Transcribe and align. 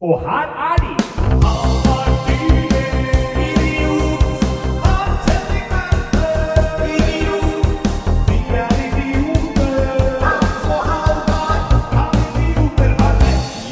Og 0.00 0.20
her 0.20 0.46
er 0.72 0.76
de! 0.76 2.06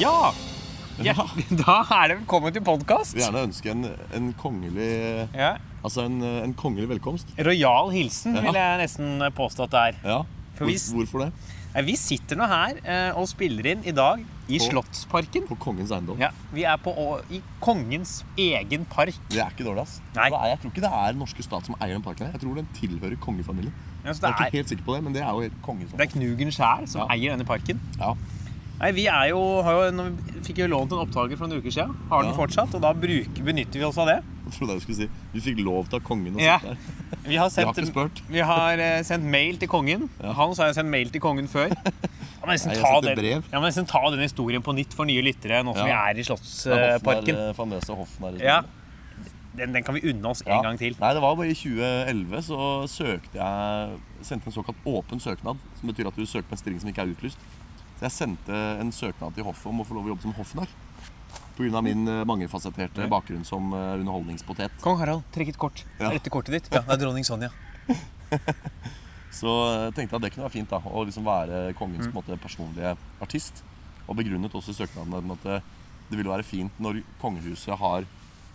Ja! 0.01 0.33
ja! 1.05 1.15
Da 1.65 1.77
er 2.03 2.08
det 2.10 2.17
velkommen 2.21 2.54
til 2.54 2.65
podkast. 2.65 3.15
vil 3.15 3.22
gjerne 3.25 3.45
ønske 3.49 3.72
en, 3.72 3.87
en 4.17 4.31
kongelig 4.41 4.91
Ja. 5.35 5.54
Altså 5.85 6.06
en, 6.09 6.21
en 6.25 6.54
kongelig 6.56 6.88
velkomst. 6.95 7.29
Rojal 7.38 7.93
hilsen 7.93 8.37
Ja. 8.38 8.45
vil 8.47 8.56
jeg 8.59 8.81
nesten 8.81 9.22
påstå 9.37 9.67
at 9.69 9.75
det 9.75 9.83
er. 9.88 9.99
Ja. 10.04 10.19
Hvor, 10.59 10.95
hvorfor 10.95 11.25
det? 11.27 11.33
Nei, 11.75 11.83
Vi 11.88 11.97
sitter 11.99 12.38
nå 12.38 12.47
her 12.47 12.77
eh, 12.87 13.17
og 13.19 13.27
spiller 13.27 13.67
inn 13.72 13.81
i 13.83 13.90
dag 13.95 14.21
i 14.47 14.59
På- 14.61 14.67
Slottsparken. 14.69 15.47
På 15.49 15.57
kongens 15.59 15.90
eiendom. 15.90 16.20
Ja, 16.23 16.29
Vi 16.55 16.62
er 16.69 16.77
på, 16.79 16.93
i 17.34 17.41
kongens 17.65 18.21
egen 18.39 18.85
park. 18.87 19.17
Det 19.33 19.41
er 19.43 19.51
ikke 19.51 19.67
dårlig, 19.67 19.83
ass. 19.83 19.97
Nei. 20.15 20.29
Er, 20.31 20.47
jeg 20.53 20.61
tror 20.62 20.71
ikke 20.75 20.84
det 20.84 20.93
er 21.01 21.19
norske 21.19 21.43
stat 21.47 21.67
som 21.67 21.75
eier 21.81 21.97
den 21.97 22.05
parken. 22.05 22.27
her. 22.29 22.37
Jeg 22.37 22.45
tror 22.45 22.55
den 22.61 22.69
tilhører 22.79 23.19
kongefamilien. 23.19 23.75
Ja, 24.05 24.12
Jeg 24.12 24.23
er 24.31 24.34
ikke 24.47 24.59
helt 24.61 24.69
sikker 24.75 24.84
på 24.87 24.95
det, 24.95 25.03
men 25.07 25.15
det 25.17 25.23
er 25.25 25.33
jo 25.33 25.51
kongen 25.65 25.89
som 25.91 25.98
det 25.98 26.07
er 26.07 26.12
Knugen 26.12 26.51
sjæl 26.53 26.87
som 26.93 27.01
Ja. 27.03 27.07
eier 27.17 27.34
denne 27.34 27.47
parken. 27.48 27.81
Ja. 27.98 28.15
Nei, 28.79 28.91
Vi 28.93 29.06
er 29.06 29.29
jo, 29.31 29.41
har 29.62 29.73
jo 29.91 29.91
vi 30.05 30.41
fikk 30.47 30.59
jo 30.62 30.67
lånt 30.69 30.93
en 30.93 30.98
opptaker 31.09 31.37
for 31.39 31.47
noen 31.48 31.59
uker 31.62 31.70
siden. 31.73 31.97
Har 32.11 32.23
den 32.23 32.34
fortsatt, 32.34 32.75
og 32.75 32.83
da 32.83 32.93
bruker, 32.93 33.43
benytter 33.43 33.81
vi 33.81 33.84
oss 33.84 33.98
av 33.98 34.06
det. 34.12 34.20
Jeg 34.45 34.53
trodde 34.59 34.73
jeg 34.77 34.83
skulle 34.84 34.97
si 34.97 35.09
Vi 35.33 35.41
fikk 35.41 35.62
lov 35.65 35.87
til 35.89 35.97
av 36.01 36.05
kongen 36.07 36.37
å 36.37 36.41
Ja. 36.43 36.59
sitte 36.59 36.75
der. 36.75 36.77
Vi 37.30 37.37
har 37.41 37.48
Vi 37.48 37.62
har 37.65 37.73
ikke 37.73 37.87
spurt. 37.89 38.21
vi 38.29 38.39
har 38.45 38.79
uh, 38.79 39.03
sendt 39.03 39.25
mail 39.25 39.57
til 39.57 39.69
kongen. 39.69 40.09
Ja. 40.20 40.33
Hans 40.37 40.59
har 40.61 40.67
jeg 40.69 40.75
sendt 40.77 40.91
mail 40.93 41.09
til 41.11 41.20
kongen 41.25 41.48
før. 41.48 41.73
Jeg 42.45 42.48
må 42.51 42.53
nesten 42.53 42.73
jeg 42.75 42.83
ta, 42.84 43.01
den, 43.01 43.25
jeg 43.25 43.57
må 43.57 43.65
nesten 43.65 43.87
ta 43.89 44.01
den 44.12 44.20
historien 44.20 44.61
på 44.61 44.75
nytt 44.77 44.93
for 44.93 45.09
nye 45.09 45.23
lyttere 45.25 45.62
nå 45.65 45.73
som 45.73 45.87
Ja. 45.89 46.03
vi 46.05 46.11
er 46.12 46.19
i 46.20 46.25
Slottsparken. 46.29 47.39
Hoffen 47.39 47.39
er, 47.41 47.55
famøse 47.57 47.97
Hoffen 47.97 48.27
er 48.29 48.45
Ja. 48.45 48.59
Den, 49.57 49.73
den 49.73 49.83
kan 49.87 49.95
vi 49.97 50.03
unne 50.11 50.28
oss 50.28 50.42
en 50.45 50.53
Ja. 50.53 50.61
gang 50.61 50.77
til. 50.77 50.92
Nei, 51.00 51.15
det 51.17 51.22
var 51.22 51.37
bare 51.39 51.48
i 51.48 51.55
2011 51.56 52.42
så 52.45 52.59
søkte 52.91 53.39
jeg 53.41 53.97
Sendte 54.28 54.48
en 54.50 54.56
såkalt 54.59 54.77
åpen 54.84 55.20
søknad. 55.25 55.56
Som 55.81 55.89
betyr 55.89 56.09
at 56.12 56.17
du 56.20 56.27
søker 56.27 56.45
på 56.50 56.53
en 56.53 56.61
stilling 56.61 56.81
som 56.84 56.91
ikke 56.92 57.00
er 57.06 57.15
utlyst. 57.17 57.39
Så 57.97 58.03
jeg 58.11 58.12
sendte 58.12 58.53
en 58.81 58.92
søknad 58.92 59.33
til 59.39 59.45
hoffet 59.48 59.67
om 59.72 59.81
å 59.81 59.87
få 59.89 59.95
lov 59.97 60.05
å 60.05 60.12
jobbe 60.12 60.22
som 60.28 60.33
hoffnarr. 60.37 60.69
Pga. 61.56 61.80
min 61.86 62.06
eh, 62.08 62.24
mangefasetterte 62.27 63.06
bakgrunn 63.10 63.44
som 63.47 63.72
eh, 63.72 64.00
underholdningspotet. 64.00 64.72
Kong 64.83 64.98
Harald, 64.98 65.22
trekk 65.34 65.52
et 65.55 65.58
kort. 65.58 65.84
Ja. 66.00 66.10
Dette 66.10 66.30
kortet 66.34 66.56
ditt? 66.58 66.69
Ja, 66.74 66.80
det 66.83 66.97
er 66.97 67.02
dronning 67.05 67.24
Sonja. 67.24 67.50
Så 69.34 69.50
eh, 69.50 69.88
tenkte 69.94 70.14
jeg 70.14 70.19
at 70.20 70.25
det 70.27 70.32
kunne 70.34 70.47
være 70.47 70.55
fint 70.55 70.70
da, 70.70 70.78
å 70.86 71.05
liksom 71.06 71.25
være 71.27 71.62
kongens 71.78 72.06
Mm. 72.06 72.12
på 72.12 72.19
en 72.20 72.20
måte, 72.22 72.41
personlige 72.42 72.97
artist. 73.22 73.62
Og 74.06 74.16
begrunnet 74.19 74.52
også 74.55 74.70
i 74.75 74.78
søknaden 74.82 75.10
med 75.27 75.38
at 75.38 75.47
det, 75.48 75.62
det 76.10 76.19
ville 76.20 76.30
være 76.30 76.44
fint 76.47 76.72
når 76.82 77.00
kongehuset 77.22 77.75
har 77.80 78.05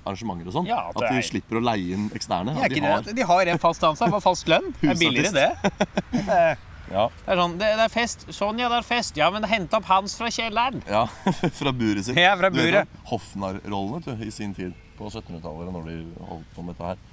arrangementer 0.05 0.47
og 0.47 0.53
sånn. 0.55 0.67
Ja, 0.70 0.77
at 0.89 0.95
at 1.02 1.09
de 1.11 1.17
er- 1.20 1.25
slipper 1.27 1.59
å 1.59 1.64
leie 1.66 1.95
inn 1.97 2.08
eksterne. 2.16 2.53
Ja, 2.55 2.64
at 2.67 2.72
de 2.72 2.80
har, 2.86 3.02
de 3.20 3.25
har 3.31 3.52
en 3.53 3.59
fast 3.59 3.83
ansatt 3.83 4.09
for 4.14 4.23
fast 4.23 4.47
lønn. 4.47 4.72
Det 4.80 4.94
er 4.94 5.00
billigere, 5.02 5.31
det. 5.36 6.58
Ja, 6.92 7.06
det 7.26 7.34
er 7.34 7.42
sånn, 7.42 7.58
det, 7.62 7.70
det 7.80 7.86
er 7.86 7.94
fest. 7.94 8.26
Sonja, 8.34 8.70
det 8.72 8.80
er 8.82 8.88
fest. 8.88 9.18
Ja, 9.20 9.30
men 9.34 9.45
hent 9.50 9.73
opp 9.78 9.86
Hans 9.90 10.16
fra 10.18 10.30
kjelleren. 10.34 10.82
ja, 10.90 11.04
fra 11.62 11.73
buret 11.76 12.08
sitt. 12.08 12.18
Ja, 12.20 12.36
fra 12.40 12.50
buret. 12.54 12.88
vet 12.90 14.08
i 14.28 14.32
sin 14.34 14.56
tid 14.58 14.73
på 14.98 15.10
1700-tallet, 15.12 15.70
når 15.76 15.86
de 15.92 16.00
holdt 16.32 16.56
på 16.56 16.66
med 16.66 16.76
dette 16.76 16.90
her. 16.94 17.04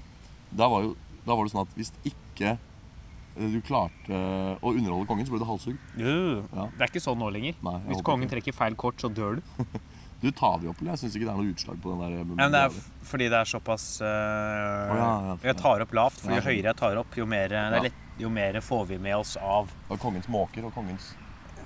Da 0.57 0.71
var, 0.73 0.87
jo, 0.87 0.95
da 1.27 1.37
var 1.37 1.45
det 1.47 1.53
sånn 1.53 1.67
at 1.67 1.77
hvis 1.79 1.93
ikke 2.09 2.55
eh, 2.57 3.51
du 3.53 3.61
klarte 3.67 4.23
å 4.63 4.73
underholde 4.73 5.07
kongen, 5.11 5.27
så 5.29 5.35
ble 5.35 5.43
du 5.45 5.49
halshugd. 5.51 5.93
Ja. 6.01 6.67
Det 6.73 6.87
er 6.87 6.91
ikke 6.91 7.05
sånn 7.05 7.21
nå 7.21 7.29
lenger. 7.35 7.59
Nei, 7.67 7.77
Hvis 7.91 8.03
kongen 8.07 8.27
ikke. 8.27 8.39
trekker 8.39 8.57
feil 8.57 8.79
kort, 8.81 8.99
så 9.03 9.13
dør 9.13 9.39
du. 9.41 9.67
Du 10.17 10.31
tar 10.33 10.55
vi 10.63 10.69
opp, 10.71 10.79
eller? 10.81 10.95
Jeg 10.95 11.03
syns 11.03 11.17
ikke 11.19 11.27
det 11.29 11.33
er 11.35 11.41
noe 11.43 11.51
utslag 11.53 11.81
på 11.85 11.91
den 11.93 12.01
der. 12.01 12.29
Men 12.39 12.55
det 12.55 12.61
er 12.65 12.77
fordi 13.05 13.27
det 13.29 13.37
er 13.37 13.49
såpass 13.51 13.83
uh, 14.01 14.07
ja, 14.09 14.95
ja, 14.97 15.35
for- 15.37 15.51
Jeg 15.51 15.59
tar 15.61 15.85
opp 15.85 15.93
lavt, 15.99 16.23
for 16.23 16.33
jo 16.33 16.41
høyere 16.47 16.71
jeg 16.71 16.79
tar 16.81 17.01
opp, 17.03 17.19
jo 17.21 17.27
mer, 17.29 17.53
det 17.53 17.59
er 17.61 17.85
lett, 17.85 17.99
jo 18.19 18.31
mer 18.33 18.61
får 18.65 18.87
vi 18.93 18.99
med 19.03 19.17
oss 19.17 19.37
av 19.37 19.69
Og 19.91 19.99
kongens 20.01 20.29
måker 20.33 20.65
og 20.65 20.73
kongens 20.75 21.15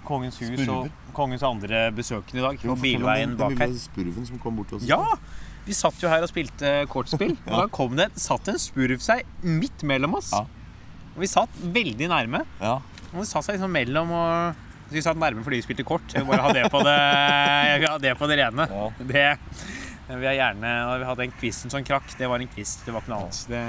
kongens 0.07 0.39
hus 0.41 0.49
Spurver. 0.57 0.89
og 0.89 1.13
kongens 1.15 1.43
andre 1.47 1.91
besøkende 1.95 2.41
i 2.41 2.45
dag. 2.47 2.63
Jo, 2.65 2.75
bilveien 2.81 3.35
bak 3.39 3.53
her. 3.61 3.75
spurven 3.79 4.25
som 4.27 4.39
kom 4.43 4.57
bort 4.57 4.71
til 4.73 4.79
oss. 4.81 4.87
Ja! 4.89 5.03
Vi 5.67 5.77
satt 5.77 6.01
jo 6.03 6.09
her 6.09 6.25
og 6.25 6.31
spilte 6.31 6.71
kortspill, 6.91 7.35
og 7.51 7.53
da 7.53 7.67
kom 7.71 7.99
det, 7.99 8.09
satt 8.19 8.49
en 8.49 8.59
spurv 8.59 8.99
seg 9.05 9.29
midt 9.45 9.85
mellom 9.87 10.17
oss. 10.19 10.33
Ja. 10.33 10.47
Og 11.13 11.21
vi 11.21 11.29
satt 11.31 11.61
veldig 11.77 12.09
nærme. 12.11 12.41
Ja. 12.63 12.79
Og 13.13 13.21
det 13.21 13.29
satt 13.29 13.45
seg 13.47 13.59
liksom 13.59 13.73
mellom 13.77 14.11
og 14.17 14.67
Vi 14.91 15.03
satt 15.05 15.21
nærme 15.21 15.45
fordi 15.47 15.61
vi 15.61 15.67
spilte 15.69 15.85
kort. 15.87 16.09
Jeg 16.17 16.27
bare 16.27 16.43
ha 16.43 16.51
det 16.57 16.65
på 16.73 16.81
det, 16.83 16.97
jeg 16.97 17.79
vil 17.85 17.89
ha 17.93 17.99
det, 18.03 18.15
på 18.19 18.27
det 18.27 18.41
rene. 18.41 18.67
Ja. 18.73 18.89
Det, 18.99 19.27
vi 20.11 20.27
har 20.27 20.35
gjerne, 20.35 20.73
og 20.89 20.97
vi 20.99 21.07
hadde 21.13 21.27
en 21.29 21.37
quizen 21.39 21.71
som 21.71 21.85
krakk. 21.87 22.09
Det 22.19 22.27
var 22.27 22.43
en 22.43 22.51
quiz. 22.51 22.73
Det 22.83 22.91
var 22.91 23.05
ikke 23.05 23.13
noe 23.13 23.21
annet. 23.29 23.45
Det, 23.53 23.61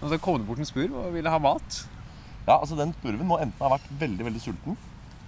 og 0.00 0.08
så 0.10 0.18
kom 0.18 0.40
det 0.40 0.48
bort 0.48 0.58
en 0.64 0.66
spurv 0.66 0.96
og 1.04 1.12
ville 1.14 1.30
ha 1.30 1.38
mat. 1.38 1.82
Ja, 2.46 2.56
altså 2.58 2.76
Den 2.78 2.92
spurven 2.96 3.26
må 3.28 3.38
enten 3.40 3.60
ha 3.60 3.68
vært 3.76 3.90
veldig 4.00 4.24
veldig 4.26 4.40
sulten 4.42 4.76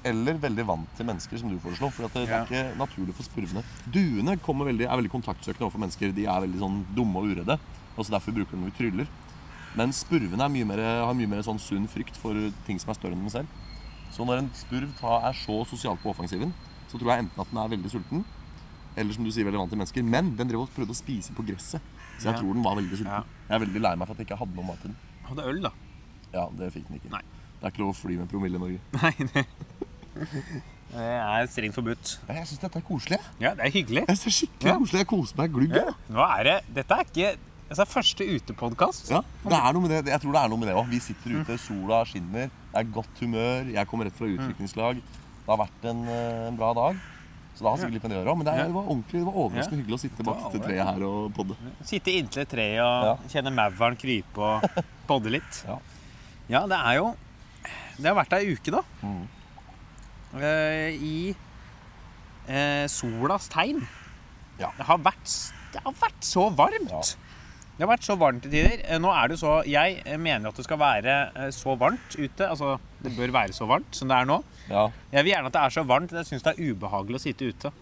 eller 0.05 0.35
veldig 0.43 0.65
vant 0.67 0.89
til 0.99 1.07
mennesker, 1.07 1.39
som 1.39 1.51
du 1.53 1.59
foreslo. 1.63 1.89
For 1.95 2.09
det, 2.09 2.25
det 2.27 2.35
er 2.35 2.47
ikke 2.49 2.77
naturlig 2.79 3.15
for 3.15 3.23
spurvene. 3.23 3.63
Duene 3.87 4.35
veldig, 4.37 4.87
er 4.89 4.97
veldig 4.99 5.13
kontaktsøkende 5.13 5.69
overfor 5.69 5.79
mennesker. 5.85 6.11
De 6.17 6.25
er 6.27 6.41
veldig 6.43 6.59
sånn 6.59 6.81
dumme 6.97 7.21
og 7.23 7.31
uredde. 7.31 7.59
Og 7.97 8.05
så 8.07 8.11
Derfor 8.17 8.35
bruker 8.35 8.57
de 8.57 8.63
når 8.65 8.73
vi 8.73 8.79
tryller. 8.81 9.07
Men 9.79 9.93
spurvene 9.95 10.49
mye 10.53 10.67
mer, 10.69 10.83
har 11.07 11.15
mye 11.15 11.31
mer 11.31 11.45
sånn 11.47 11.61
sunn 11.63 11.87
frykt 11.89 12.19
for 12.21 12.35
ting 12.67 12.81
som 12.83 12.91
er 12.91 12.99
større 12.99 13.15
enn 13.15 13.23
dem 13.23 13.31
selv. 13.33 13.47
Så 14.13 14.27
når 14.27 14.43
en 14.43 14.51
spurv 14.59 14.91
tar, 14.99 15.23
er 15.31 15.39
så 15.39 15.63
sosialt 15.71 16.03
på 16.03 16.11
offensiven, 16.11 16.51
så 16.91 16.99
tror 16.99 17.15
jeg 17.15 17.25
enten 17.25 17.41
at 17.41 17.49
den 17.55 17.63
er 17.63 17.71
veldig 17.73 17.93
sulten, 17.95 18.25
eller 18.99 19.15
som 19.17 19.25
du 19.25 19.31
sier, 19.33 19.47
veldig 19.49 19.63
vant 19.63 19.71
til 19.73 19.81
mennesker. 19.81 20.05
Men 20.05 20.35
den 20.37 20.51
drev 20.51 20.67
og 20.67 20.75
prøvde 20.75 20.93
å 20.93 20.99
spise 20.99 21.33
på 21.33 21.47
gresset. 21.47 21.81
Så 22.19 22.27
jeg 22.29 22.35
Ja. 22.35 22.41
tror 22.43 22.53
den 22.53 22.63
var 22.67 22.77
veldig 22.77 22.99
sulten. 22.99 23.07
Ja. 23.07 23.25
Jeg 23.49 23.55
er 23.57 23.65
veldig 23.65 23.81
lei 23.81 23.95
meg 23.97 24.07
for 24.07 24.13
at 24.13 24.19
jeg 24.19 24.27
ikke 24.27 24.39
hadde 24.43 24.55
noe 24.57 24.67
mat 24.67 24.81
til 24.83 24.91
den. 24.91 24.97
Hadde 25.31 25.47
øl, 25.49 25.63
da. 25.63 25.71
Ja, 26.33 26.49
det 26.59 26.73
fikk 26.75 26.89
den 26.89 26.99
ikke. 27.01 27.11
Nei. 27.13 27.23
Det 27.61 27.69
er 27.69 27.75
ikke 27.75 27.83
lov 27.85 27.93
å 27.95 27.99
fly 27.99 28.17
med 28.19 28.31
promille 28.33 28.59
i 28.59 28.63
Norge. 28.63 28.81
Nei, 29.03 29.13
det, 29.33 29.45
det 30.93 31.07
er 31.07 31.47
strengt 31.53 31.77
forbudt. 31.77 32.17
Ja, 32.29 32.35
jeg 32.41 32.49
syns 32.51 32.61
dette 32.65 32.81
er 32.83 32.85
koselig. 32.87 33.19
Ja, 33.41 33.55
det 33.57 33.65
er 33.69 33.73
hyggelig. 33.75 34.03
Jeg 34.09 34.19
synes 34.19 34.25
det 34.25 34.33
er 34.33 34.39
skikkelig 34.41 34.75
koselig. 34.83 35.01
Jeg 35.05 35.11
koser 35.13 35.41
meg 35.41 35.55
glugg. 35.55 35.77
Ja. 35.79 35.95
Nå 36.13 36.27
er 36.27 36.49
det 36.49 36.57
Dette 36.81 36.99
er 36.99 37.07
ikke 37.09 37.31
altså, 37.73 37.87
første 37.95 38.27
utepodkast. 38.35 39.13
Ja, 39.15 39.23
det 39.47 39.61
er 39.61 39.77
noe 39.79 39.87
med 39.87 39.95
det. 39.95 40.03
Jeg 40.13 40.25
tror 40.25 40.37
det 40.37 40.43
er 40.43 40.53
noe 40.53 40.61
med 40.65 40.69
det 40.73 40.77
òg. 40.77 40.91
Vi 40.93 41.01
sitter 41.07 41.39
ute, 41.41 41.57
sola 41.63 42.03
skinner, 42.11 42.51
det 42.73 42.83
er 42.83 42.91
godt 42.99 43.23
humør. 43.25 43.73
Jeg 43.77 43.89
kommer 43.93 44.09
rett 44.11 44.19
fra 44.21 44.29
utviklingslag. 44.35 45.01
Det 45.43 45.51
har 45.51 45.59
vært 45.65 45.89
en, 45.91 46.05
eh, 46.13 46.43
en 46.51 46.59
bra 46.61 46.73
dag. 46.77 47.01
Så 47.53 47.65
det 47.65 47.69
har 47.69 47.81
sikkert 47.81 47.97
litt 47.99 48.05
med 48.07 48.13
det 48.15 48.19
å 48.19 48.21
gjøre. 48.23 48.35
Men 48.41 48.47
det, 48.49 48.53
er, 48.57 48.69
det 48.71 48.77
var 48.77 48.87
ordentlig, 48.89 49.19
det 49.21 49.27
var 49.29 49.41
overraskende 49.43 49.77
Ja. 49.77 49.83
hyggelig 49.83 49.97
å 49.99 50.03
sitte 50.03 50.25
bak 50.29 50.39
dette 50.45 50.61
treet 50.67 50.87
her 50.89 51.03
og 51.09 51.33
podde. 51.37 51.57
Sitte 51.85 52.15
inntil 52.17 52.45
et 52.45 52.49
tre 52.53 52.69
og 52.81 53.09
Ja. 53.09 53.17
kjenne 53.33 53.53
mauren 53.57 53.97
krype 54.01 54.39
og 54.41 54.85
podde 55.11 55.33
litt. 55.35 55.65
Ja. 55.69 55.77
Ja, 56.51 56.65
det 56.67 56.79
er 56.79 56.95
jo 56.99 57.13
Det 57.99 58.09
har 58.09 58.17
vært 58.19 58.33
ei 58.39 58.53
uke, 58.55 58.73
da. 58.75 58.81
Mm. 59.03 59.27
Eh, 60.41 60.95
I 60.97 61.35
eh, 62.49 62.87
solas 62.91 63.49
tegn. 63.53 63.83
Ja. 64.61 64.71
Det 64.79 64.87
har 64.89 64.99
vært 65.05 65.37
Det 65.73 65.83
har 65.85 65.95
vært 66.01 66.25
så 66.27 66.49
varmt. 66.57 66.91
Ja. 66.91 67.03
Det 67.73 67.87
har 67.87 67.93
vært 67.95 68.05
så 68.05 68.17
varmt 68.21 68.43
til 68.45 68.53
tider. 68.53 68.81
Eh, 68.85 68.99
Nå 69.01 69.13
er 69.17 69.29
det 69.33 69.39
så 69.41 69.63
Jeg 69.69 70.03
eh, 70.05 70.19
mener 70.21 70.51
at 70.51 70.59
det 70.61 70.65
skal 70.67 70.79
være 70.81 71.15
eh, 71.35 71.51
så 71.57 71.77
varmt 71.81 72.17
ute. 72.19 72.49
Altså, 72.49 72.75
det 73.03 73.15
bør 73.17 73.33
være 73.35 73.53
så 73.57 73.67
varmt 73.71 73.97
som 73.97 74.09
det 74.11 74.19
er 74.19 74.29
nå. 74.29 74.43
Ja, 74.69 74.89
Jeg 75.13 75.25
vil 75.25 75.33
gjerne 75.35 75.49
at 75.53 75.57
det 75.57 75.63
er 75.63 75.77
så 75.79 75.85
varmt. 75.89 76.13
Jeg 76.13 76.29
syns 76.29 76.45
det 76.47 76.53
er 76.57 76.73
ubehagelig 76.73 77.21
å 77.21 77.25
sitte 77.29 77.49
ute. 77.49 77.73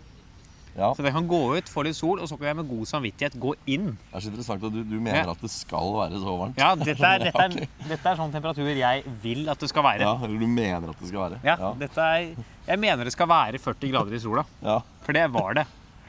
Ja. 0.80 0.88
Så 0.96 1.04
jeg 1.04 1.12
kan 1.14 1.26
gå 1.28 1.40
ut, 1.58 1.68
få 1.70 1.84
litt 1.86 1.96
sol, 1.98 2.18
og 2.24 2.28
så 2.30 2.38
kan 2.40 2.48
jeg 2.50 2.56
med 2.62 2.68
god 2.70 2.88
samvittighet 2.88 3.36
gå 3.42 3.52
inn. 3.70 3.90
Det 4.08 4.16
er 4.16 4.24
så 4.24 4.30
interessant 4.32 4.64
at 4.64 4.72
du, 4.74 4.80
du 4.88 4.96
mener 4.98 5.22
Ja. 5.28 5.34
at 5.36 5.44
det 5.44 5.50
skal 5.52 5.92
være 5.98 6.20
så 6.22 6.36
varmt. 6.40 6.56
Ja, 6.58 6.70
dette 6.80 7.10
er, 7.12 7.18
dette, 7.28 7.44
er, 7.46 7.68
dette 7.92 8.12
er 8.14 8.20
sånn 8.22 8.32
temperatur 8.34 8.70
jeg 8.72 9.04
vil 9.22 9.44
at 9.52 9.60
det 9.60 9.68
skal 9.70 9.84
være. 9.86 10.06
Ja, 10.08 10.14
Eller 10.24 10.40
du 10.40 10.46
mener 10.48 10.90
at 10.94 10.98
det 11.04 11.10
skal 11.12 11.26
være. 11.28 11.40
Ja, 11.44 11.56
ja. 11.60 11.72
dette 11.84 12.06
er, 12.16 12.30
jeg 12.72 12.80
mener 12.88 13.04
det 13.04 13.12
skal 13.14 13.28
være 13.30 13.60
40 13.60 13.92
grader 13.92 14.16
i 14.16 14.22
sola. 14.24 14.46
ja. 14.64 14.80
For 15.04 15.16
det 15.16 15.28
var 15.32 15.54
det. 15.60 15.66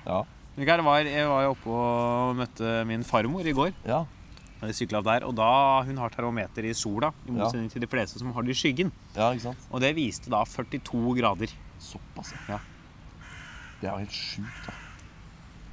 ja. 0.07 0.23
Jeg 0.61 0.83
var, 0.83 0.99
jeg 1.07 1.27
var 1.29 1.45
oppe 1.47 1.71
og 1.71 2.33
møtte 2.35 2.71
min 2.85 3.03
farmor 3.07 3.45
i 3.47 3.53
går. 3.55 3.71
ja. 3.87 4.01
Syklet 4.61 4.99
opp 4.99 5.07
der, 5.07 5.23
og 5.25 5.31
da 5.33 5.81
Hun 5.87 5.97
har 5.97 6.11
termometer 6.13 6.67
i 6.69 6.73
sola, 6.77 7.07
i 7.25 7.31
motsetning 7.33 7.71
til 7.73 7.81
de 7.81 7.87
fleste 7.89 8.19
som 8.21 8.29
har 8.35 8.43
det 8.45 8.53
i 8.53 8.59
skyggen. 8.59 8.91
ja 9.15 9.31
ikke 9.33 9.47
sant? 9.47 9.63
Og 9.73 9.81
det 9.81 9.89
viste 9.97 10.29
da 10.29 10.43
42 10.45 11.15
grader. 11.17 11.49
Såpass, 11.81 12.35
Ja. 12.47 12.59
Det 13.81 13.89
er 13.89 13.91
jo 13.95 14.01
helt 14.03 14.15
sjukt, 14.15 14.63
da. 14.67 14.73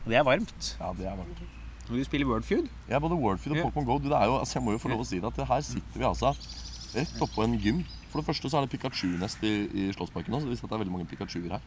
Og 0.04 0.12
det 0.12 0.16
er 0.18 0.24
varmt. 0.24 0.68
Ja, 0.80 0.92
det 0.96 1.06
er 1.10 1.16
varmt. 1.18 1.42
Og 1.88 1.96
du 1.96 2.04
spiller 2.04 2.28
Wordfeud. 2.28 2.66
Food? 2.68 2.88
Ja, 2.90 2.98
både 3.00 3.16
Wordfeed 3.16 3.52
og 3.54 3.58
Ja. 3.60 3.64
Pokémon 3.68 3.84
Go. 3.88 3.98
Du, 3.98 4.08
det 4.08 4.16
er 4.16 4.24
jo, 4.28 4.38
altså, 4.38 4.58
jeg 4.58 4.64
må 4.64 4.72
jo 4.72 4.80
få 4.80 4.88
lov 4.92 5.04
å 5.04 5.08
si 5.08 5.20
det 5.20 5.28
at 5.28 5.40
her 5.48 5.60
sitter 5.64 6.00
vi 6.00 6.04
altså 6.08 6.32
rett 6.94 7.20
oppå 7.24 7.44
en 7.44 7.58
gym. 7.60 7.82
For 8.08 8.20
det 8.20 8.26
første 8.28 8.48
så 8.48 8.58
er 8.58 8.66
det 8.66 8.72
Pikachu-nest 8.72 9.44
i, 9.44 9.52
i 9.72 9.86
Slottsparken 9.92 10.32
nå, 10.32 10.40
så 10.40 10.48
det 10.48 10.54
viser 10.56 10.64
at 10.64 10.72
det 10.72 10.76
er 10.78 10.82
veldig 10.84 10.94
mange 10.96 11.08
Pikachuer 11.10 11.56
her. 11.58 11.64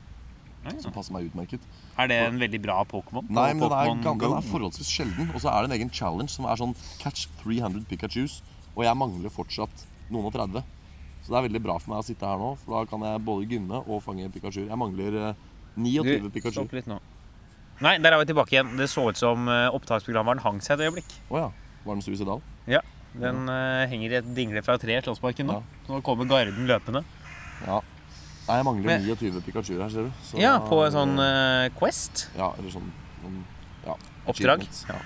Som 0.82 0.94
passer 0.94 1.14
meg 1.14 1.26
utmerket. 1.30 1.62
Er 1.98 2.10
det 2.10 2.18
en 2.22 2.38
veldig 2.42 2.60
bra 2.62 2.82
Pokémon? 2.86 3.26
Nei, 3.34 3.48
men 3.58 3.66
den 3.66 3.74
er, 3.74 4.18
den 4.22 4.36
er 4.38 4.46
forholdsvis 4.46 4.90
sjelden. 4.94 5.32
Og 5.34 5.42
så 5.42 5.50
er 5.50 5.64
det 5.66 5.72
en 5.72 5.78
egen 5.80 5.90
challenge 5.94 6.30
som 6.36 6.46
er 6.46 6.60
sånn 6.60 6.76
catch 7.02 7.26
300 7.42 7.86
Pikachus. 7.90 8.42
Og 8.76 8.86
jeg 8.86 8.98
mangler 8.98 9.34
fortsatt 9.34 9.88
noen 10.14 10.30
og 10.30 10.36
30. 10.36 10.62
Så 11.22 11.34
det 11.34 11.40
er 11.40 11.48
veldig 11.48 11.62
bra 11.66 11.80
for 11.82 11.94
meg 11.94 12.04
å 12.04 12.06
sitte 12.06 12.30
her 12.30 12.38
nå, 12.42 12.52
for 12.62 12.78
da 12.78 12.84
kan 12.90 13.02
jeg 13.06 13.24
både 13.26 13.50
gymme 13.50 13.82
og 13.88 14.04
fange 14.06 14.30
Pikachu. 14.34 14.64
Jeg 14.68 14.78
mangler 14.78 15.18
eh, 15.22 15.42
29 15.76 16.24
Du, 16.26 16.30
Pikachu. 16.34 16.58
Stopp 16.60 16.74
litt 16.76 16.90
nå. 16.90 17.00
Nei, 17.82 17.96
der 17.98 18.14
er 18.14 18.22
vi 18.22 18.30
tilbake 18.30 18.54
igjen. 18.54 18.76
Det 18.78 18.88
så 18.92 19.08
ut 19.10 19.18
som 19.18 19.48
eh, 19.50 19.68
opptaksprogramvaren 19.74 20.44
hang 20.44 20.60
seg 20.62 20.78
et 20.78 20.90
øyeblikk. 20.90 21.16
Å 21.34 21.46
ja. 21.46 21.48
Var 21.86 21.98
den 21.98 22.04
suicidal? 22.06 22.44
Ja. 22.70 22.84
Den 23.18 23.50
uh, 23.50 23.84
henger 23.92 24.14
i 24.14 24.20
et 24.22 24.28
dingle 24.36 24.62
fra 24.64 24.78
tre 24.80 24.96
i 24.96 25.02
Slottsparken 25.04 25.50
nå. 25.50 25.58
Nå 25.90 26.00
kommer 26.06 26.30
garden 26.30 26.70
løpende. 26.70 27.02
Ja. 27.66 27.82
Nei, 28.48 28.58
jeg 28.58 28.68
mangler 28.68 28.88
Men- 28.88 29.08
29 29.08 29.42
Pikachu 29.46 29.74
her, 29.82 29.90
ser 29.90 30.08
du. 30.08 30.12
Så- 30.24 30.40
Ja, 30.40 30.60
på 30.60 30.80
en 30.86 30.94
sånn 30.94 31.18
uh, 31.20 31.70
Quest. 31.78 32.30
Ja, 32.38 32.54
eller 32.58 32.70
sånn, 32.72 32.92
sånn 33.24 33.44
ja, 33.86 33.98
Oppdrag? 34.26 34.68
Ja. 34.88 35.00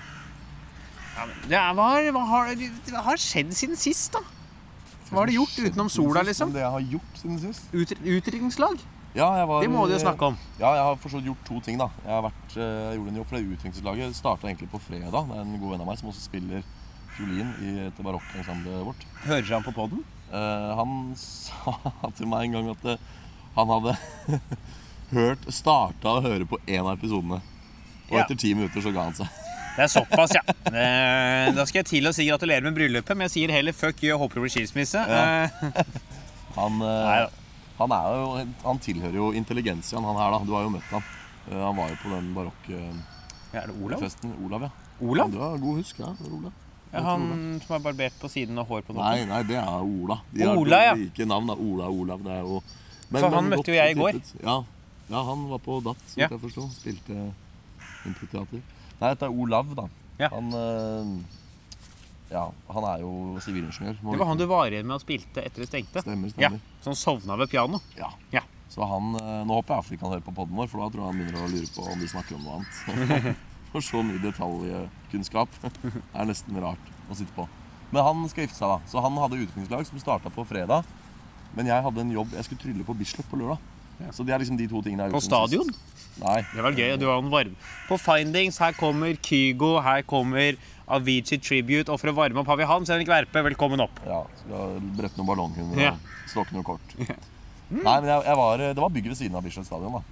Ja, 1.16 1.26
men 1.26 1.36
det 1.48 1.58
er, 1.58 1.74
hva, 2.12 2.24
har, 2.28 2.50
hva, 2.92 3.02
har, 3.08 3.18
skjedd 3.18 3.54
siden 3.56 3.80
sist, 3.80 4.12
da? 4.14 4.20
Hva 5.10 5.22
har 5.22 5.32
du 5.32 5.38
gjort 5.38 5.56
utenom 5.56 5.90
sola, 5.90 6.26
liksom? 6.28 6.52
Det 6.52 6.60
jeg 6.60 6.72
har 6.74 6.88
gjort 6.96 7.20
siden 7.22 7.40
sist 7.40 7.74
Ut, 7.74 7.94
utdrikningslag? 8.04 8.82
Ja, 9.16 9.30
jeg 9.40 9.48
var 9.48 9.62
Det 9.64 9.70
må 9.72 9.86
du 9.88 9.94
jo 9.96 10.00
snakke 10.02 10.28
om. 10.28 10.38
Ja, 10.60 10.74
jeg 10.76 10.84
har 10.84 10.96
for 11.00 11.22
gjort 11.24 11.44
to 11.48 11.60
ting, 11.64 11.78
da. 11.80 11.88
Jeg 12.04 12.12
har 12.12 12.24
vært, 12.26 12.56
eh, 12.58 12.82
jeg 12.92 12.98
gjorde 13.00 13.12
en 13.14 13.20
jobb 13.22 13.28
for 13.30 13.38
det 13.38 13.46
utviklingslaget. 13.56 14.16
Starta 14.18 14.48
egentlig 14.50 14.70
på 14.74 14.82
fredag. 14.84 15.12
Det 15.30 15.38
er 15.38 15.46
en 15.46 15.60
god 15.62 15.72
venn 15.72 15.82
av 15.86 15.88
meg 15.88 16.00
som 16.02 16.10
også 16.12 16.26
spiller 16.26 16.66
fiolin 17.16 17.54
i 17.64 17.72
et 17.88 18.02
barokkensemblet 18.04 18.84
vårt. 18.84 19.06
Hører 19.24 19.54
han 19.54 19.64
på 19.64 19.72
poden? 19.78 20.04
Eh, 20.36 20.76
han 20.76 21.16
sa 21.20 21.78
til 22.18 22.28
meg 22.28 22.50
en 22.50 22.58
gang 22.58 22.70
at 22.76 22.84
det, 22.84 22.98
han 23.56 23.72
hadde 23.72 23.96
hørt 25.16 25.48
starta 25.54 26.18
å 26.18 26.24
høre 26.26 26.46
på 26.50 26.60
én 26.68 26.84
av 26.84 26.98
episodene. 26.98 27.40
Og 28.10 28.18
Ja. 28.20 28.24
etter 28.26 28.36
ti 28.38 28.52
minutter 28.54 28.82
så 28.84 28.92
ga 28.94 29.08
han 29.08 29.14
seg. 29.18 29.28
Det 29.76 29.84
er 29.84 29.90
såpass, 29.92 30.32
ja. 30.32 30.42
Eh, 30.72 31.50
Da 31.56 31.66
skal 31.68 31.82
jeg 31.82 31.86
til 31.90 32.06
å 32.08 32.14
si 32.16 32.24
gratulerer 32.28 32.64
med 32.64 32.76
bryllupet, 32.78 33.12
men 33.16 33.28
jeg 33.28 33.34
sier 33.34 33.52
heller 33.52 33.74
fuck 33.76 34.04
you 34.04 34.14
og 34.16 34.22
håper 34.24 34.40
det 34.40 34.44
blir 34.46 34.54
skilsmisse. 34.54 35.02
Ja. 35.08 35.24
Eh, 35.44 35.50
Han, 36.56 36.78
eh, 36.80 37.08
Nei. 37.10 37.45
Han, 37.78 37.92
er 37.92 38.16
jo, 38.16 38.28
han 38.64 38.80
tilhører 38.80 39.18
jo 39.20 39.32
intelligensiaen, 39.36 40.04
han 40.08 40.16
her, 40.20 40.32
da. 40.36 40.40
Du 40.48 40.54
har 40.56 40.64
jo 40.68 40.74
møtt 40.76 40.92
han. 40.92 41.04
Eh, 41.50 41.60
han 41.62 41.76
var 41.78 41.90
jo 41.92 41.98
på 42.04 42.12
den 42.14 42.30
barokke 42.36 42.80
Ja, 43.54 43.62
er 43.64 43.68
det 43.72 43.76
Olav? 43.82 44.04
Olav, 44.46 44.62
ja. 44.68 44.70
Olav? 45.02 45.28
Ja, 45.28 45.34
du 45.36 45.40
har 45.44 45.58
god 45.64 45.82
husk, 45.82 46.00
ja. 46.00 46.14
Olav. 46.32 46.54
Ja, 46.96 47.02
han 47.04 47.26
som 47.66 47.76
er 47.76 47.82
barbert 47.84 48.16
på 48.22 48.30
siden 48.32 48.58
og 48.62 48.68
hår 48.70 48.86
på 48.88 48.94
Nei, 48.96 49.18
toppen? 49.20 49.30
nei, 49.34 49.42
det 49.50 49.58
er 49.60 49.84
Ola. 49.84 50.16
De 50.32 50.46
har 50.48 50.58
Ola, 50.62 50.80
ja. 50.86 50.94
like 50.96 51.26
navn, 51.28 51.50
da. 51.52 51.56
Ola 51.60 51.90
Olav. 51.92 52.22
Det 52.24 52.32
er 52.32 52.46
jo 52.48 52.62
Så 53.20 53.30
han 53.34 53.50
møtte 53.52 53.74
jo 53.74 53.76
jeg 53.76 53.92
i 53.96 53.98
går. 54.00 54.20
Ja. 54.44 54.56
ja, 55.10 55.24
han 55.30 55.44
var 55.50 55.60
på 55.66 55.82
DAT, 55.84 56.06
så 56.08 56.20
Ja. 56.22 56.28
jeg 56.32 56.40
forsto. 56.40 56.70
Spilte 56.72 57.18
improteater. 58.08 58.62
Nei, 59.02 59.10
dette 59.12 59.28
er 59.28 59.36
Olav, 59.44 59.74
da. 59.76 59.88
Ja. 60.20 60.30
Han 60.32 60.54
eh, 60.56 61.12
Ja, 62.32 62.48
han 62.74 62.86
er 62.90 63.04
jo 63.04 63.12
sivilingeniør. 63.44 64.00
Det 64.02 64.20
var 64.20 64.30
han 64.32 64.40
du 64.40 64.46
var 64.50 64.72
igjen 64.74 64.88
med 64.90 64.98
og 64.98 65.04
spilte 65.04 65.44
etter 65.46 65.62
det 65.62 65.68
stengte? 65.70 66.02
Stemmer, 66.02 66.32
Ja, 66.34 66.50
stemmer. 66.50 66.62
Så 66.82 66.92
han 66.92 67.00
sovna 67.00 67.38
ved 67.38 67.52
piano? 67.52 67.80
Ja. 68.00 68.10
Ja. 68.34 68.42
Så 68.74 68.84
han, 68.90 69.12
eh, 69.20 69.44
Nå 69.46 69.60
håper 69.60 69.76
jeg 69.76 69.84
Afrik 69.86 70.02
kan 70.02 70.12
høre 70.12 70.26
på 70.26 70.34
poden 70.36 70.58
vår, 70.58 70.68
for 70.72 70.82
da 70.82 70.90
tror 70.90 71.04
jeg 71.06 71.12
han 71.12 71.20
begynner 71.22 71.46
å 71.46 71.52
lure 71.54 71.70
på 71.76 71.86
om 71.92 72.02
vi 72.02 72.10
snakker 72.10 72.36
om 72.40 72.48
noe 72.48 72.58
annet. 72.60 73.44
For 73.76 73.84
så 73.84 74.00
mye 74.08 74.22
detaljkunnskap 74.24 75.50
er 76.18 76.28
nesten 76.30 76.60
rart 76.64 76.92
å 77.12 77.18
sitte 77.18 77.34
på. 77.36 77.46
Men 77.92 78.04
han 78.08 78.22
skal 78.32 78.46
gifte 78.46 78.58
seg, 78.58 78.72
da. 78.72 78.78
Så 78.90 79.04
han 79.04 79.18
hadde 79.20 79.42
utviklingslag 79.44 79.86
som 79.88 80.00
starta 80.00 80.32
på 80.34 80.46
fredag. 80.48 80.88
Men 81.56 81.68
jeg 81.70 81.84
hadde 81.86 82.02
en 82.02 82.12
jobb 82.12 82.34
Jeg 82.36 82.48
skulle 82.48 82.62
trylle 82.64 82.88
på 82.88 82.96
Bislett 82.98 83.28
på 83.30 83.40
lørdag. 83.40 83.60
Så 84.12 84.26
det 84.28 84.34
er 84.36 84.42
liksom 84.44 84.58
de 84.60 84.68
to 84.68 84.82
tingene 84.84 85.06
jeg 85.06 85.12
har 85.12 85.16
På 85.16 85.22
gjort 85.22 85.30
På 85.30 85.48
stadion? 85.48 85.70
Nei. 86.22 86.40
Det 86.54 86.64
var 86.64 86.72
gøy. 86.76 86.96
Du 87.00 87.06
var 87.08 87.20
en 87.22 87.30
varm. 87.32 87.56
På 87.90 87.98
Findings 88.00 88.58
her 88.64 88.74
kommer 88.78 89.16
Kygo, 89.24 89.74
her 89.84 90.02
kommer 90.08 90.56
Avicii 90.88 91.40
Tribute. 91.44 91.90
Og 91.92 92.00
for 92.00 92.12
å 92.12 92.16
varme 92.16 92.40
opp 92.44 92.48
har 92.52 92.60
vi 92.60 92.68
Hans 92.70 92.92
Henrik 92.92 93.08
Verpe. 93.12 93.44
Velkommen 93.50 93.82
opp. 93.84 94.00
Ja, 94.08 94.22
skal 94.44 94.78
brette 94.98 95.18
noen 95.20 95.28
ballonghunder 95.32 95.82
Ja. 95.82 95.94
og 95.96 96.30
stokke 96.32 96.56
noe 96.56 96.64
kort. 96.68 96.96
Nei, 97.00 97.96
men 98.00 98.06
jeg, 98.12 98.22
jeg 98.28 98.38
var, 98.38 98.58
det 98.62 98.78
var 98.84 98.92
bygget 98.94 99.12
ved 99.16 99.20
siden 99.24 99.36
av 99.40 99.44
Bislett 99.48 99.66
stadion. 99.68 99.96
da 99.98 100.04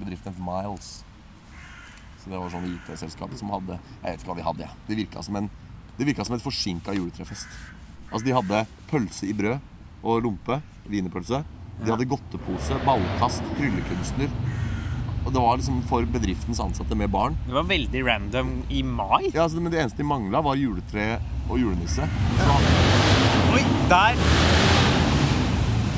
Bedriften 0.00 0.32
het 0.32 0.40
Miles. 0.42 0.88
Så 2.22 2.30
det 2.32 2.38
var 2.40 2.50
sånn 2.52 2.66
IT-selskap 2.72 3.34
som 3.38 3.52
hadde 3.54 3.76
Jeg 3.78 4.08
vet 4.16 4.22
ikke 4.24 4.30
hva 4.32 4.36
de 4.40 4.46
hadde. 4.46 4.66
jeg. 4.66 4.80
Det 4.88 4.96
virka 5.02 5.22
som, 5.26 5.36
en, 5.38 5.50
det 5.98 6.06
virket 6.08 6.26
som 6.26 6.34
et 6.36 6.42
forsinka 6.44 6.94
juletrefest. 6.96 7.46
Altså, 8.10 8.24
de 8.26 8.34
hadde 8.36 8.64
pølse 8.90 9.28
i 9.30 9.34
brød 9.36 9.58
og 10.02 10.22
lompe. 10.24 10.58
Wienerpølse. 10.90 11.42
De 11.82 11.90
hadde 11.92 12.06
godtepose, 12.08 12.78
ballkast, 12.86 13.44
tryllekunstner. 13.58 14.30
Og 15.26 15.32
det 15.34 15.42
var 15.42 15.58
liksom 15.58 15.80
for 15.90 16.06
bedriftens 16.06 16.60
ansatte 16.62 16.96
med 16.98 17.10
barn. 17.10 17.34
Det 17.48 17.54
var 17.56 17.66
veldig 17.66 18.02
random 18.06 18.52
i 18.70 18.82
mai. 18.86 19.26
Ja, 19.34 19.42
altså, 19.42 19.60
Men 19.60 19.72
det 19.74 19.80
eneste 19.82 19.98
de 20.02 20.06
mangla, 20.06 20.40
var 20.40 20.54
juletre 20.54 21.16
og 21.50 21.58
julenisse. 21.58 22.06
Så 22.38 22.58
Oi, 23.56 23.62
der 23.90 24.14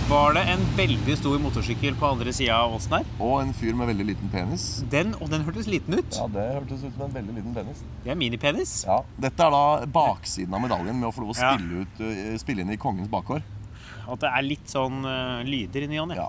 var 0.08 0.32
det 0.32 0.42
en 0.48 0.62
veldig 0.78 1.14
stor 1.20 1.36
motorsykkel 1.44 1.96
på 2.00 2.08
andre 2.08 2.32
sida 2.32 2.56
av 2.62 2.72
åsen 2.78 2.94
her. 2.96 3.10
Og 3.20 3.42
en 3.42 3.52
fyr 3.52 3.76
med 3.76 3.90
veldig 3.90 4.06
liten 4.08 4.30
penis. 4.32 4.64
Den, 4.88 5.12
og 5.20 5.28
den 5.28 5.44
hørtes 5.44 5.68
liten 5.68 5.98
ut. 5.98 6.16
Ja, 6.16 6.24
det 6.32 6.46
hørtes 6.54 6.86
ut 6.86 6.94
som 6.94 7.04
en 7.10 7.12
veldig 7.18 7.36
liten 7.36 7.52
penis. 7.56 7.82
Det 8.06 8.14
er 8.14 8.16
minipenis. 8.16 8.72
Ja, 8.88 9.02
Dette 9.20 9.44
er 9.44 9.52
da 9.52 9.84
baksiden 9.92 10.56
av 10.56 10.64
medaljen 10.64 10.96
med 10.96 11.10
å 11.10 11.12
få 11.12 11.26
lov 11.26 11.34
å 11.34 11.36
spille, 11.36 11.84
ut, 11.84 12.00
eh, 12.00 12.38
spille 12.40 12.64
inn 12.64 12.72
i 12.72 12.80
Kongens 12.80 13.12
bakgård. 13.12 13.44
At 14.08 14.22
det 14.24 14.28
er 14.32 14.46
litt 14.46 14.70
sånn 14.72 15.02
uh, 15.04 15.40
lyder 15.46 15.84
i 15.84 15.90
ny 15.90 15.98
og 16.02 16.10
ne. 16.12 16.20
Ja. 16.20 16.28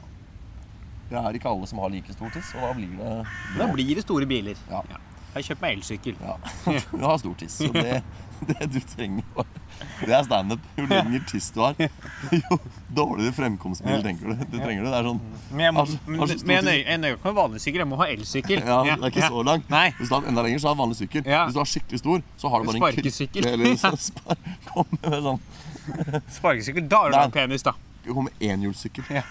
Det 1.09 1.17
er 1.17 1.37
ikke 1.39 1.49
alle 1.49 1.67
som 1.69 1.79
har 1.81 1.93
like 1.93 2.13
stor 2.13 2.33
tiss, 2.33 2.51
og 2.53 2.65
da 2.67 2.73
blir 2.77 2.97
det 2.99 3.13
Da 3.57 3.69
blir 3.71 3.95
det 3.97 4.05
store 4.05 4.27
biler. 4.29 4.59
Ja. 4.69 4.83
Jeg 5.29 5.37
har 5.37 5.45
kjøpt 5.45 5.61
meg 5.61 5.75
elsykkel. 5.77 6.15
Ja, 6.25 6.35
du 6.91 7.03
har 7.05 7.17
stor 7.21 7.33
tiss, 7.37 7.59
og 7.61 7.75
det, 7.77 7.99
det 8.49 8.67
du 8.73 8.79
trenger 8.81 9.43
Det 10.01 10.13
er 10.17 10.23
standup. 10.25 10.63
Jo 10.77 10.87
lenger 10.89 11.25
tiss 11.29 11.51
du 11.53 11.59
har, 11.61 11.77
jo 12.33 12.57
dårligere 12.97 13.35
fremkomstmiddel 13.37 14.05
tenker 14.07 14.33
du. 14.33 14.41
Det 14.41 14.63
trenger 14.63 14.83
du. 14.83 14.89
Det 14.89 14.97
er 14.97 15.09
sånn 15.09 15.21
Men 15.51 15.63
jeg, 15.67 15.75
må, 15.77 15.85
Har 15.85 16.09
men, 16.09 16.33
så 16.33 16.49
nøyer 17.05 17.13
ikke 17.13 17.29
med 17.29 17.39
vanlig 17.39 17.63
sykkel, 17.63 17.83
jeg 17.85 17.91
må 17.91 18.01
ha 18.01 18.09
elsykkel. 18.09 18.65
Ja, 18.65 18.81
det 18.89 18.97
er 18.97 19.13
ikke 19.13 19.31
så 19.37 19.45
langt. 19.45 19.69
Nei. 19.71 19.85
Hvis 20.01 20.09
du 20.09 20.17
har 20.17 20.29
enda 20.33 20.45
lenger, 20.45 20.65
så 20.65 20.71
har 20.71 20.77
du 20.77 20.83
vanlig 20.83 20.99
sykkel. 21.03 21.25
Hvis 21.29 21.57
du 21.57 21.61
har 21.61 21.73
skikkelig 21.75 22.03
stor, 22.03 22.27
så 22.41 22.53
har 22.53 22.61
du 22.65 22.71
bare 22.71 22.81
en 22.81 22.85
Sparkesykkel. 22.87 23.49
Eller 23.53 23.81
så 23.81 23.93
spar, 24.09 24.45
kommer 24.71 25.05
med 25.05 25.27
sånn 25.29 25.43
Sparkesykkel, 26.37 26.87
da 26.89 27.03
har 27.05 27.11
du 27.13 27.17
Nei. 27.17 27.29
penis, 27.33 27.63
da. 27.65 27.73
Hun 28.07 28.25
med 28.29 28.33
enhjulssykkel. 28.41 29.03
Ja. 29.19 29.23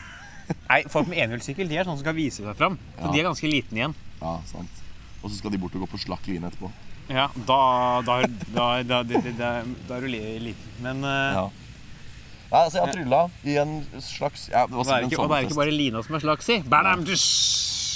Nei, 0.69 0.83
folk 0.89 1.09
med 1.11 1.19
enhjulssykkel 1.25 1.69
de 1.69 1.77
er 1.77 1.85
sånne 1.85 1.99
som 1.99 2.05
skal 2.07 2.15
vise 2.17 2.43
seg 2.45 2.57
fram. 2.57 2.79
Så 2.99 3.05
Ja. 3.07 3.13
de 3.13 3.21
er 3.21 3.27
ganske 3.29 3.51
liten 3.51 3.77
igjen. 3.81 3.95
Ja, 4.23 4.39
sant. 4.49 4.83
Og 5.23 5.31
så 5.31 5.37
skal 5.39 5.51
de 5.51 5.59
bort 5.59 5.75
og 5.75 5.83
gå 5.85 5.89
på 5.93 5.99
slakk 6.01 6.27
line 6.31 6.47
etterpå. 6.49 6.71
Ja, 7.09 7.29
da, 7.49 7.59
da, 8.05 8.21
da, 8.55 8.83
da, 8.83 9.03
da, 9.03 9.21
da, 9.39 9.51
da 9.89 9.97
er 9.97 10.01
du 10.05 10.07
li- 10.13 10.39
liten. 10.51 10.71
Men 10.85 11.03
eh, 11.05 11.33
Ja. 11.41 11.49
Nei, 12.49 12.61
altså, 12.65 12.79
jeg 12.79 12.87
har 12.87 12.93
trylla 12.95 13.19
i 13.45 13.57
en 13.61 13.73
slags 14.01 14.47
ja, 14.49 14.63
Det 14.67 14.73
var 14.73 14.85
det 14.85 14.89
er 14.89 14.95
sikkert 14.95 15.03
en 15.05 15.11
ikke, 15.11 15.21
og 15.21 15.29
det 15.29 15.37
er 15.39 15.49
ikke 15.51 15.59
bare 15.59 15.73
Lina 15.77 16.01
som 16.03 16.15
er 16.17 16.23
slags 16.23 16.49
i. 16.49 16.57
Dusch. 17.05 17.27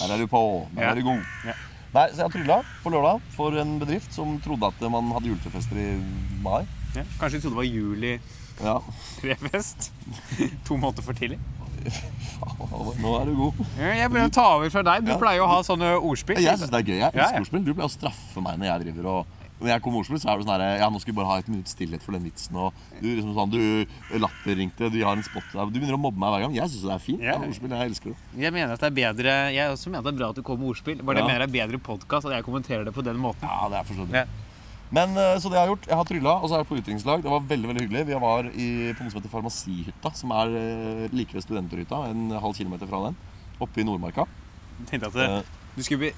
Der 0.02 0.12
er 0.12 0.18
du 0.20 0.26
på. 0.28 0.42
Der 0.74 0.82
Ja. 0.82 0.90
er 0.90 0.94
du 0.94 1.02
god. 1.06 1.22
Ja. 1.46 1.54
Nei, 1.94 2.06
så 2.08 2.16
jeg 2.16 2.24
har 2.24 2.32
trylla 2.36 2.58
på 2.84 2.90
lørdag 2.92 3.20
for 3.36 3.56
en 3.60 3.78
bedrift 3.80 4.12
som 4.12 4.38
trodde 4.44 4.68
at 4.68 4.80
man 4.90 5.08
hadde 5.12 5.28
juletrefester 5.32 5.76
i 5.76 5.88
mai. 6.42 6.66
Ja, 6.96 7.02
kanskje 7.20 7.40
de 7.40 7.40
trodde 7.46 7.56
det 7.56 7.62
var 7.62 7.68
juli 7.68 8.20
Ja, 8.60 8.76
trefest. 9.20 9.90
to 10.66 10.76
måneder 10.76 11.02
for 11.06 11.14
tidlig. 11.16 11.38
nå 13.02 13.12
er 13.18 13.26
du 13.26 13.34
god. 13.38 13.60
Jeg 13.78 14.10
begynner 14.10 14.30
å 14.30 14.34
ta 14.34 14.48
over 14.56 14.70
fra 14.70 14.82
deg. 14.86 15.04
Du 15.06 15.12
Ja. 15.12 15.18
pleier 15.18 15.42
å 15.42 15.48
ha 15.50 15.60
sånne 15.66 15.94
ordspill. 15.98 16.38
Jeg 16.42 16.58
syns 16.58 16.70
det 16.70 16.80
er 16.82 16.88
gøy. 16.92 16.98
Jeg 17.00 17.12
elsker 17.12 17.34
ja. 17.34 17.40
ordspill. 17.40 17.64
Du 17.64 17.72
pleier 17.74 17.88
å 17.88 17.94
straffe 17.94 18.42
meg 18.44 18.58
når 18.60 18.66
jeg 18.70 18.84
driver 18.86 19.08
og 19.12 19.38
når 19.62 19.68
jeg 19.70 19.82
kommer 19.82 19.94
med 19.94 20.02
ordspill, 20.02 20.18
så 20.18 20.26
er 20.32 20.38
det 20.38 20.44
sånn 20.46 20.58
her 20.58 20.78
Ja, 20.80 20.88
nå 20.90 20.98
skal 21.00 21.12
vi 21.12 21.16
bare 21.20 21.28
ha 21.30 21.36
et 21.38 21.46
minutt 21.48 21.68
stillhet 21.70 22.02
for 22.02 22.10
den 22.16 22.24
vitsen, 22.26 22.56
og 22.58 22.72
du 22.98 23.06
liksom 23.06 23.30
sånn 23.36 23.52
Du 23.52 24.18
latterringte, 24.18 24.88
du 24.90 24.96
har 25.04 25.14
en 25.14 25.22
spot 25.22 25.44
der 25.52 25.70
Du 25.70 25.78
begynner 25.78 25.94
å 25.94 26.02
mobbe 26.02 26.18
meg 26.18 26.32
hver 26.34 26.40
gang. 26.46 26.54
Jeg 26.56 26.72
syns 26.72 26.82
det 26.82 26.94
er 26.96 26.98
fint. 27.04 27.22
Ja. 27.22 27.36
Ja. 27.36 27.46
Ordspill, 27.46 27.70
jeg 27.70 27.90
elsker 27.92 28.10
det. 28.10 28.42
Jeg 28.42 28.52
mener 28.52 28.72
at 28.74 28.80
det 28.82 28.90
er 28.90 28.96
bedre 28.98 29.36
Jeg 29.54 29.70
også 29.76 29.86
mener 29.92 30.02
at 30.02 30.08
det 30.08 30.14
er 30.14 30.18
bra 30.18 30.30
at 30.34 30.40
du 30.40 30.42
kommer 30.42 30.64
med 30.66 30.74
ordspill. 30.74 30.98
Bare 31.02 31.14
det 31.14 31.22
Ja. 31.22 31.28
mener 31.30 31.46
jeg 31.46 31.50
er 31.50 31.54
bedre 31.60 31.78
podkast 31.78 32.26
at 32.26 32.32
jeg 32.34 32.42
kommenterer 32.44 32.84
det 32.84 32.94
på 32.94 33.04
den 33.06 33.16
måten. 33.22 33.46
Ja, 33.46 33.68
det 33.70 33.78
er 33.78 33.86
forståelig. 33.86 34.26
Men 34.92 35.16
eh, 35.16 35.38
så 35.40 35.48
det 35.48 35.56
jeg 35.56 35.64
har 35.64 35.70
gjort, 35.72 35.86
jeg 35.88 35.96
har 35.96 36.08
trylla, 36.08 36.34
og 36.42 36.48
så 36.50 36.54
er 36.58 36.62
jeg 36.62 36.68
på 36.68 36.76
utdrikningslag. 36.80 37.22
Det 37.24 37.30
var 37.32 37.46
veldig 37.48 37.68
veldig 37.70 37.84
hyggelig. 37.86 38.02
Vi 38.10 38.18
var 38.26 38.48
i, 38.52 38.66
på 38.92 39.04
noe 39.06 39.12
som 39.14 39.20
heter 39.22 39.32
Farmasihytta, 39.32 40.10
som 40.18 40.34
er 40.36 40.52
eh, 40.58 41.06
like 41.16 41.32
ved 41.36 41.46
Studenterhytta, 41.46 42.02
en 42.12 42.26
halv 42.44 42.58
kilometer 42.58 42.90
fra 42.90 43.00
den, 43.06 43.16
oppe 43.64 43.80
i 43.80 43.86
Nordmarka. 43.88 44.26
Jeg 44.82 44.90
tenkte 44.92 45.08
at 45.12 45.16
Eh, 45.22 45.56
du 45.76 45.80
skulle 45.82 46.00
bli 46.02 46.12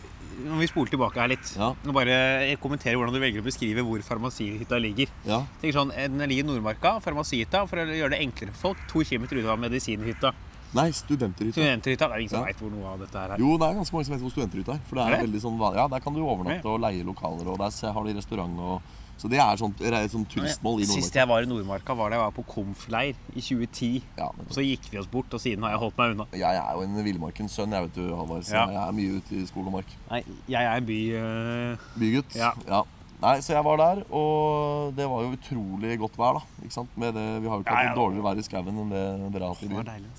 Når 0.49 0.59
vi 0.59 0.67
spoler 0.67 0.91
tilbake 0.91 1.21
her 1.21 1.29
litt 1.31 1.51
Ja. 1.55 1.69
Nå 1.87 1.93
bare 1.95 2.57
kommentere 2.59 2.97
hvordan 2.99 3.15
du 3.15 3.21
velger 3.23 3.39
å 3.39 3.47
beskrive 3.47 3.85
hvor 3.87 4.03
farmasihytta 4.03 4.81
ligger. 4.83 5.07
ja. 5.29 5.45
Tenk 5.63 5.75
sånn, 5.77 5.93
Den 5.95 6.19
ligger 6.27 6.43
i 6.43 6.49
Nordmarka, 6.49 6.97
farmasihytta, 7.05 7.61
for 7.71 7.79
å 7.79 7.85
gjøre 7.87 8.17
det 8.17 8.21
enklere 8.25 8.51
for 8.57 8.73
folk. 8.75 8.83
To 8.91 9.05
kilometer 9.07 9.39
unna 9.39 9.55
medisinhytta. 9.69 10.33
Nei, 10.75 10.91
Studenterhytta. 10.91 11.55
Studenterhytta, 11.55 12.09
det 12.09 12.15
er 12.15 12.19
ingen 12.25 12.31
som 12.35 12.41
Ja. 12.41 12.47
veit 12.51 12.59
hvor 12.61 12.71
noe 12.75 12.87
av 12.93 12.99
dette 12.99 13.13
her 13.19 13.31
er. 13.35 13.39
Jo, 13.39 13.57
det 13.59 13.69
er 13.69 13.75
ganske 13.79 13.93
mange 13.95 14.05
som 14.09 14.15
vet 14.15 14.23
hvor 14.25 14.35
Studenterhytta 14.35 14.75
er. 14.75 14.81
For 14.89 14.95
det 14.97 15.05
er, 15.05 15.07
Er 15.07 15.17
det? 15.17 15.31
veldig 15.31 15.41
sånn. 15.45 15.75
Ja, 15.75 15.87
Der 15.89 16.01
kan 16.01 16.13
du 16.15 16.21
overnatte 16.21 16.65
og 16.67 16.81
leie 16.81 17.05
lokaler, 17.05 17.47
og 17.47 17.59
der 17.59 17.93
har 17.93 18.05
de 18.05 18.15
restaurant 18.15 18.59
og 18.59 18.83
Så 19.17 19.29
det 19.31 19.39
er 19.39 19.55
sånt, 19.57 19.81
er 19.81 20.09
sånt 20.09 20.29
turistmål 20.29 20.81
i 20.83 20.85
Sist 20.87 21.15
jeg 21.15 21.29
var 21.29 21.41
i 21.41 21.47
Nordmarka, 21.47 21.95
var 21.95 22.11
da 22.11 22.17
jeg 22.17 22.25
var 22.25 22.33
på 22.33 22.45
Komf-leir 22.51 23.15
i 23.37 23.41
2010. 23.41 24.03
Ja, 24.19 24.27
Og 24.27 24.51
så 24.51 24.61
gikk 24.61 24.91
vi 24.91 24.99
oss 24.99 25.07
bort, 25.07 25.33
og 25.33 25.39
siden 25.41 25.63
har 25.63 25.71
jeg 25.71 25.79
holdt 25.79 25.97
meg 25.97 26.11
unna. 26.17 26.27
jeg 26.33 26.57
er 26.57 26.73
jo 26.75 26.83
en 26.83 27.05
villmarkens 27.05 27.53
sønn, 27.55 27.71
jeg 27.71 27.81
vet 27.83 27.95
du, 27.95 28.17
Halvard. 28.17 28.43
Så 28.43 28.53
Ja. 28.55 28.67
jeg 28.67 28.89
er 28.89 28.93
mye 28.93 29.17
ute 29.17 29.33
i 29.41 29.47
skog 29.47 29.67
og 29.67 29.73
mark. 29.73 29.87
Nei, 30.11 30.25
jeg 30.49 30.65
er 30.65 30.81
by 30.81 31.15
øh, 31.15 31.77
Bygutt. 31.97 32.35
Ja. 32.35 32.83
Nei, 33.23 33.39
så 33.41 33.55
jeg 33.55 33.65
var 33.65 33.77
der, 33.77 34.03
og 34.13 34.97
det 34.97 35.09
var 35.09 35.23
jo 35.23 35.31
utrolig 35.39 35.97
godt 35.99 36.17
vær, 36.19 36.35
da. 36.35 36.41
Ikke 36.65 36.73
sant? 36.73 36.91
Med 36.99 37.15
det, 37.15 37.41
vi 37.41 37.49
har 37.49 37.57
jo 37.57 37.63
ikke 37.63 37.71
hatt 37.71 37.85
ja. 37.85 37.91
ja. 37.91 37.95
dårligere 37.95 38.25
vær 38.25 38.37
i 38.37 38.43
skauen 38.43 38.69
enn 38.69 38.91
det 38.91 39.33
dere 39.33 39.47
har 39.47 39.55
hatt 39.55 39.63
i 39.63 39.69
byen. 39.69 40.11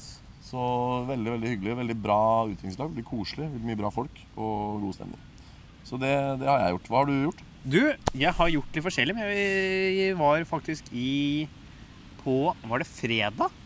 Så 0.45 0.61
veldig 1.09 1.35
veldig 1.35 1.51
hyggelig. 1.55 1.77
Veldig 1.81 1.97
bra 2.03 2.19
utviklingslag. 2.51 2.93
Veldig 2.93 3.07
koselig. 3.09 3.49
Veldig 3.49 3.69
mye 3.71 3.79
bra 3.81 3.91
folk 3.93 4.21
og 4.35 4.83
god 4.85 4.97
stemning. 4.99 5.23
Så 5.85 5.99
det, 6.01 6.13
det 6.41 6.49
har 6.49 6.61
jeg 6.63 6.75
gjort. 6.77 6.89
Hva 6.91 7.01
har 7.01 7.09
du 7.09 7.15
gjort? 7.27 7.43
Du, 7.65 7.81
jeg 8.13 8.33
har 8.37 8.51
gjort 8.53 8.77
litt 8.77 8.85
forskjellig, 8.85 9.15
men 9.17 9.31
jeg 9.33 10.17
var 10.19 10.43
faktisk 10.45 10.91
i 10.93 11.47
På 12.21 12.53
Var 12.61 12.83
det 12.83 12.85
fredag 12.89 13.61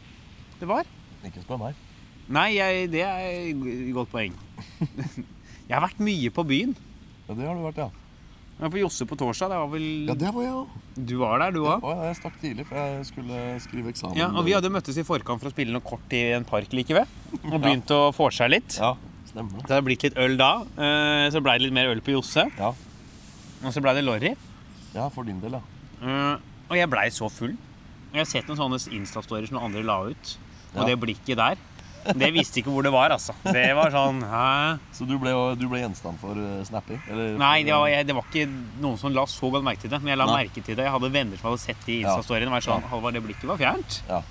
det 0.60 0.68
var? 0.68 0.88
Ikke 1.24 1.40
spør 1.44 1.60
meg. 1.62 1.78
Nei, 2.32 2.50
jeg, 2.58 2.90
det 2.92 3.04
er 3.08 3.28
et 3.50 3.94
godt 3.96 4.12
poeng. 4.12 4.34
Jeg 5.70 5.76
har 5.78 5.84
vært 5.86 6.02
mye 6.02 6.32
på 6.34 6.44
byen. 6.50 6.72
Ja, 7.28 7.36
det 7.38 7.46
har 7.46 7.56
du 7.56 7.62
vært, 7.64 7.80
ja. 7.80 8.09
Jeg 8.60 8.66
var 8.68 8.72
på 8.74 8.80
Josse 8.82 9.06
på 9.08 9.16
torsdag. 9.16 9.50
Det 9.54 9.58
var 9.62 9.70
vel 9.72 9.84
Ja, 10.10 10.14
det 10.20 10.32
var 10.36 10.44
jeg 10.44 10.52
òg. 10.52 10.68
Du 11.08 11.14
var 11.22 11.40
der, 11.40 11.52
du 11.56 11.62
òg? 11.64 11.80
Ja, 11.86 12.10
jeg 12.10 12.18
stakk 12.20 12.34
tidlig, 12.42 12.66
for 12.68 12.76
jeg 12.76 13.06
skulle 13.08 13.38
skrive 13.64 13.88
eksamen. 13.94 14.18
Ja, 14.20 14.28
og 14.36 14.44
vi 14.44 14.52
hadde 14.52 14.68
møttes 14.74 14.98
i 15.00 15.06
forkant 15.08 15.40
for 15.40 15.48
å 15.48 15.54
spille 15.54 15.72
noe 15.72 15.86
kort 15.86 16.12
i 16.12 16.20
en 16.36 16.44
park 16.44 16.74
like 16.76 16.92
ved. 16.98 17.08
Og 17.46 17.56
begynt 17.64 17.88
å 17.96 18.12
få 18.16 18.28
seg 18.36 18.52
litt. 18.52 18.76
Ja, 18.82 18.96
stemmer 19.32 19.62
Så 19.62 19.68
Det 19.70 19.78
har 19.78 19.82
blitt 19.88 20.04
litt 20.04 20.18
øl 20.20 20.36
da. 20.38 20.50
eh, 20.76 21.30
Så 21.32 21.40
blei 21.42 21.56
det 21.58 21.70
litt 21.70 21.74
mer 21.80 21.88
øl 21.94 22.02
på 22.04 22.12
Josse. 22.18 22.50
Ja. 22.60 22.74
Og 23.64 23.72
så 23.72 23.80
blei 23.82 23.94
det 23.96 24.04
Lorry. 24.04 24.36
ja, 24.94 25.08
for 25.10 25.24
din 25.24 25.40
del, 25.40 25.52
ja. 25.56 25.62
Eh, 26.04 26.38
Og 26.70 26.76
jeg 26.78 26.90
blei 26.90 27.08
så 27.10 27.30
full. 27.32 27.56
Jeg 28.12 28.20
har 28.20 28.26
sett 28.26 28.48
noen 28.48 28.58
sånne 28.58 28.80
Insta-stories 28.92 29.48
som 29.50 29.58
noen 29.58 29.66
andre 29.72 29.84
la 29.84 30.02
ut. 30.10 30.38
Og 30.76 30.82
Ja. 30.82 30.86
det 30.86 31.00
blikket 31.00 31.38
der 31.38 31.56
Det 32.20 32.30
visste 32.34 32.62
ikke 32.62 32.72
hvor 32.74 32.86
det 32.86 32.92
var, 32.94 33.12
altså. 33.16 33.34
Det 33.44 33.66
var 33.78 33.92
sånn 33.94 34.22
Hæ? 34.26 34.80
Så 34.96 35.06
du 35.10 35.16
ble, 35.22 35.34
du 35.60 35.66
ble 35.70 35.82
gjenstand 35.84 36.20
for 36.22 36.38
uh, 36.40 36.60
snapping? 36.68 37.00
Eller, 37.12 37.36
Nei, 37.42 37.64
det 37.68 37.74
var, 37.76 37.88
jeg, 37.92 38.08
det 38.10 38.16
var 38.18 38.28
ikke 38.30 38.46
noen 38.82 38.98
som 39.02 39.14
la 39.16 39.26
så 39.30 39.50
godt 39.54 39.66
merke 39.68 39.84
til 39.84 39.92
det. 39.94 40.00
Men 40.04 40.14
jeg 40.14 40.22
la 40.22 40.28
Nei. 40.32 40.38
merke 40.46 40.64
til 40.64 40.76
det. 40.80 40.86
Jeg 40.88 40.94
hadde 40.96 41.12
venner 41.14 41.42
som 41.42 41.50
hadde 41.52 41.62
sett 41.66 41.86
de 41.86 42.00
Insta-storyene. 42.04 42.50
og 42.52 42.58
vært 42.60 42.68
sånn, 42.70 42.88
Halvard, 42.94 43.18
det 43.20 43.24
blikket 43.28 43.50
var 43.52 43.60
fjernt. 43.62 44.00
Ja. 44.10 44.22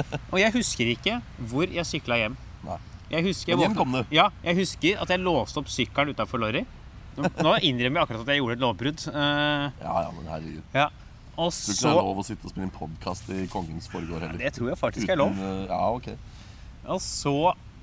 Og 0.32 0.38
jeg 0.40 0.54
husker 0.54 0.90
ikke 0.94 1.20
hvor 1.50 1.66
jeg 1.74 1.86
sykla 1.88 2.20
hjem. 2.22 2.36
Nei. 2.66 2.78
Jeg 3.10 3.26
husker, 3.26 3.52
jeg 3.56 3.64
hjem 3.64 3.74
kom 3.74 3.96
du. 3.98 4.02
Ja, 4.14 4.28
jeg 4.46 4.60
husker 4.62 5.00
at 5.02 5.10
jeg 5.10 5.20
låste 5.24 5.58
opp 5.58 5.70
sykkelen 5.72 6.14
utafor 6.14 6.38
Lorry. 6.42 6.62
Nå 7.18 7.56
innrømmer 7.66 7.98
jeg 8.00 8.04
akkurat 8.06 8.20
at 8.22 8.28
jeg 8.32 8.38
gjorde 8.40 8.54
et 8.56 8.62
lovbrudd. 8.62 9.02
Uh, 9.10 9.66
Ja, 9.82 9.94
ja, 10.06 10.10
men 10.14 10.28
herregud. 10.30 10.62
ja. 10.78 10.88
Og 11.40 11.50
Tror 11.54 11.72
ikke 11.72 11.80
det 11.86 11.90
er 11.90 12.04
lov 12.04 12.18
å 12.20 12.24
sitte 12.26 12.44
og 12.44 12.52
spille 12.52 12.66
en 12.66 12.72
podkast 12.74 13.28
i 13.32 13.44
kongens 13.48 13.86
forgård 13.88 14.20
heller. 14.26 14.38
Det 14.42 14.50
tror 14.58 14.68
jeg 14.74 14.78
faktisk 14.78 15.08
er 15.08 15.16
lov. 15.16 15.30
Uten, 15.32 15.46
uh, 15.46 15.70
ja, 15.70 15.78
ok. 15.96 16.08
Og 16.88 17.00
så 17.04 17.34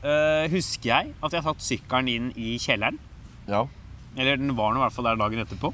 eh, 0.04 0.48
husker 0.51 0.89
jeg 0.89 1.13
at 1.24 1.34
jeg 1.38 1.44
satt 1.46 1.62
sykkelen 1.66 2.08
inn 2.12 2.32
i 2.36 2.56
kjelleren. 2.62 2.98
Ja. 3.48 3.66
Eller 4.18 4.39
den 4.42 4.56
var 4.58 4.74
nå 4.74 4.82
i 4.82 4.86
hvert 4.86 4.96
fall 4.96 5.06
der 5.12 5.20
dagen 5.20 5.44
etterpå. 5.44 5.74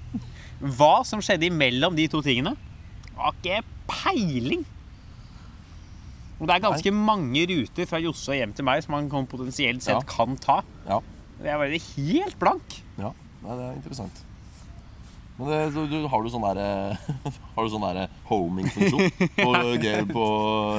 Hva 0.76 0.92
som 1.08 1.22
skjedde 1.24 1.48
imellom 1.48 1.94
de 1.96 2.08
to 2.10 2.20
tingene, 2.24 2.56
har 3.16 3.36
ikke 3.38 3.62
peiling. 3.88 4.64
Og 6.40 6.48
det 6.48 6.56
er 6.56 6.64
ganske 6.64 6.92
mange 6.96 7.42
ruter 7.50 7.88
fra 7.88 8.00
Josse 8.00 8.32
og 8.32 8.38
hjem 8.38 8.52
til 8.56 8.64
meg 8.64 8.80
som 8.84 8.94
man 8.96 9.08
kan 9.12 9.26
potensielt 9.28 9.84
sett 9.84 9.98
Ja. 9.98 10.08
kan 10.08 10.36
ta. 10.40 10.62
Ja. 10.88 11.00
Jeg 11.44 11.58
var 11.60 11.72
helt 11.72 12.38
blank. 12.40 12.80
ja. 13.00 13.12
Nei, 13.40 13.54
det 13.56 13.64
er 13.64 13.76
interessant. 13.78 14.18
Men 15.40 15.48
det, 15.48 15.58
du, 15.72 15.80
du, 15.88 15.96
har 16.12 16.22
du 16.22 16.28
sånn 16.32 16.42
derre 16.44 16.66
Har 17.56 17.64
du 17.64 17.70
sånn 17.72 17.84
derre 17.86 18.02
homing-funksjon 18.28 19.10
på, 19.40 19.52
på 20.14 20.24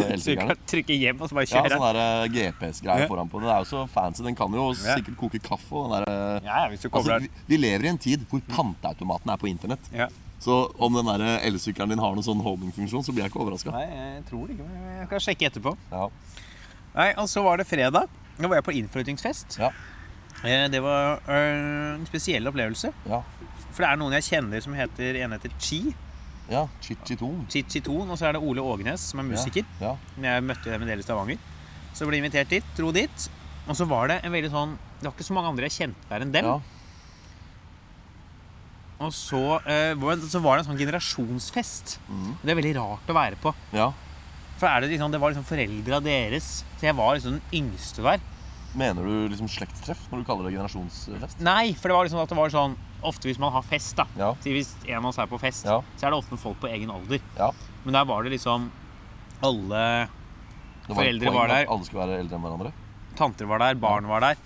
Så 0.03 0.09
elsykkelen? 0.15 0.61
trykke 0.69 0.97
hjem 1.01 1.21
og 1.25 1.31
så 1.31 1.37
bare 1.39 1.47
Ja, 1.49 1.63
sånn 1.73 1.85
derre 1.87 2.05
GPS-greie 2.35 3.07
foran 3.09 3.31
på. 3.31 3.41
Den 3.41 3.49
er 3.55 3.63
jo 3.65 3.69
så 3.71 3.83
fancy. 3.89 4.23
Den 4.27 4.37
kan 4.37 4.53
jo 4.53 4.67
sikkert 4.77 5.17
koke 5.19 5.41
kaffe. 5.41 5.71
Og 5.81 5.89
den 5.89 6.05
der, 6.05 6.45
Ja, 6.45 6.59
ja, 6.63 6.67
hvis 6.75 6.85
du 6.85 6.89
altså, 6.91 7.17
vi, 7.25 7.31
vi 7.49 7.59
lever 7.63 7.87
i 7.89 7.93
en 7.95 7.99
tid 8.01 8.27
hvor 8.29 8.43
panteautomaten 8.53 9.33
er 9.33 9.41
på 9.41 9.49
internett. 9.51 9.89
ja. 9.95 10.09
Så 10.41 10.55
om 10.81 10.95
den 10.97 11.05
elsykkelen 11.21 11.91
din 11.93 11.99
har 12.01 12.15
noen 12.17 12.25
sånn 12.25 12.39
homing-funksjon, 12.41 13.03
så 13.05 13.13
blir 13.13 13.27
jeg 13.27 13.29
ikke 13.29 13.43
overraska. 13.43 13.69
Nei, 13.75 13.83
jeg 13.93 14.23
tror 14.25 14.47
det 14.49 14.55
ikke. 14.55 14.69
Jeg 14.97 15.09
kan 15.11 15.21
sjekke 15.21 15.49
etterpå. 15.51 15.73
Ja. 15.91 16.07
Nei, 16.95 17.05
og 17.21 17.27
så 17.29 17.43
var 17.45 17.61
det 17.61 17.67
fredag. 17.69 18.07
Da 18.39 18.49
var 18.49 18.57
jeg 18.57 18.65
på 18.65 18.73
innflyttingsfest. 18.79 19.59
Ja. 19.61 19.69
Eh, 20.41 20.65
Det 20.73 20.81
var 20.81 21.21
en 21.29 22.07
spesiell 22.09 22.49
opplevelse. 22.49 22.89
Ja. 23.05 23.21
For 23.81 23.87
det 23.87 23.95
er 23.95 23.97
noen 23.97 24.13
jeg 24.13 24.27
kjenner 24.27 24.61
som 24.61 24.75
heter 24.77 25.17
En 25.23 25.31
heter 25.33 25.53
Chi. 25.57 25.79
ja. 26.51 26.67
Chichiton. 26.85 27.47
Chichiton. 27.49 28.09
Og 28.13 28.17
så 28.19 28.27
er 28.29 28.35
det 28.37 28.41
Ole 28.45 28.61
Ågenes, 28.61 29.07
som 29.09 29.23
er 29.23 29.25
musiker. 29.25 29.65
Ja. 29.81 29.95
Men 30.17 30.27
Jeg 30.29 30.43
møtte 30.51 30.69
dem 30.69 30.83
en 30.85 30.91
del 30.91 31.01
i 31.01 31.05
Stavanger. 31.07 31.39
Så 31.97 32.05
ble 32.05 32.19
jeg 32.19 32.25
invitert 32.25 32.51
dit. 32.53 32.67
Dro 32.77 32.91
dit. 32.93 33.25
Og 33.65 33.73
så 33.79 33.87
var 33.89 34.11
det 34.11 34.19
en 34.25 34.31
veldig 34.33 34.51
sånn 34.53 34.77
Det 34.99 35.07
var 35.07 35.15
ikke 35.15 35.25
så 35.31 35.33
mange 35.33 35.49
andre 35.49 35.65
jeg 35.65 35.77
kjente 35.79 36.09
der 36.11 36.21
enn 36.27 36.31
dem. 36.37 36.45
ja. 36.45 36.59
Og 39.01 39.09
så, 39.17 39.57
eh, 39.65 39.97
så 40.29 40.39
var 40.43 40.59
det 40.59 40.61
en 40.61 40.69
sånn 40.69 40.77
generasjonsfest. 40.77 41.95
Mm. 42.05 42.35
Det 42.43 42.51
er 42.53 42.57
veldig 42.59 42.75
rart 42.77 43.09
å 43.09 43.17
være 43.17 43.39
på. 43.41 43.55
ja. 43.73 43.89
For 44.61 44.69
er 44.69 44.81
det, 44.81 44.91
liksom, 44.91 45.09
det 45.09 45.17
var 45.19 45.31
liksom 45.33 45.47
foreldra 45.49 45.97
deres. 46.05 46.63
Så 46.77 46.85
jeg 46.85 46.93
var 46.93 47.15
liksom 47.15 47.39
den 47.39 47.41
yngste 47.63 48.03
der. 48.05 48.19
Mener 48.77 49.03
du 49.03 49.27
liksom 49.31 49.49
slektstreff 49.51 50.05
når 50.11 50.21
du 50.21 50.27
kaller 50.29 50.47
det 50.47 50.53
generasjonsfest? 50.55 51.41
Nei, 51.43 51.73
for 51.75 51.91
det 51.91 51.95
var 51.97 52.07
liksom 52.07 52.21
at 52.23 52.31
det 52.31 52.37
var 52.39 52.53
sånn 52.53 52.77
Ofte 53.03 53.25
hvis 53.27 53.39
man 53.41 53.49
har 53.51 53.63
fest, 53.65 53.95
da. 53.97 54.05
Ja. 54.15 54.27
Så 54.43 54.51
hvis 54.53 54.69
en 54.85 54.99
av 54.99 55.07
oss 55.09 55.17
er 55.17 55.25
på 55.25 55.39
fest, 55.41 55.65
Ja. 55.65 55.79
så 55.97 56.05
er 56.05 56.11
det 56.13 56.19
ofte 56.21 56.37
folk 56.37 56.59
på 56.61 56.69
egen 56.69 56.91
alder. 56.93 57.19
Ja. 57.35 57.47
Men 57.83 57.93
der 57.97 58.05
var 58.05 58.21
det 58.23 58.29
liksom 58.35 58.69
alle 59.41 60.07
Det 60.85 60.93
var 60.93 60.99
Foreldre 61.01 61.33
var 61.33 61.47
der. 61.49 61.65
Alle 61.65 61.83
skulle 61.87 62.05
være 62.05 62.19
eldre 62.21 62.35
enn 62.37 62.45
hverandre. 62.45 62.71
tanter 63.17 63.45
var 63.49 63.57
der, 63.59 63.73
barn 63.75 64.05
var 64.07 64.21
der. 64.21 64.37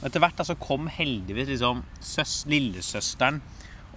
Og 0.00 0.06
etter 0.08 0.20
hvert 0.24 0.36
da, 0.36 0.44
så 0.48 0.56
kom 0.58 0.88
heldigvis 0.88 1.48
liksom 1.52 1.82
søs, 2.00 2.46
lillesøsteren 2.48 3.42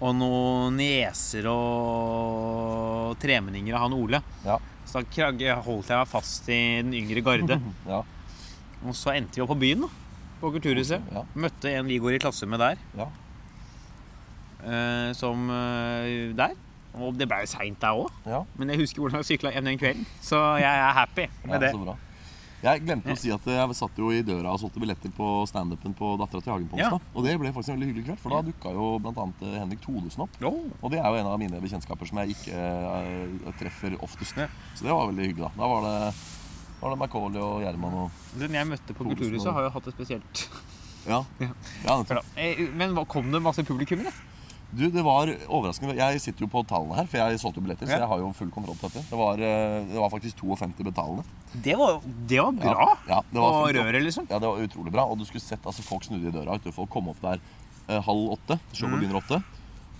og 0.04 0.14
noen 0.18 0.76
nieser 0.76 1.46
og 1.48 3.16
tremenninger 3.22 3.74
av 3.74 3.86
han 3.86 3.96
Ole. 3.96 4.20
Ja. 4.44 4.58
Så 4.84 5.00
da 5.00 5.56
holdt 5.64 5.88
jeg 5.88 5.96
meg 5.98 6.08
fast 6.10 6.48
i 6.48 6.60
den 6.82 6.92
yngre 6.92 7.24
garde. 7.24 7.60
Ja. 7.88 8.02
Og 8.84 8.94
så 8.94 9.14
endte 9.16 9.36
vi 9.38 9.42
opp 9.44 9.52
på 9.54 9.58
byen, 9.62 9.86
da. 9.86 9.88
På 10.40 10.50
Kulturhuset. 10.52 11.00
Ja. 11.14 11.22
Møtte 11.34 11.70
en 11.72 11.86
vi 11.88 11.98
går 12.02 12.16
i 12.18 12.22
klasse 12.22 12.46
med 12.46 12.60
der. 12.60 12.76
Ja. 12.98 13.06
eh, 14.64 15.12
som 15.16 15.48
eh, 15.50 16.32
der. 16.36 16.54
Og 16.94 17.16
det 17.18 17.26
ble 17.26 17.40
jo 17.42 17.50
seint 17.50 17.80
der 17.82 17.96
òg. 17.98 18.10
ja. 18.28 18.44
Men 18.58 18.70
jeg 18.70 18.84
husker 18.84 19.02
hvordan 19.02 19.22
jeg 19.24 19.32
sykla 19.32 19.50
hjem 19.54 19.64
den 19.72 19.78
kvelden. 19.80 20.04
Så 20.22 20.38
jeg 20.62 20.70
er 20.70 20.92
happy 20.94 21.26
med 21.48 21.60
det. 21.64 21.72
så 21.74 21.80
bra. 21.82 21.96
Jeg 22.64 22.80
glemte 22.80 23.12
å 23.12 23.16
si 23.20 23.28
at 23.34 23.44
jeg 23.44 23.74
satt 23.76 23.98
jo 24.00 24.06
i 24.14 24.22
døra 24.24 24.54
og 24.54 24.60
solgte 24.62 24.80
billetter 24.80 25.10
på 25.12 25.26
standupen 25.50 25.92
på 25.98 26.14
Dattera 26.16 26.40
til 26.40 26.52
Hagen 26.54 26.68
på 26.70 26.78
Ja. 26.78 26.86
onsdag. 26.94 27.10
Og 27.12 27.24
det 27.26 27.34
ble 27.42 27.50
faktisk 27.52 27.74
en 27.74 27.76
veldig 27.76 27.88
hyggelig 27.90 28.04
kveld, 28.06 28.20
for 28.22 28.32
da 28.32 28.38
dukka 28.46 28.72
jo 28.72 28.86
bl.a. 29.04 29.26
Henrik 29.58 29.82
Thodesen 29.84 30.22
opp. 30.24 30.38
Oh. 30.40 30.62
Og 30.80 30.90
det 30.94 30.98
er 31.02 31.04
jo 31.10 31.18
en 31.20 31.28
av 31.28 31.36
mine 31.42 31.60
bekjentskaper 31.60 32.08
som 32.08 32.22
jeg 32.22 32.32
ikke 32.38 32.56
uh, 32.56 33.52
treffer 33.60 33.98
oftest. 34.00 34.38
Ja. 34.40 34.46
Så 34.78 34.86
det 34.86 34.94
var 34.96 35.10
veldig 35.10 35.26
hyggelig. 35.28 35.50
Da 35.50 35.60
Da 35.60 35.68
var 35.74 35.84
det, 35.84 36.14
var 36.80 36.94
det 36.94 37.00
Macauley 37.00 37.40
og 37.40 37.64
Gjerman 37.64 37.98
og 38.02 38.22
Den 38.40 38.56
jeg 38.58 38.68
møtte 38.68 38.96
på 38.96 39.06
Kulturhuset, 39.08 39.52
har 39.56 39.66
jo 39.68 39.72
hatt 39.76 39.90
det 39.90 39.96
spesielt. 39.98 40.46
Ja. 41.08 41.24
Ja. 41.44 41.50
ja 41.84 41.94
nettopp. 42.00 42.38
Eh, 42.40 42.62
Men 42.72 42.96
kom 43.04 43.26
det 43.32 43.42
masse 43.44 43.60
publikum, 43.66 44.00
eller? 44.00 44.14
Du, 44.74 44.86
det 44.90 45.02
var 45.06 45.30
overraskende. 45.46 45.94
Jeg 45.94 46.20
sitter 46.22 46.46
jo 46.46 46.48
på 46.50 46.62
tallene 46.66 46.96
her, 46.98 47.06
for 47.10 47.20
jeg 47.20 47.40
solgte 47.42 47.60
jo 47.60 47.66
billetter. 47.66 47.86
Så 47.86 47.98
jeg 48.00 48.08
har 48.10 48.22
jo 48.22 48.30
full 48.34 48.50
kontroll 48.54 48.78
på 48.80 48.88
dette. 48.88 49.04
Det 49.10 49.18
var, 49.18 49.38
eh, 49.38 49.76
det 49.90 50.00
var 50.00 50.10
faktisk 50.10 50.40
52 50.40 50.86
betalende. 50.88 51.22
Det 51.52 51.76
var, 51.78 52.00
det 52.02 52.40
var 52.40 52.56
bra. 52.56 52.88
Ja, 53.06 53.20
det 53.30 53.44
var 53.44 53.58
Og 53.60 53.68
røret, 53.76 54.02
liksom. 54.02 54.26
Ja, 54.30 54.40
det 54.42 54.50
var 54.50 54.64
utrolig 54.64 54.94
bra. 54.96 55.04
Og 55.06 55.20
du 55.20 55.24
skulle 55.28 55.44
sett 55.44 55.62
altså, 55.62 55.84
folk 55.86 56.08
snudde 56.08 56.32
i 56.32 56.34
døra. 56.34 56.58
Du, 56.58 56.72
folk 56.74 56.90
kom 56.90 57.12
opp 57.12 57.20
der 57.22 57.38
eh, 57.38 58.00
halv 58.02 58.34
åtte. 58.34 58.58
Showet 58.72 58.96
mm. 58.96 58.98
begynner 58.98 59.20
åtte. 59.20 59.42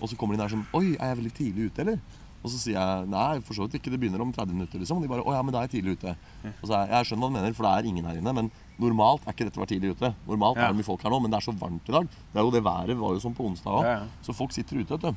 Og 0.01 0.11
så 0.11 0.19
kommer 0.19 0.35
de 0.35 0.43
der 0.43 0.51
sånn 0.51 0.65
Oi, 0.75 0.97
er 0.97 1.13
jeg 1.13 1.21
veldig 1.21 1.35
tidlig 1.39 1.69
ute, 1.69 1.85
eller? 1.85 2.23
Og 2.45 2.51
så 2.53 2.59
sier 2.61 2.77
jeg 2.77 3.07
nei, 3.09 3.39
for 3.41 3.57
så 3.57 3.65
vidt 3.65 3.79
ikke. 3.79 3.89
Det 3.89 3.97
begynner 3.99 4.21
om 4.21 4.29
30 4.35 4.53
minutter, 4.53 4.77
liksom. 4.77 4.99
Og 4.99 5.03
de 5.03 5.09
bare 5.09 5.25
Å 5.25 5.33
ja, 5.33 5.41
men 5.41 5.51
da 5.55 5.63
er 5.63 5.67
jeg 5.67 5.81
tidlig 5.81 5.95
ute. 5.97 6.13
Og 6.61 6.67
så 6.69 6.75
er 6.77 6.91
jeg, 6.93 7.09
skjønner 7.09 7.25
hva 7.25 7.31
du 7.33 7.37
mener, 7.39 7.53
for 7.57 7.65
det 7.65 7.71
er 7.73 7.89
ingen 7.89 8.05
her 8.05 8.19
inne. 8.21 8.33
Men 8.37 8.51
normalt 8.77 9.25
er 9.25 9.33
ikke 9.33 9.47
dette 9.49 9.57
å 9.57 9.63
være 9.65 9.73
tidlig 9.73 9.95
ute. 9.97 10.13
Normalt 10.29 10.57
Ja. 10.61 10.67
er 10.69 10.73
det 10.75 10.77
mye 10.77 10.89
folk 10.91 11.01
her 11.01 11.09
nå, 11.09 11.19
men 11.25 11.31
det 11.33 11.39
er 11.41 11.45
så 11.49 11.55
varmt 11.57 11.89
i 11.89 11.95
dag. 11.97 12.05
Det 12.33 12.37
er 12.37 12.45
jo 12.45 12.51
det 12.53 12.63
været 12.63 12.97
var 13.01 13.17
jo 13.17 13.23
sånn 13.25 13.35
på 13.35 13.47
onsdag 13.49 13.71
òg. 13.79 13.83
Ja, 13.89 13.95
ja. 13.97 14.05
Så 14.21 14.35
folk 14.37 14.51
sitter 14.53 14.77
ute, 14.77 14.93
vet 14.93 15.01
du. 15.01 15.15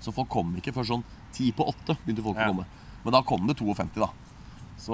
Så 0.00 0.12
folk 0.12 0.28
kom 0.28 0.52
ikke 0.60 0.72
før 0.76 0.84
sånn 0.92 1.04
ti 1.32 1.50
på 1.52 1.64
åtte 1.64 1.96
begynte 2.04 2.22
folk 2.22 2.36
å 2.36 2.46
komme. 2.52 2.66
Men 3.04 3.12
da 3.16 3.22
kom 3.22 3.46
det 3.48 3.56
52, 3.56 3.96
da. 4.04 4.10
Så 4.76 4.92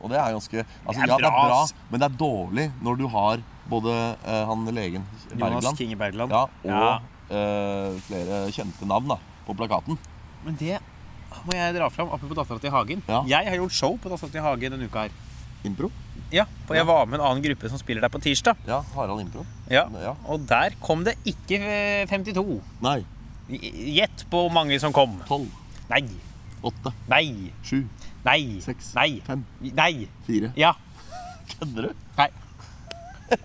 Og 0.00 0.10
det 0.12 0.18
er 0.20 0.30
ganske 0.36 0.62
altså, 0.86 1.00
Det 1.00 1.02
er 1.02 1.08
Ja, 1.10 1.16
det 1.16 1.26
er 1.26 1.48
bra, 1.48 1.62
men 1.90 2.00
det 2.00 2.06
er 2.06 2.16
dårlig 2.20 2.66
når 2.82 2.98
du 3.00 3.06
har 3.08 3.40
både 3.68 3.94
eh, 4.24 4.44
han 4.46 4.64
legen 4.72 5.02
Jonas 5.04 5.40
Bergland 5.64 5.76
Kinge 5.76 5.96
Bergland. 5.98 6.30
ja, 6.30 6.42
og 6.42 6.70
Ja. 6.70 7.00
eh, 7.30 7.98
flere 8.06 8.38
kjente 8.54 8.86
navn 8.86 9.08
da, 9.08 9.18
på 9.46 9.56
plakaten. 9.56 9.98
Men 10.48 10.56
det 10.56 10.78
må 11.44 11.52
jeg 11.52 11.74
dra 11.76 11.88
fram. 11.92 12.08
Apropos 12.14 12.36
Dattera 12.38 12.62
til 12.62 12.72
Hagen. 12.72 13.02
Ja. 13.08 13.20
Jeg 13.28 13.50
har 13.50 13.58
gjort 13.60 13.74
show 13.76 13.96
på 14.00 14.08
Dattera 14.08 14.32
til 14.32 14.44
Hagen 14.46 14.74
denne 14.74 14.88
uka 14.88 15.04
her. 15.04 15.16
Impro? 15.68 15.90
Ja, 16.32 16.44
for 16.68 16.76
jeg 16.76 16.86
var 16.88 17.06
med 17.08 17.18
en 17.18 17.24
annen 17.26 17.42
gruppe 17.44 17.68
som 17.68 17.80
spiller 17.80 18.04
der 18.04 18.12
på 18.12 18.20
tirsdag. 18.22 18.56
Ja, 18.68 18.78
Harald 18.94 19.20
Impro. 19.24 19.44
Ja. 19.68 19.84
Ja. 20.00 20.14
Og 20.28 20.46
der 20.48 20.76
kom 20.84 21.04
det 21.04 21.16
ikke 21.28 21.58
eh, 21.60 22.08
52. 22.08 22.58
Nei. 22.84 23.00
Gjett 23.48 24.24
på 24.32 24.44
hvor 24.46 24.52
mange 24.54 24.78
som 24.80 24.94
kom. 24.96 25.18
Tolv. 25.28 25.48
Nei. 25.92 26.02
Åtte. 26.64 26.92
Nei. 27.12 27.24
Sju. 27.66 27.82
Nei. 28.24 28.40
Seks. 28.64 28.92
Nei. 28.96 29.10
Fem. 29.26 29.44
Nei. 29.68 30.06
Fire. 30.28 30.52
Ja. 30.56 30.72
Kødder 31.58 31.90
du? 31.90 32.06
Nei. 32.20 32.30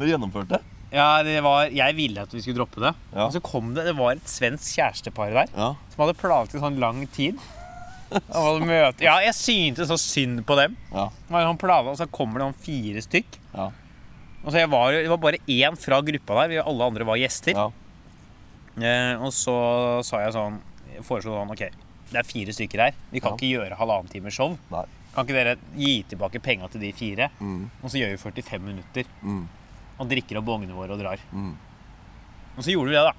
Dere 0.00 0.12
gjennomførte? 0.12 0.60
Ja, 0.92 1.22
det 1.22 1.36
var 1.44 1.68
Jeg 1.70 1.94
ville 1.94 2.22
at 2.24 2.32
vi 2.34 2.40
skulle 2.42 2.58
droppe 2.58 2.80
det. 2.82 2.94
Ja. 3.14 3.26
Og 3.26 3.32
så 3.32 3.40
kom 3.42 3.74
det 3.76 3.84
Det 3.86 3.94
var 3.96 4.12
et 4.16 4.26
svensk 4.26 4.72
kjærestepar 4.76 5.30
der 5.32 5.46
Ja. 5.56 5.74
som 5.94 6.04
hadde 6.04 6.16
planlagt 6.18 6.54
i 6.54 6.58
sånn 6.62 6.78
lang 6.82 7.06
tid. 7.14 7.38
Ja, 8.10 9.20
jeg 9.22 9.34
syntes 9.38 9.86
så 9.88 9.96
synd 10.00 10.42
på 10.46 10.56
dem. 10.58 10.76
Ja. 10.92 11.10
han 11.30 11.46
sånn 11.46 11.58
planlagt, 11.62 11.92
Og 11.92 11.98
så 12.00 12.10
kommer 12.10 12.40
det 12.40 12.48
sånn 12.48 12.64
fire 12.64 13.00
stykk. 13.06 13.38
ja. 13.54 13.70
så 14.48 14.56
jeg 14.56 14.70
var, 14.70 14.90
det 14.92 15.08
var 15.10 15.18
bare 15.18 15.38
én 15.46 15.76
fra 15.78 16.00
gruppa 16.00 16.34
der. 16.40 16.48
Vi 16.48 16.58
alle 16.58 16.82
andre 16.84 17.04
var 17.04 17.16
gjester. 17.16 17.52
Ja. 17.54 17.70
Eh, 18.80 19.14
og 19.20 19.30
så 19.36 20.02
sa 20.02 20.22
jeg 20.24 20.32
sånn 20.32 20.58
jeg 20.94 21.04
foreslo 21.04 21.34
sånn 21.36 21.50
OK, 21.52 21.58
det 22.10 22.18
er 22.18 22.26
fire 22.26 22.52
stykker 22.56 22.80
her. 22.80 22.94
Vi 23.12 23.20
kan 23.20 23.36
ikke 23.36 23.50
gjøre 23.52 23.76
halvannen 23.78 24.10
time 24.10 24.30
show. 24.30 24.56
Nei. 24.72 24.84
Kan 25.14 25.26
ikke 25.26 25.36
dere 25.36 25.56
gi 25.76 26.02
tilbake 26.08 26.40
penga 26.42 26.68
til 26.70 26.80
de 26.80 26.92
fire, 26.92 27.30
Mm. 27.40 27.70
og 27.82 27.90
så 27.90 27.98
gjør 28.00 28.10
vi 28.10 28.16
45 28.16 28.60
minutter 28.62 29.04
Mm. 29.22 29.46
Og 30.00 30.08
drikker 30.10 30.40
opp 30.40 30.46
bongene 30.48 30.74
våre 30.76 30.96
og 30.96 31.02
drar? 31.02 31.20
Mm. 31.32 31.52
Og 32.56 32.64
så 32.64 32.72
gjorde 32.72 32.90
vi 32.90 32.96
det, 32.96 33.04
da. 33.04 33.12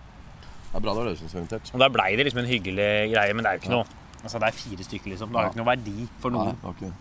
Det 0.72 0.80
er 0.80 0.84
bra 0.86 0.94
det 0.96 1.02
var 1.04 1.10
løsningsorientert. 1.12 1.72
Og 1.76 1.80
da 1.84 1.90
blei 1.94 2.10
det 2.18 2.26
liksom 2.28 2.42
en 2.44 2.50
hyggelig 2.50 2.90
greie, 3.14 3.34
men 3.38 3.44
det 3.46 3.50
er 3.54 3.58
jo 3.60 3.64
ikke 3.66 3.76
noe 3.78 3.86
Altså, 4.22 4.38
det 4.38 4.52
er 4.52 4.54
fire 4.54 4.84
stykker, 4.86 5.10
liksom. 5.16 5.32
Det 5.34 5.40
har 5.40 5.48
jo 5.48 5.50
ikke 5.50 5.60
noe 5.64 5.70
verdi 5.72 6.04
for 6.22 6.30
noen. 6.30 6.52
Nei, 6.62 6.70
okay. 6.70 6.92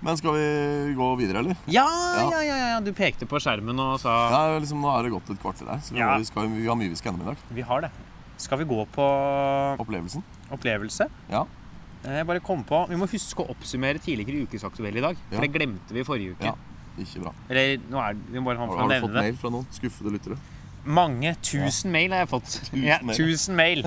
Men 0.00 0.16
skal 0.16 0.36
vi 0.36 0.92
gå 0.94 1.08
videre, 1.18 1.40
eller? 1.42 1.56
Ja, 1.66 1.82
Ja. 2.20 2.28
ja, 2.30 2.42
ja, 2.46 2.68
ja, 2.74 2.76
du 2.80 2.92
pekte 2.94 3.26
på 3.26 3.40
skjermen 3.42 3.76
og 3.82 3.98
sa 3.98 4.14
Ja, 4.30 4.58
liksom, 4.62 4.78
Nå 4.80 4.92
er 4.94 5.02
det 5.02 5.10
gått 5.10 5.28
et 5.34 5.40
kvarter 5.42 5.66
der, 5.66 5.80
så 5.82 5.90
vi, 5.92 5.98
Ja. 5.98 6.16
vi, 6.16 6.24
skal, 6.24 6.46
vi 6.48 6.66
har 6.70 6.76
mye 6.78 6.88
vi 6.88 6.94
skal 6.94 7.10
gjennom 7.12 7.26
i 7.26 7.30
dag. 7.34 7.42
Vi 7.50 7.62
har 7.66 7.80
det. 7.82 7.90
Skal 8.38 8.58
vi 8.62 8.64
gå 8.64 8.86
på 8.94 9.08
Opplevelsen. 9.82 10.22
opplevelse? 10.54 11.10
Ja. 11.28 11.42
Eh, 12.04 12.14
Jeg 12.22 12.26
bare 12.26 12.40
kom 12.40 12.62
på 12.64 12.86
Vi 12.88 12.94
må 12.96 13.10
huske 13.10 13.42
å 13.44 13.50
oppsummere 13.50 13.98
tidligere 14.00 14.46
ukesaktuelle 14.46 14.96
i 14.98 15.00
dag. 15.02 15.16
For 15.30 15.34
Ja. 15.34 15.40
det 15.40 15.52
glemte 15.52 15.90
vi 15.92 16.04
forrige 16.04 16.36
uke. 16.38 16.54
Ja. 17.00 17.06
Ikke 17.08 17.22
bra. 17.24 17.32
Eller 17.50 17.76
nå 17.90 18.00
er 18.04 18.16
det 18.20 18.44
bare 18.44 18.58
han 18.60 18.68
Har, 18.68 18.74
for 18.76 18.80
har 18.80 18.88
du 18.88 19.00
fått 19.06 19.14
det. 19.14 19.22
mail 19.26 19.36
fra 19.42 19.50
noen 19.56 19.66
skuffede 19.76 20.12
lyttere? 20.16 20.38
Mange 20.84 21.34
tusen 21.44 21.92
mail 21.92 22.12
har 22.14 22.22
jeg 22.24 22.28
fått. 22.32 22.50
Tusen 22.70 22.84
ja, 22.86 22.98
tusen 23.16 23.56
mail. 23.58 23.84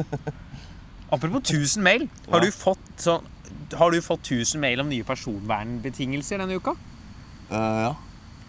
Apropos 1.13 1.41
tusen 1.45 1.83
mail. 1.85 2.07
Har, 2.29 2.39
Ja. 2.41 2.45
du 2.45 2.51
fått 2.51 2.89
sånn 2.97 3.29
har 3.73 3.89
du 3.93 3.99
fått 4.05 4.27
1000 4.29 4.59
mail 4.61 4.81
om 4.81 4.89
nye 4.89 5.03
personvernbetingelser 5.05 6.37
denne 6.41 6.57
uka? 6.59 6.73
Uh, 7.49 7.55
ja. 7.57 7.93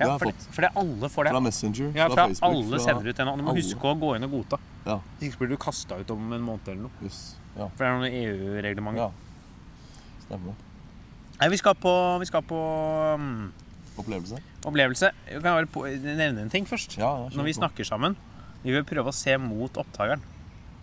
Har 0.01 0.19
for, 0.19 0.27
det, 0.27 0.47
for 0.53 0.65
det 0.67 0.71
alle 0.77 1.09
får 1.09 1.25
det. 1.29 1.33
Fra 1.33 1.41
Messenger, 1.45 1.93
Ja, 1.97 2.09
fra 2.09 2.15
fra 2.15 2.27
Facebook. 2.35 2.65
alle 2.75 2.81
sender 2.83 3.09
ut 3.09 3.17
den. 3.17 3.27
Du 3.39 3.43
må 3.45 3.53
alle. 3.53 3.61
huske 3.63 3.89
å 3.89 3.95
gå 4.01 4.11
inn 4.17 4.25
og 4.27 4.31
godta. 4.35 4.59
Ja. 4.85 4.99
Hvis 5.21 5.31
ikke 5.31 5.39
blir 5.45 5.53
du 5.55 5.57
kasta 5.65 5.97
ut 6.01 6.11
om 6.11 6.33
en 6.35 6.43
måned 6.45 6.69
eller 6.69 6.83
noe. 6.89 6.91
Yes. 7.07 7.37
Ja. 7.57 7.69
For 7.69 7.85
det 7.85 7.89
er 7.89 7.99
noen 8.01 8.17
EU-reglementer. 8.21 9.01
ja. 9.01 9.11
Stemmer. 10.27 10.55
Nei, 11.41 11.49
vi 11.53 11.57
skal 11.61 11.75
på, 11.77 11.93
vi 12.21 12.27
skal 12.31 12.43
på 12.49 12.59
um, 13.15 13.53
Opplevelse? 14.01 14.41
opplevelse. 14.65 15.11
Jeg 15.29 15.43
kan 15.43 15.67
bare 15.75 15.97
nevne 16.03 16.45
en 16.45 16.53
ting 16.53 16.67
først. 16.69 16.97
Ja, 16.99 17.11
ja, 17.25 17.29
Når 17.37 17.49
vi 17.49 17.57
snakker 17.57 17.87
sammen. 17.87 18.17
Vi 18.65 18.73
vil 18.73 18.87
prøve 18.89 19.13
å 19.13 19.15
se 19.15 19.37
mot 19.39 19.77
opptakeren. 19.81 20.23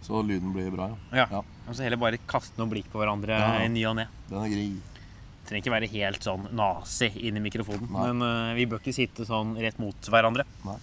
Så 0.06 0.22
lyden 0.26 0.54
blir 0.54 0.72
bra, 0.74 0.92
ja. 1.14 1.28
Ja. 1.30 1.42
Og 1.68 1.76
så 1.78 1.86
heller 1.86 2.00
bare 2.02 2.22
kaste 2.30 2.58
noen 2.58 2.72
blikk 2.72 2.88
på 2.94 3.02
hverandre 3.02 3.38
i 3.62 3.68
ny 3.70 3.84
og 3.90 4.00
ne. 4.00 4.08
Den 4.30 4.40
er 4.42 4.54
grei. 4.54 4.70
Trenger 5.46 5.62
ikke 5.62 5.74
være 5.74 5.90
helt 5.92 6.26
sånn 6.26 6.48
nazi 6.58 7.10
inn 7.28 7.38
i 7.38 7.44
mikrofonen. 7.44 7.90
Nei. 7.90 8.08
Men 8.08 8.26
uh, 8.26 8.56
vi 8.58 8.66
bør 8.70 8.82
ikke 8.82 8.96
sitte 8.98 9.26
sånn 9.30 9.54
rett 9.62 9.78
mot 9.82 10.10
hverandre. 10.14 10.46
Nei. 10.66 10.78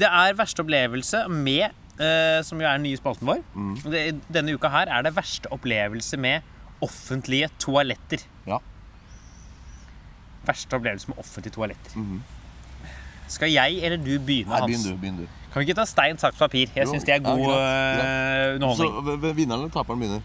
Det 0.00 0.08
er 0.08 0.36
verste 0.38 0.64
opplevelse 0.64 1.24
med, 1.32 1.76
uh, 2.00 2.40
som 2.46 2.60
jo 2.60 2.68
er 2.68 2.80
den 2.80 2.88
nye 2.88 3.00
spalten 3.00 3.28
vår. 3.28 3.44
Mm. 3.52 3.74
Det, 3.92 4.04
denne 4.32 4.56
uka 4.56 4.72
her 4.72 4.92
er 4.92 5.04
det 5.04 5.14
verste 5.16 5.52
opplevelse 5.52 6.20
med 6.20 6.48
offentlige 6.84 7.50
toaletter. 7.60 8.24
Ja. 8.48 8.60
Verste 10.50 10.76
opplevelse 10.80 11.08
med 11.12 11.18
offentlige 11.22 11.54
toaletter. 11.56 11.96
Mhm. 11.96 12.20
Skal 13.30 13.52
jeg 13.54 13.78
eller 13.86 13.96
du 14.02 14.16
begynne, 14.18 14.50
Nei, 14.50 14.66
begynn 14.66 14.82
du. 14.88 14.96
begynn 14.98 15.20
du. 15.22 15.26
Kan 15.52 15.62
vi 15.62 15.66
ikke 15.68 15.78
ta 15.78 15.84
stein, 15.86 16.18
saks, 16.18 16.38
papir? 16.38 16.66
Jeg 16.74 16.86
syns 16.90 17.04
det 17.06 17.14
er 17.14 17.20
ja, 17.20 17.24
god 17.30 17.40
greit, 17.46 18.02
eh, 18.02 18.50
Så 18.50 18.54
underholdning. 18.58 19.20
v- 19.22 19.34
vinneren 19.38 19.60
eller 19.64 19.70
taperen 19.74 19.98
begynner? 20.02 20.22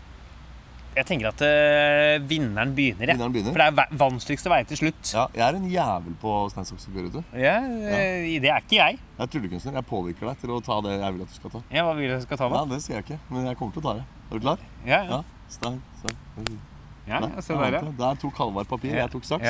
Jeg 0.96 1.06
tenker 1.10 1.28
at 1.28 1.42
eh, 1.44 2.20
vinneren 2.24 2.72
begynner. 2.78 3.10
Vinneren 3.12 3.34
begynner. 3.34 3.52
For 3.52 3.60
det 3.62 3.68
er 3.68 3.76
va- 3.78 3.98
vanskeligste 4.00 4.50
vei 4.50 4.62
til 4.70 4.78
slutt. 4.80 5.12
Ja, 5.14 5.26
jeg 5.36 5.44
er 5.44 5.58
en 5.60 5.70
jævel 5.70 6.14
på 6.22 6.34
stein, 6.54 6.66
saks, 6.70 6.86
papir. 6.88 7.04
vet 7.10 7.14
du. 7.18 7.24
Ja, 7.36 7.56
ja, 7.62 8.40
Det 8.42 8.50
er 8.50 8.62
ikke 8.64 8.78
jeg. 8.80 8.98
Jeg 9.18 9.26
er 9.26 9.28
tryllekunstner. 9.34 9.74
Jeg 9.74 9.86
påvirker 9.90 10.30
deg 10.32 10.40
til 10.42 10.50
å 10.56 10.62
ta 10.64 10.80
det 10.82 10.94
jeg 11.02 11.14
vil 11.14 11.22
at 11.22 11.28
du 11.28 11.36
skal 11.36 11.50
ta. 11.58 11.62
Ja, 11.70 11.84
Hva 11.84 11.96
vil 11.98 12.10
du 12.16 12.22
skal 12.26 12.38
ta, 12.38 12.50
da? 12.50 12.56
Ja, 12.56 12.66
Det 12.66 12.82
sier 12.82 12.96
jeg 12.96 13.06
ikke, 13.06 13.20
men 13.30 13.46
jeg 13.46 13.58
kommer 13.58 13.74
til 13.74 13.82
å 13.82 13.86
ta 13.90 13.94
det. 14.00 14.06
Er 14.32 14.34
du 14.34 14.40
klar? 14.48 14.58
Ja, 14.86 15.02
ja. 15.04 15.10
Ja. 15.10 15.24
Stein, 15.50 15.82
saks, 16.02 16.16
papir. 16.38 16.58
ja, 17.08 17.20
Nei, 17.20 17.42
se 17.42 17.54
der, 17.54 17.72
ja. 17.76 17.82
Der 18.00 18.16
tok 18.16 18.34
Halvard 18.40 18.68
papir, 18.68 18.96
jeg 18.96 19.12
tok 19.12 19.24
saks. 19.26 19.44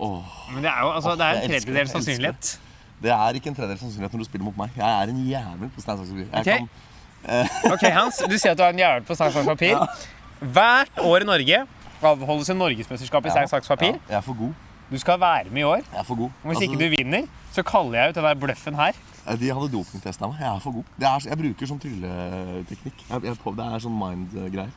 Åh, 0.00 0.22
Men 0.54 0.62
det 0.64 0.70
er 0.70 0.80
jo 0.82 0.90
altså, 0.90 1.10
det 1.16 1.20
er 1.26 1.30
en 1.30 1.36
jeg 1.36 1.44
elsker 1.44 1.50
det, 1.50 1.60
tredjedels 1.60 1.76
jeg 1.76 1.82
elsker 1.82 1.98
sannsynlighet. 2.00 2.58
det 3.02 3.10
er 3.14 3.38
ikke 3.38 3.48
en 3.52 3.54
tredjedel 3.54 3.78
sannsynlighet 3.78 4.12
når 4.16 4.18
du 4.18 4.24
spiller 4.24 4.44
mot 4.44 4.56
meg. 4.56 4.70
Jeg 4.76 5.02
er 5.02 5.12
en 5.12 5.20
jævel 5.28 5.70
på 5.74 5.80
stein, 5.80 5.98
saks, 5.98 6.10
papir. 6.10 6.26
Jeg 6.32 6.40
Ok. 6.40 6.44
kan 6.44 7.72
Ok, 7.72 7.80
Hans, 7.94 8.18
du 8.28 8.36
sier 8.38 8.52
at 8.52 8.58
du 8.58 8.62
er 8.66 8.68
en 8.74 8.78
jævel 8.78 9.02
på 9.08 9.14
stein, 9.14 9.32
saks, 9.32 9.46
papir. 9.46 9.78
Hvert 10.54 10.98
år 11.00 11.22
i 11.22 11.24
Norge 11.24 11.62
avholdes 12.04 12.50
en 12.50 12.56
norgesmesterskap 12.60 13.24
i 13.26 13.30
stein, 13.30 13.48
saks, 13.48 13.68
papir. 13.68 13.94
Ja, 13.94 14.10
jeg 14.10 14.16
er 14.18 14.20
for 14.26 14.34
god. 14.36 14.52
Du 14.90 14.98
skal 15.00 15.16
være 15.20 15.48
med 15.50 15.62
i 15.62 15.64
år. 15.64 15.76
Jeg 15.92 15.98
er 16.00 16.04
for 16.04 16.14
god. 16.14 16.30
Og 16.42 16.50
hvis 16.50 16.56
Altså, 16.58 16.70
ikke 16.72 16.84
du 16.84 16.96
vinner, 16.96 17.22
så 17.52 17.62
kaller 17.62 17.98
jeg 18.00 18.08
ut 18.10 18.14
den 18.18 18.24
der 18.24 18.34
bløffen 18.34 18.74
her. 18.76 18.92
De 19.40 19.48
hadde 19.56 19.70
dopingtesta 19.72 20.26
meg. 20.28 20.36
Jeg 20.40 20.48
er 20.54 20.58
for 20.60 20.70
god. 20.76 20.84
Det 21.00 21.06
er, 21.08 21.18
jeg 21.30 21.38
bruker 21.40 21.66
sånn 21.70 21.80
trylleteknikk. 21.80 23.04
Jeg, 23.08 23.22
jeg, 23.24 23.38
på- 23.40 23.54
det 23.56 23.64
er 23.72 23.78
sånn 23.86 23.96
mind-greier. 23.96 24.74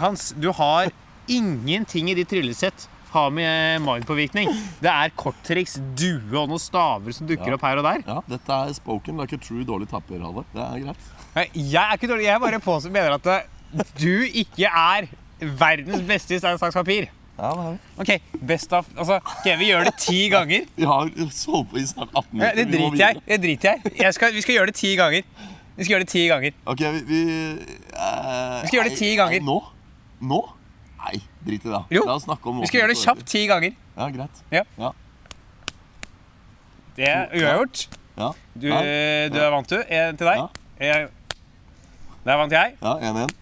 Hans, 0.00 0.32
du 0.40 0.50
har 0.52 0.90
ingenting 1.30 2.10
i 2.10 2.14
ditt 2.18 2.28
tryllesett 2.30 2.88
har 3.12 3.30
med 3.30 3.80
mindpåvirkning. 3.84 4.48
Det 4.82 4.90
er 4.92 5.12
korttriks, 5.16 5.76
due 5.96 6.38
og 6.40 6.48
noen 6.50 6.60
staver 6.62 7.12
som 7.16 7.26
dukker 7.28 7.48
Ja. 7.52 7.54
opp 7.54 7.62
her 7.62 7.78
og 7.80 7.84
der. 7.84 8.02
Ja, 8.06 8.20
dette 8.28 8.52
er 8.52 8.72
spoken 8.76 9.16
Det 9.16 9.24
er 9.26 9.36
ikke 9.36 9.44
true 9.46 9.64
dårlig 9.64 9.88
tapper, 9.88 10.18
Halvard. 10.20 10.44
Det 10.52 10.62
er 10.62 10.80
greit. 10.84 11.12
Nei, 11.36 11.46
Jeg 11.54 11.82
er 11.82 11.96
ikke 11.96 12.08
dårlig. 12.08 12.24
Jeg 12.26 12.40
bare 12.40 12.60
påstår 12.60 12.90
mener 12.92 13.14
at 13.18 13.26
eh, 13.26 13.86
du 14.00 14.24
ikke 14.24 14.66
er 14.70 15.06
verdens 15.40 16.02
beste 16.08 16.34
i 16.34 16.38
stein, 16.38 16.58
saks, 16.58 16.74
papir. 16.74 17.08
Ja, 17.38 17.50
det 17.52 17.64
er 17.66 17.72
vi. 17.72 17.78
Ok, 18.00 18.38
best 18.48 18.72
of 18.72 18.86
Altså, 18.96 19.18
skal 19.42 19.58
vi 19.60 19.66
gjøre 19.68 19.84
det 19.90 19.96
ti 20.00 20.28
ganger? 20.32 20.64
Vi 20.76 20.84
har 20.88 21.02
holdt 21.04 21.70
på 21.70 21.76
i 21.76 21.84
snart 21.86 22.08
18 22.16 22.40
Ja, 22.40 22.52
minutter. 22.54 22.56
det 22.56 22.72
driter 22.72 23.02
jeg 23.06 23.16
i. 23.16 23.20
Det 23.28 23.40
driter 23.42 23.68
jeg. 23.68 23.92
Jeg 24.00 24.14
skal- 24.14 24.32
Vi 24.32 24.40
skal 24.40 24.54
gjøre 24.54 24.66
det 24.66 24.74
ti 24.74 24.94
ganger. 24.96 25.22
Vi 25.76 25.84
skal 25.84 25.92
gjøre 25.92 26.04
det 26.06 26.08
ti 26.08 26.26
ganger. 26.28 26.52
Ok, 26.66 26.80
vi, 26.80 27.02
vi 27.04 27.20
uh, 27.92 28.62
Vi 28.62 28.66
skal 28.68 28.78
gjøre 28.80 28.88
det 28.88 28.96
ti 28.98 29.10
ganger. 29.16 29.40
Nå? 29.44 29.58
Nå? 30.22 30.40
Nei, 31.06 31.20
drit 31.46 31.64
i 31.66 31.70
det. 31.72 31.80
Jo, 31.94 32.02
La 32.08 32.16
oss 32.18 32.24
snakke 32.26 32.50
om 32.50 32.60
Vi 32.64 32.66
skal 32.70 32.80
gjøre 32.82 32.94
det 32.94 32.98
kjapt 33.02 33.26
ti 33.30 33.44
ganger. 33.50 33.74
Ja, 33.96 34.08
greit. 34.14 34.42
Ja. 34.52 34.62
Ja. 34.80 34.92
Det 36.96 37.08
er 37.12 37.26
uavgjort. 37.36 37.86
Ja, 38.16 38.30
Du, 38.56 38.68
Nei. 38.72 38.82
du 39.30 39.38
er 39.44 39.50
vant, 39.52 39.68
du. 39.68 39.76
En 39.82 40.16
til 40.16 40.26
deg. 40.30 40.38
Ja. 40.40 40.46
Jeg, 40.80 41.08
der 42.26 42.38
vant 42.40 42.52
jeg. 42.56 42.76
ja 42.82 42.94
1-1. 43.12 43.34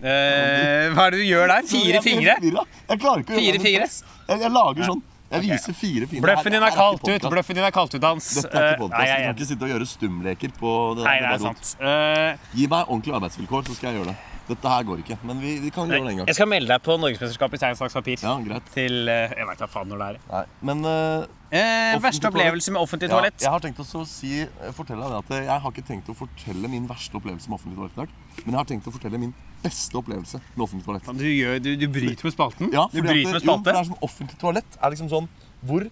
Eh, 0.00 0.88
hva 0.96 1.06
er 1.06 1.12
det 1.14 1.20
du 1.20 1.26
gjør 1.28 1.50
der? 1.52 1.66
Fire 1.68 2.00
fingre? 2.04 2.34
Jeg 2.40 3.00
klarer 3.02 3.22
ikke 3.22 3.36
å 3.36 3.42
gjøre 3.44 3.60
det. 3.60 3.86
Jeg, 4.30 4.40
jeg 4.40 4.52
lager 4.54 4.88
sånn. 4.88 5.02
Jeg 5.30 5.44
viser 5.44 5.76
fire 5.78 6.06
fingre. 6.10 6.24
Bløffen 6.24 6.54
din 6.56 6.64
er 6.66 6.72
kaldt 6.74 7.04
kalt 7.04 7.22
ut. 7.22 7.26
Bløffen 7.30 7.58
din 7.60 7.66
er 7.68 7.74
kalt 7.74 7.92
ut, 7.94 8.02
Hans. 8.02 8.30
Dette 8.40 8.50
er 8.50 8.64
ikke 8.64 8.72
Eh, 8.74 8.80
podcast. 8.80 8.98
Nei, 8.98 9.06
kan 9.12 9.28
er 9.28 9.36
ikke 9.36 9.46
sitte 9.52 9.66
og 9.68 9.70
gjøre 9.70 9.86
stumleker 9.86 10.54
på 10.58 10.72
det. 10.98 11.04
Nei, 11.06 11.16
det 11.20 11.28
det 11.28 11.36
er 11.36 11.44
sant. 11.44 11.70
Eh, 11.78 12.48
Gi 12.58 12.66
meg 12.72 12.88
ordentlige 12.90 13.14
arbeidsvilkår, 13.20 13.62
så 13.68 13.76
skal 13.76 13.92
jeg 13.92 14.00
gjøre 14.00 14.10
det. 14.10 14.16
Dette 14.50 14.70
her 14.74 14.86
går 14.88 15.02
ikke, 15.04 15.16
men 15.26 15.40
vi, 15.42 15.56
vi 15.62 15.70
kan 15.74 15.86
gjøre 15.90 16.04
det 16.04 16.12
en 16.14 16.20
gang. 16.22 16.28
jeg 16.30 16.36
skal 16.40 16.48
melde 16.50 16.72
deg 16.74 16.82
på 16.86 16.96
Norgesmesterskapet 17.00 17.54
i 17.54 17.60
stein, 17.62 17.76
saks, 17.78 17.94
papir. 17.96 18.22
Ja, 18.24 18.32
greit. 18.44 18.70
Til 18.74 19.08
eh, 19.08 19.34
Jeg 19.38 19.46
veit 19.50 19.60
da 19.62 19.68
faen 19.70 19.88
når 19.92 20.02
det 20.02 20.08
er. 20.14 20.24
Nei, 20.32 20.46
men 20.70 20.84
eh, 20.90 21.28
Eh, 21.50 21.96
Offentlig 21.96 22.02
verste 22.04 22.28
opplevelse 22.28 22.70
med 22.70 22.78
offentlig 22.78 23.08
toalett? 23.10 23.34
Ja, 23.42 23.48
jeg 23.48 23.50
har 23.56 23.62
tenkt 23.64 23.80
å 23.82 24.02
si, 24.06 24.28
eh, 24.44 24.68
fortelle 24.76 25.02
deg 25.02 25.10
det 25.10 25.18
at 25.40 25.48
jeg 25.48 25.62
har 25.64 25.72
ikke 25.72 25.82
tenkt 25.88 26.10
å 26.12 26.14
fortelle 26.14 26.68
min 26.70 26.84
verste 26.86 27.18
opplevelse 27.18 27.50
med 27.50 27.56
offentlig 27.56 27.78
toalett 27.80 27.96
i 27.96 28.00
dag. 28.04 28.12
Men 28.44 28.52
jeg 28.54 28.58
har 28.60 28.68
tenkt 28.70 28.86
å 28.86 28.92
fortelle 28.94 29.18
min 29.18 29.32
beste 29.64 29.98
opplevelse 29.98 30.38
med 30.54 30.62
offentlig 30.62 30.86
toalett. 30.86 31.10
Du, 31.18 31.26
gjør, 31.26 31.58
du, 31.64 31.72
du 31.82 31.86
bryter 31.90 32.28
med 32.28 32.36
spalten? 32.36 32.70
Ja, 32.70 32.84
du 32.92 33.00
fordi 33.00 33.08
bryter 33.08 33.40
at, 33.40 33.42
med 33.42 33.42
det- 33.42 33.42
jo, 33.42 33.50
for 33.50 33.50
spalte? 33.50 33.72
det 33.74 33.80
er 33.82 33.88
som 33.90 34.06
offentlig 34.06 34.38
toalett 34.44 34.78
er 34.78 34.94
liksom 34.94 35.10
sånn 35.10 35.26
Hvor 35.66 35.88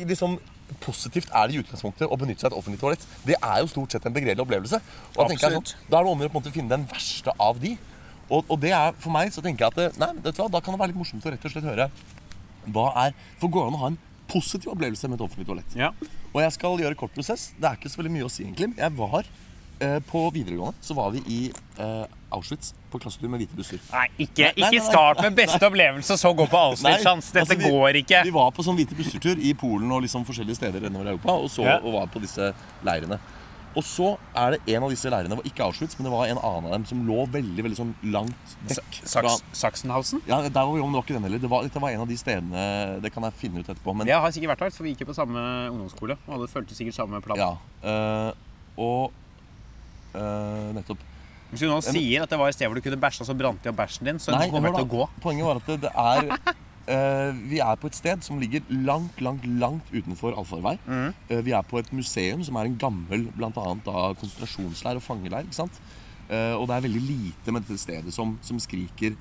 liksom 0.00 0.38
positivt 0.82 1.30
er 1.30 1.48
det 1.48 1.56
i 1.56 1.60
utgangspunktet 1.62 2.10
å 2.10 2.18
benytte 2.18 2.42
seg 2.42 2.50
av 2.50 2.56
et 2.56 2.60
offentlig 2.60 2.80
toalett? 2.82 3.04
Det 3.26 3.36
er 3.36 3.60
jo 3.62 3.70
stort 3.70 3.94
sett 3.94 4.06
en 4.08 4.14
begredelig 4.14 4.42
opplevelse. 4.42 4.80
Og 5.14 5.20
da 5.20 5.28
tenker 5.30 5.46
jeg 5.46 5.60
sånn, 5.60 5.84
Da 5.90 6.00
er 6.00 6.08
det 6.08 6.12
om 6.12 6.24
å 6.26 6.32
måte 6.34 6.54
finne 6.54 6.72
den 6.74 6.86
verste 6.90 7.34
av 7.38 7.60
de. 7.62 7.76
Og, 8.26 8.42
og 8.50 8.58
det 8.62 8.72
er, 8.74 8.96
for 8.98 9.14
meg 9.14 9.30
så 9.34 9.42
tenker 9.44 9.66
jeg 9.66 9.86
at 9.86 10.00
nei, 10.02 10.10
vet 10.24 10.34
du 10.34 10.42
hva, 10.42 10.50
da 10.50 10.60
kan 10.64 10.74
det 10.74 10.82
være 10.82 10.92
litt 10.92 10.98
morsomt 10.98 11.26
å 11.26 11.30
rett 11.30 11.46
og 11.46 11.54
slett 11.54 11.68
høre 11.68 11.90
hva 12.74 12.88
er 13.04 13.12
For 13.38 13.46
går 13.46 13.68
det 13.68 13.70
an 13.70 13.76
å 13.78 13.82
ha 13.84 13.90
en 13.92 13.98
positiv 14.26 14.72
opplevelse 14.72 15.06
med 15.06 15.20
et 15.20 15.26
offentlig 15.28 15.46
toalett? 15.46 15.76
Ja. 15.78 15.92
Og 16.32 16.40
jeg 16.42 16.54
skal 16.56 16.80
gjøre 16.82 16.98
kort 16.98 17.14
prosess. 17.14 17.52
Det 17.54 17.68
er 17.68 17.78
ikke 17.78 17.92
så 17.92 18.00
veldig 18.00 18.14
mye 18.16 18.26
å 18.26 18.32
si, 18.32 18.42
egentlig. 18.42 18.72
Jeg 18.74 18.94
var 18.98 19.28
eh, 19.78 20.00
På 20.10 20.24
videregående 20.34 20.82
så 20.82 20.96
var 20.98 21.14
vi 21.14 21.22
i 21.30 21.40
eh, 21.52 22.34
Auschwitz 22.34 22.74
på 22.96 23.02
klassetur 23.04 23.30
med 23.32 23.44
hvite 23.44 23.56
busser. 23.60 23.80
Nei, 23.92 24.06
ikke, 24.26 24.48
Nei, 24.48 24.52
nei, 24.56 24.68
ikke 24.72 24.82
nei. 24.82 24.90
start 24.90 25.22
med 25.22 25.38
beste 25.38 25.62
opplevelse 25.70 26.16
og 26.16 26.22
så 26.24 26.34
gå 26.42 26.48
på 26.50 26.60
Auschwitz, 26.64 27.04
Hans. 27.06 27.30
Dette 27.36 27.46
altså, 27.46 27.60
vi, 27.62 27.70
går 27.76 28.00
ikke. 28.02 28.24
Vi 28.26 28.34
var 28.40 28.50
på 28.56 28.64
sånn 28.66 28.76
hvite 28.80 28.96
bussertur 28.98 29.38
i 29.38 29.54
Polen 29.54 29.92
og 29.92 30.02
liksom 30.08 30.24
forskjellige 30.28 30.58
steder 30.62 30.80
nedover 30.88 31.06
i 31.12 31.16
Europa, 31.16 31.38
og 31.46 31.50
så 31.52 31.64
Ja. 31.68 31.78
og 31.84 31.92
var 32.00 32.06
på 32.12 32.20
disse 32.24 32.52
leirene. 32.86 33.20
Og 33.76 33.84
så 33.84 34.14
er 34.32 34.54
det 34.54 34.72
en 34.72 34.84
av 34.86 34.88
disse 34.88 35.10
leirene, 35.12 35.36
var 35.36 35.44
ikke 35.44 35.60
Auschwitz, 35.66 35.98
men 35.98 36.06
det 36.06 36.12
var 36.14 36.30
en 36.32 36.38
annen 36.38 36.64
av 36.64 36.72
dem 36.78 36.86
som 36.88 37.02
lå 37.04 37.26
veldig 37.28 37.60
veldig 37.66 37.76
sånn 37.76 37.90
langt 38.08 38.54
vekk. 38.70 38.94
fra- 39.04 39.28
Saks, 39.28 39.42
Sachsenhausen? 39.52 40.22
Ja, 40.26 40.38
der 40.48 40.64
var 40.64 40.72
vi 40.72 40.80
om, 40.80 40.94
det 40.94 40.96
var 40.96 41.04
ikke 41.04 41.16
den 41.18 41.26
heller. 41.28 41.38
Det 41.42 41.50
var, 41.52 41.62
dette 41.66 41.82
var 41.84 41.90
en 41.92 42.00
av 42.00 42.08
de 42.08 42.16
stedene 42.16 43.02
Det 43.02 43.12
kan 43.12 43.22
jeg 43.28 43.34
finne 43.36 43.60
ut 43.60 43.68
etterpå. 43.68 43.94
Men 43.94 44.06
Jeg 44.08 44.16
har 44.16 44.30
sikkert 44.32 44.54
vært 44.56 44.64
der, 44.64 44.70
for 44.78 44.84
vi 44.88 44.94
gikk 44.94 45.00
jo 45.04 45.10
på 45.12 45.18
samme 45.18 45.44
ungdomsskole. 45.74 46.16
Og 46.26 46.34
alle 46.38 46.48
fulgte 46.48 46.72
sikkert 46.74 46.94
samme 46.96 47.20
plan. 47.20 47.36
ja. 47.36 47.52
øh, 47.84 48.32
og 48.78 49.12
øh, 50.14 50.72
nettopp. 50.76 50.98
Hvis 51.50 51.62
du 51.62 51.68
nå 51.70 51.78
sier 51.84 52.24
at 52.24 52.32
det 52.32 52.38
var 52.40 52.50
et 52.50 52.56
sted 52.56 52.68
hvor 52.68 52.78
du 52.78 52.84
kunne 52.84 52.98
bæsja, 53.00 53.26
så 53.26 53.34
brant 53.38 53.62
de 53.62 53.70
opp 53.70 53.78
bæsjen 53.78 54.08
din, 54.08 54.22
så 54.22 54.34
Nei, 54.34 54.48
kommer 54.52 54.72
det 54.72 54.80
til 54.80 54.88
å 54.88 54.94
gå. 54.96 55.08
Poenget 55.22 55.46
var 55.46 55.60
at 55.62 55.68
det, 55.72 55.82
det 55.86 55.92
er 55.94 56.54
Uh, 56.86 57.34
vi 57.50 57.58
er 57.58 57.78
på 57.82 57.88
et 57.90 57.96
sted 57.98 58.20
som 58.22 58.38
ligger 58.38 58.62
langt, 58.70 59.18
langt, 59.18 59.42
langt 59.58 59.88
utenfor 59.90 60.36
allfarvei. 60.38 60.76
Eh, 60.86 61.40
vi 61.42 61.50
er 61.50 61.64
på 61.66 61.80
et 61.80 61.88
museum 61.90 62.44
som 62.46 62.54
er 62.60 62.68
en 62.68 62.76
gammel 62.78 63.24
blant 63.34 63.58
annet, 63.58 63.82
da, 63.82 64.12
konsentrasjonsleir 64.20 65.00
og 65.00 65.02
fangeleir. 65.02 65.48
ikke 65.48 65.58
sant? 65.58 65.80
Uh, 66.30 66.54
og 66.54 66.68
det 66.70 66.76
er 66.76 66.84
veldig 66.86 67.02
lite 67.02 67.54
med 67.54 67.66
dette 67.66 67.82
stedet 67.82 68.14
som, 68.14 68.36
som 68.38 68.62
skriker 68.62 69.18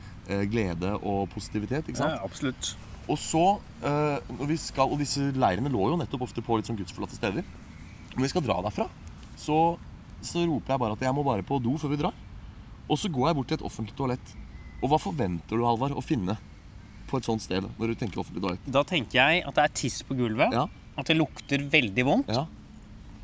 glede 0.50 0.94
og 1.00 1.26
positivitet. 1.34 1.90
ikke 1.90 2.04
sant? 2.04 2.22
absolutt. 2.22 2.76
Og 3.10 3.18
så, 3.22 3.44
når 3.82 4.48
vi 4.50 4.56
skal, 4.62 4.90
og 4.90 5.02
disse 5.02 5.32
leirene 5.34 5.70
lå 5.70 5.90
jo 5.92 5.98
nettopp 5.98 6.24
ofte 6.26 6.46
på 6.46 6.58
litt 6.58 6.70
sånn 6.70 6.78
gudsforlatte 6.78 7.18
steder. 7.18 7.46
Når 8.14 8.24
vi 8.28 8.32
skal 8.32 8.46
dra 8.46 8.62
derfra, 8.66 8.88
så, 9.38 9.60
så 10.26 10.44
roper 10.48 10.74
jeg 10.76 10.80
bare 10.84 10.98
at 10.98 11.06
jeg 11.08 11.14
må 11.18 11.24
bare 11.26 11.46
på 11.46 11.60
do 11.64 11.76
før 11.82 11.94
vi 11.94 12.02
drar. 12.02 12.14
Og 12.90 13.00
så 13.02 13.10
går 13.10 13.30
jeg 13.32 13.36
bort 13.40 13.48
til 13.50 13.58
et 13.60 13.66
offentlig 13.66 13.96
toalett. 13.98 14.34
Og 14.84 14.90
hva 14.92 15.00
forventer 15.02 15.58
du, 15.58 15.64
Halvard, 15.66 15.96
å 15.98 16.04
finne 16.06 16.36
på 17.10 17.18
et 17.18 17.26
sånt 17.26 17.42
sted 17.42 17.64
når 17.80 17.94
du 17.94 17.96
tenker 17.96 18.22
offentlig 18.22 18.44
toalett? 18.44 18.68
Da 18.70 18.84
tenker 18.86 19.18
jeg 19.22 19.46
at 19.48 19.56
det 19.58 19.64
er 19.64 19.74
tiss 19.82 20.02
på 20.06 20.18
gulvet, 20.18 20.54
Ja. 20.54 20.68
at 20.98 21.06
det 21.10 21.18
lukter 21.18 21.64
veldig 21.70 22.06
vondt, 22.06 22.30
Ja, 22.30 22.46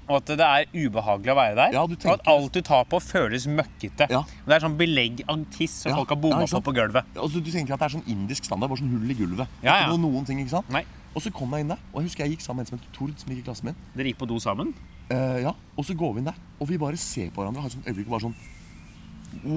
og 0.10 0.16
at 0.18 0.26
det 0.26 0.42
er 0.44 0.66
ubehagelig 0.74 1.32
å 1.32 1.36
være 1.38 1.56
der. 1.56 1.74
Ja, 1.74 1.84
Og 1.84 1.94
at 2.12 2.26
alt 2.28 2.52
du 2.52 2.62
tar 2.62 2.84
på, 2.86 3.00
føles 3.00 3.46
møkkete. 3.48 4.10
Ja. 4.10 4.24
Det 4.46 4.56
er 4.58 4.60
sånn 4.66 4.76
belegg 4.78 5.22
av 5.30 5.46
tiss 5.52 5.72
som 5.84 5.94
folk 5.96 6.10
har 6.10 6.18
bomma 6.18 6.44
på 6.48 6.62
på 6.64 6.74
gulvet. 6.76 7.06
altså, 7.16 7.40
du 7.44 7.52
tenker 7.52 7.74
at 7.74 7.80
det 7.80 7.86
er 7.92 7.98
sånn 8.00 8.08
indisk 8.08 8.44
standard, 8.44 8.70
bare 8.70 8.80
sånn 8.82 8.92
hull 8.92 9.10
i 9.10 9.14
gulvet. 9.16 9.48
Ikke 9.62 9.88
noe, 9.88 9.98
noen 10.02 10.26
ting, 10.26 10.40
ikke 10.40 10.50
sant? 10.58 10.70
Nei. 10.70 10.84
Og 11.16 11.22
så 11.22 11.32
kom 11.32 11.52
jeg 11.52 11.62
inn 11.62 11.68
der, 11.70 11.80
og 11.94 12.02
jeg 12.02 12.10
husker 12.10 12.24
jeg 12.26 12.38
gikk 12.38 12.42
sammen 12.42 12.64
med 12.64 12.72
en 12.72 12.72
som 12.72 12.80
het 12.80 12.94
Tord, 12.98 13.20
som 13.20 13.30
gikk 13.32 13.40
i 13.44 13.48
klassen 13.48 13.66
min. 13.66 13.76
Dere 13.96 14.06
gikk 14.12 14.18
på 14.18 14.28
do 14.28 14.40
sammen? 14.40 14.74
Eh, 15.12 15.41
ja, 15.43 15.54
Og 15.78 15.88
så 15.88 15.95
går 15.97 16.13
vi 16.15 16.21
inn 16.21 16.30
der, 16.30 16.39
og 16.60 16.69
vi 16.69 16.80
bare 16.80 17.00
ser 17.00 17.32
på 17.34 17.41
hverandre 17.41 17.63
har 17.65 17.74
et 17.74 17.89
øyeblikk 17.89 18.12
bare 18.12 18.28
sånn 18.28 18.38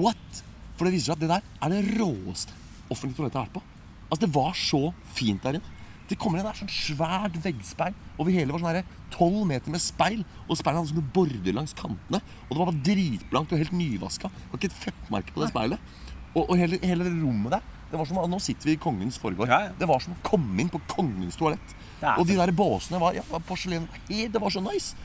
What? 0.01 0.43
For 0.75 0.87
det 0.87 0.95
viser 0.95 1.11
seg 1.11 1.15
at 1.17 1.23
det 1.23 1.31
der 1.31 1.47
er 1.63 1.73
det 1.73 1.97
råeste 1.99 2.55
offentlige 2.91 3.17
toalettet 3.17 3.37
jeg 3.37 3.41
har 3.41 3.47
vært 3.49 3.57
på. 3.57 3.63
Altså, 4.09 4.21
Det 4.25 4.33
var 4.35 4.57
så 4.59 4.81
fint 5.17 5.43
der 5.43 5.57
inne. 5.59 5.73
Det 6.05 6.17
kommer 6.21 6.39
inn 6.39 6.45
der 6.45 6.57
sånn 6.57 6.69
svært 6.69 7.37
veggspeil 7.41 7.95
over 8.21 8.31
hele 8.31 8.53
var 8.53 8.61
sånn 8.61 8.89
tolv 9.13 9.45
meter 9.49 9.73
med 9.73 9.81
speil. 9.81 10.21
Og 10.45 10.59
speilene 10.59 10.83
hadde 10.83 10.91
sånne 10.93 11.13
border 11.15 11.55
langs 11.55 11.73
kantene. 11.77 12.21
Og 12.45 12.51
det 12.51 12.59
var 12.59 12.69
bare 12.69 12.83
dritblankt 12.85 13.55
og 13.55 13.63
helt 13.63 13.73
nyvaska. 13.73 14.29
Det 14.29 14.51
var 14.51 14.61
ikke 14.61 14.69
et 14.69 14.83
fettmerke 14.83 15.33
på 15.33 15.41
det 15.41 15.49
speilet. 15.49 15.95
Og, 16.35 16.43
og 16.43 16.53
hele, 16.59 16.77
hele 16.83 17.07
det 17.07 17.15
rommet 17.15 17.57
der 17.57 17.71
det 17.85 17.99
var 17.99 18.07
som, 18.09 18.17
Nå 18.29 18.39
sitter 18.41 18.67
vi 18.67 18.75
i 18.75 18.81
kongens 18.81 19.17
foregård. 19.21 19.49
Ja, 19.49 19.59
ja. 19.67 19.73
Det 19.79 19.87
var 19.89 20.01
som 20.03 20.15
å 20.15 20.21
komme 20.25 20.57
inn 20.61 20.71
på 20.73 20.81
kongens 20.89 21.37
toalett. 21.39 21.75
Og 22.19 22.25
de 22.27 22.37
der 22.37 22.51
båsene 22.55 22.99
var 23.01 23.15
ja, 23.17 23.23
porselen. 23.47 23.85
Det 24.09 24.41
var 24.41 24.53
så 24.53 24.61
nice. 24.65 24.97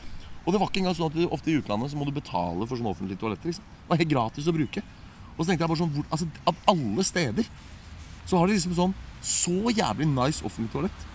Og 0.51 0.55
det 0.57 0.59
var 0.59 0.71
ikke 0.73 0.81
engang 0.83 0.97
sånn 0.99 1.07
at 1.13 1.15
du, 1.15 1.21
ofte 1.31 1.53
i 1.53 1.59
utlandet 1.61 1.93
så 1.93 1.99
må 2.01 2.09
du 2.09 2.11
betale 2.17 2.67
for 2.67 2.75
sånne 2.75 2.91
offentlige 2.91 3.21
toaletter. 3.23 3.53
Liksom. 3.53 3.63
Det 3.63 3.93
var 3.93 4.01
helt 4.01 4.11
gratis 4.11 4.49
å 4.51 4.55
bruke. 4.57 4.83
Og 5.37 5.45
så 5.45 5.47
tenkte 5.53 5.63
jeg 5.63 5.71
bare 5.71 5.79
sånn, 5.79 5.93
hvor, 5.95 6.07
altså, 6.11 6.27
Av 6.51 6.57
alle 6.73 7.05
steder 7.07 7.47
så 8.27 8.41
har 8.41 8.51
de 8.51 8.57
liksom 8.57 8.75
sånn 8.75 8.95
så 9.23 9.71
jævlig 9.71 10.09
nice 10.11 10.43
offentlig 10.43 10.73
toalett 10.73 11.07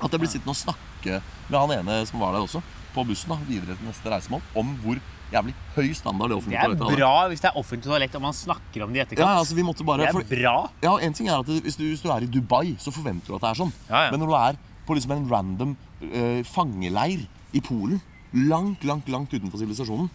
at 0.00 0.14
jeg 0.14 0.20
blir 0.22 0.30
sittende 0.30 0.54
og 0.54 0.60
snakke 0.60 1.18
med 1.50 1.56
han 1.58 1.72
ene 1.80 1.96
som 2.08 2.22
var 2.22 2.32
der 2.36 2.44
også, 2.46 2.62
på 2.94 3.02
bussen 3.08 3.32
da, 3.34 3.36
videre 3.48 3.74
til 3.76 3.88
neste 3.90 4.12
reisemål, 4.12 4.40
om 4.56 4.70
hvor 4.84 5.00
jævlig 5.34 5.52
høy 5.76 5.90
standard 5.94 6.30
det 6.30 6.36
Det 6.36 6.38
offentlige 6.40 6.62
toalettet 6.62 6.86
er 6.94 7.00
bra 7.02 7.10
hvis 7.30 7.42
det 7.44 7.48
er 7.50 7.58
offentlig 7.60 7.86
toalett 7.90 8.16
og 8.18 8.22
man 8.24 8.36
snakker 8.38 8.84
om 8.86 8.94
det 8.94 8.96
i 8.96 9.00
Ja, 9.02 9.06
etterkant. 9.08 9.40
altså 9.42 9.58
vi 9.58 9.66
måtte 9.66 9.86
bare 9.86 10.06
det 10.06 10.08
er 10.08 10.16
for- 10.16 10.30
bra. 10.30 10.54
ja, 10.86 10.94
en 10.96 11.12
ting 11.18 11.28
er 11.28 11.38
at 11.42 11.46
det, 11.50 11.58
hvis, 11.66 11.76
du, 11.76 11.84
hvis 11.90 12.02
du 12.02 12.08
er 12.10 12.22
i 12.22 12.30
Dubai, 12.38 12.76
så 12.78 12.90
forventer 12.94 13.26
du 13.26 13.34
at 13.36 13.40
det 13.44 13.50
er 13.50 13.60
sånn. 13.64 13.72
Ja, 13.90 14.04
ja. 14.06 14.10
Men 14.10 14.20
når 14.24 14.26
du 14.32 14.36
er 14.40 14.58
på 14.86 14.96
liksom 14.96 15.12
en 15.16 15.28
random 15.30 15.76
eh, 16.02 16.42
fangeleir 16.48 17.26
i 17.52 17.60
Polen, 17.60 18.00
langt, 18.34 18.84
langt, 18.84 19.08
langt 19.08 19.32
utenfor 19.34 19.58
sivilisasjonen, 19.58 20.10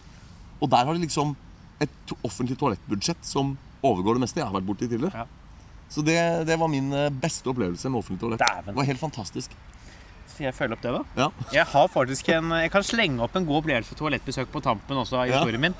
og 0.60 0.70
der 0.72 0.84
har 0.88 0.94
de 0.96 1.02
liksom 1.04 1.34
et 1.84 2.12
offentlig 2.24 2.56
toalettbudsjett 2.58 3.24
som 3.28 3.56
overgår 3.84 4.16
det 4.16 4.22
meste 4.24 4.40
jeg 4.40 4.46
har 4.48 4.54
vært 4.56 4.66
borti 4.68 4.88
tidligere. 4.88 5.24
Ja. 5.26 5.26
Så 5.92 6.02
det, 6.02 6.16
det 6.48 6.56
var 6.58 6.68
min 6.72 6.88
eh, 6.96 7.10
beste 7.12 7.46
opplevelse 7.52 7.90
med 7.92 8.00
offentlig 8.00 8.20
toalett. 8.22 8.40
Dæven. 8.42 8.72
Det 8.72 8.78
var 8.80 8.88
helt 8.88 8.98
fantastisk. 9.02 9.52
Skal 10.26 10.48
jeg 10.48 10.54
følge 10.56 10.74
opp 10.76 10.82
det, 10.82 10.92
da? 10.96 11.02
Ja. 11.22 11.28
Jeg 11.54 11.66
har 11.70 11.86
faktisk 11.88 12.28
en 12.34 12.50
Jeg 12.58 12.70
kan 12.74 12.82
slenge 12.84 13.22
opp 13.24 13.36
en 13.38 13.46
god 13.46 13.60
opplevelse 13.62 13.88
for 13.92 14.00
toalettbesøk 14.02 14.50
på 14.52 14.60
tampen 14.64 14.98
også 15.00 15.20
av 15.22 15.28
Ja. 15.30 15.44
min. 15.46 15.76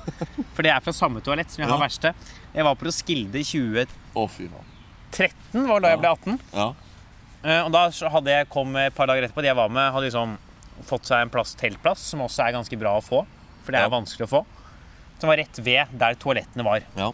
For 0.55 0.63
det 0.65 0.71
er 0.71 0.79
fra 0.85 0.93
samme 0.95 1.19
toalett 1.21 1.51
som 1.51 1.61
jeg 1.65 1.69
har 1.69 1.81
verste. 1.81 2.13
Jeg 2.55 2.63
var 2.65 2.75
på 2.79 2.87
Roskilde 2.87 3.37
i 3.41 3.43
2013, 3.43 3.93
Å, 4.15 4.27
fy 4.29 4.47
faen. 4.53 5.67
var 5.67 5.79
da 5.83 5.89
jeg 5.91 5.99
ble 5.99 6.09
18. 6.15 6.39
Ja. 6.53 6.69
Eh, 7.43 7.61
Og 7.65 7.71
da 7.75 7.83
hadde 7.89 8.31
jeg 8.37 8.49
kom 8.49 8.75
et 8.77 8.95
par 8.95 9.07
dager 9.11 9.27
etterpå. 9.27 9.41
De 9.43 9.51
jeg 9.51 9.55
var 9.59 9.69
med, 9.69 9.91
hadde 9.93 10.07
liksom 10.09 10.37
fått 10.85 11.05
seg 11.09 11.21
en 11.21 11.29
plass, 11.29 11.55
teltplass, 11.55 11.99
som 11.99 12.19
også 12.21 12.45
er 12.47 12.53
ganske 12.53 12.77
bra 12.79 12.97
å 12.97 13.03
få. 13.03 13.25
For 13.63 13.71
det 13.71 13.79
er 13.81 13.89
Ja. 13.89 13.89
vanskelig 13.89 14.27
å 14.27 14.29
få. 14.37 14.45
Som 15.19 15.29
var 15.29 15.37
rett 15.37 15.57
ved 15.63 15.87
der 15.97 16.13
toalettene 16.15 16.63
var. 16.63 16.81
Ja. 16.95 17.07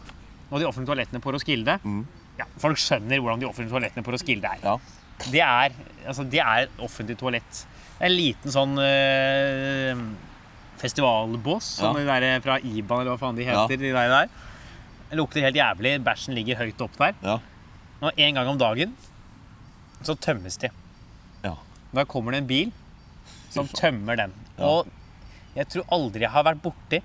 Og 0.51 0.59
de 0.59 0.65
offentlige 0.67 0.91
toalettene 0.95 1.21
på 1.21 1.31
Roskilde 1.33 1.79
ja, 2.37 2.45
Folk 2.57 2.77
skjønner 2.77 3.19
hvordan 3.21 3.39
de 3.39 3.45
offentlige 3.47 3.71
toalettene 3.71 4.03
på 4.03 4.11
Roskilde 4.11 4.45
er. 4.45 4.59
ja. 4.63 4.77
Det 5.31 5.39
er, 5.41 5.71
altså, 6.07 6.23
de 6.29 6.39
er 6.39 6.63
et 6.63 6.69
offentlig 6.79 7.15
toalett. 7.17 7.65
En 8.01 8.11
liten 8.11 8.51
sånn 8.51 8.73
øh, 8.77 10.01
festivalbås, 10.81 11.63
sånn 11.79 11.95
Ja. 11.95 12.17
de 12.17 12.21
der 12.21 12.39
fra 12.41 12.57
Iban 12.59 13.01
eller 13.01 13.15
hva 13.15 13.19
faen 13.19 13.35
de 13.37 13.45
heter. 13.45 13.67
De 13.77 13.91
der 13.93 14.09
der. 14.09 14.29
Det 15.09 15.17
lukter 15.17 15.41
helt 15.41 15.55
jævlig. 15.55 16.03
Bæsjen 16.03 16.33
ligger 16.35 16.57
høyt 16.57 16.81
opp 16.81 16.97
der. 16.97 17.13
Ja. 17.23 17.39
Og 18.01 18.11
en 18.17 18.33
gang 18.35 18.47
om 18.47 18.57
dagen 18.57 18.95
så 20.03 20.15
tømmes 20.19 20.57
de. 20.59 20.69
Ja. 21.43 21.55
Da 21.93 22.03
kommer 22.05 22.31
det 22.31 22.39
en 22.41 22.47
bil 22.47 22.71
som 23.53 23.69
tømmer 23.77 24.19
den. 24.19 24.33
Ja. 24.57 24.69
Og 24.69 24.87
jeg 25.55 25.69
tror 25.69 25.85
aldri 25.93 26.25
jeg 26.25 26.33
har 26.33 26.45
vært 26.47 26.61
borti 26.63 27.01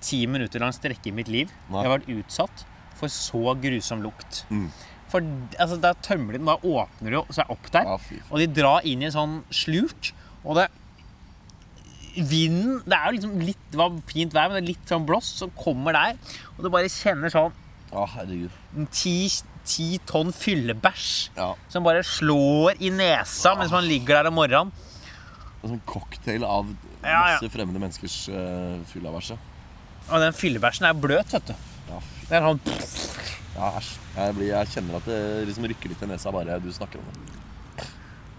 ti 0.00 0.20
minutter 0.30 0.62
lang 0.62 0.72
strekke 0.72 1.10
i 1.10 1.14
mitt 1.14 1.28
liv. 1.28 1.50
Nei. 1.68 1.82
Jeg 1.82 1.90
har 1.90 1.98
vært 1.98 2.10
utsatt 2.14 2.64
for 3.00 3.10
så 3.12 3.54
grusom 3.60 4.02
lukt. 4.04 4.44
Mm. 4.50 4.68
For 5.10 5.24
altså, 5.58 5.78
da 5.82 5.90
tømmer 5.98 6.36
de 6.36 6.38
den, 6.38 6.46
da 6.46 6.54
åpner 6.62 7.16
de 7.16 7.22
seg 7.34 7.50
opp 7.50 7.70
der. 7.74 7.88
Ja. 7.88 8.20
Og 8.30 8.38
de 8.38 8.46
drar 8.60 8.86
inn 8.86 9.02
i 9.02 9.08
en 9.08 9.16
sånn 9.16 9.40
slurt. 9.50 10.12
Og 10.44 10.56
det 10.60 10.68
Vinden 12.10 12.80
Det 12.82 12.96
er 12.96 13.04
jo 13.06 13.12
liksom 13.20 13.34
litt 13.46 13.66
Det 13.70 13.78
var 13.78 13.92
fint 14.10 14.32
vær, 14.34 14.48
men 14.50 14.56
det 14.58 14.62
er 14.64 14.68
litt 14.72 14.88
sånn 14.90 15.04
blåst 15.06 15.38
som 15.38 15.52
kommer 15.58 15.94
der. 15.94 16.16
Og 16.56 16.64
du 16.64 16.70
bare 16.74 16.90
kjenner 16.90 17.30
sånn 17.30 17.54
Å, 17.90 18.04
herregud. 18.16 18.50
en 18.78 18.86
ti, 18.94 19.28
ti 19.66 19.86
tonn 20.06 20.30
fyllebæsj 20.34 21.30
Ja. 21.36 21.52
som 21.68 21.82
bare 21.86 22.02
slår 22.06 22.78
i 22.82 22.90
nesa 22.94 23.56
mens 23.58 23.70
man 23.74 23.86
ligger 23.86 24.20
der 24.20 24.28
om 24.30 24.34
morgenen. 24.38 24.70
En 25.60 25.74
sånn 25.74 25.82
cocktail 25.88 26.44
av 26.48 26.68
masse 27.02 27.50
fremmede 27.52 27.80
menneskers 27.82 28.16
uh, 28.32 28.78
fyllabæsje. 28.92 29.36
Og 30.10 30.22
den 30.24 30.36
fyllebæsjen 30.36 30.88
er 30.88 30.96
bløt, 30.96 31.34
vet 31.36 31.50
du. 31.52 31.66
Ja. 31.90 31.98
Det 32.30 32.38
er 32.38 32.46
sånn 32.46 32.62
Ja, 33.56 33.72
æsj. 33.76 33.90
Jeg, 34.16 34.34
blir- 34.38 34.52
jeg 34.54 34.70
kjenner 34.72 35.00
at 35.00 35.08
det 35.10 35.20
liksom 35.50 35.66
rykker 35.70 35.92
litt 35.92 36.04
i 36.06 36.08
nesa 36.10 36.32
bare 36.34 36.56
du 36.62 36.70
snakker 36.72 37.02
om 37.02 37.10
det. 37.10 37.86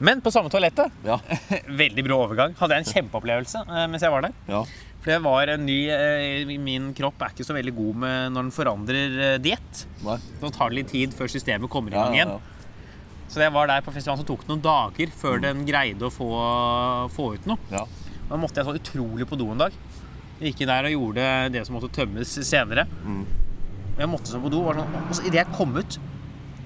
Men 0.02 0.22
på 0.26 0.32
samme 0.34 0.50
toalettet. 0.50 0.90
Ja. 1.06 1.20
Veldig 1.84 2.06
brå 2.08 2.24
overgang. 2.24 2.56
Hadde 2.58 2.80
jeg 2.80 2.88
en 2.88 2.94
kjempeopplevelse 2.96 3.62
uh, 3.70 3.84
mens 3.92 4.02
jeg 4.02 4.14
var 4.14 4.26
der. 4.28 4.40
ja. 4.50 4.64
For 5.02 5.10
det 5.10 5.22
var 5.26 5.50
en 5.50 5.64
ny 5.66 5.80
uh, 5.90 6.52
Min 6.62 6.92
kropp 6.94 7.24
er 7.26 7.32
ikke 7.34 7.46
så 7.48 7.56
veldig 7.58 7.72
god 7.74 7.96
med 8.04 8.34
når 8.36 8.44
den 8.46 8.52
forandrer 8.54 9.16
uh, 9.18 9.38
diett. 9.42 9.80
Tar 10.04 10.70
det 10.70 10.78
litt 10.78 10.92
tid 10.94 11.16
før 11.18 11.32
systemet 11.34 11.72
kommer 11.74 11.94
i 11.94 11.98
gang 11.98 12.14
ja, 12.14 12.20
igjen. 12.20 12.36
Ja. 13.32 13.34
Så 13.34 13.40
jeg 13.46 13.54
var 13.56 13.68
der 13.72 13.82
på 13.82 13.94
festivalen, 13.96 14.20
som 14.20 14.28
tok 14.28 14.44
noen 14.50 14.62
dager 14.62 15.08
før 15.16 15.40
den 15.42 15.64
greide 15.66 16.04
å 16.04 16.12
få, 16.12 16.28
få 17.16 17.34
ut 17.38 17.46
noe. 17.48 17.58
ja. 17.72 17.86
Da 18.32 18.38
måtte 18.40 18.62
jeg 18.62 18.66
så 18.68 18.76
utrolig 18.78 19.26
på 19.28 19.36
do 19.38 19.50
en 19.52 19.58
dag. 19.60 19.74
Jeg 20.40 20.54
gikk 20.54 20.62
inn 20.62 20.68
der 20.72 20.86
og 20.88 20.92
gjorde 20.94 21.26
det 21.52 21.66
som 21.68 21.76
måtte 21.76 21.90
tømmes 21.92 22.30
senere. 22.48 22.86
Mm. 23.04 23.26
Jeg 23.98 24.08
måtte 24.08 24.32
så 24.32 24.40
på 24.42 24.50
do. 24.50 24.62
Var 24.64 24.80
sånn, 24.80 24.94
og 25.02 25.12
så 25.18 25.26
idet 25.28 25.42
jeg 25.42 25.52
kom 25.58 25.76
ut 25.76 25.98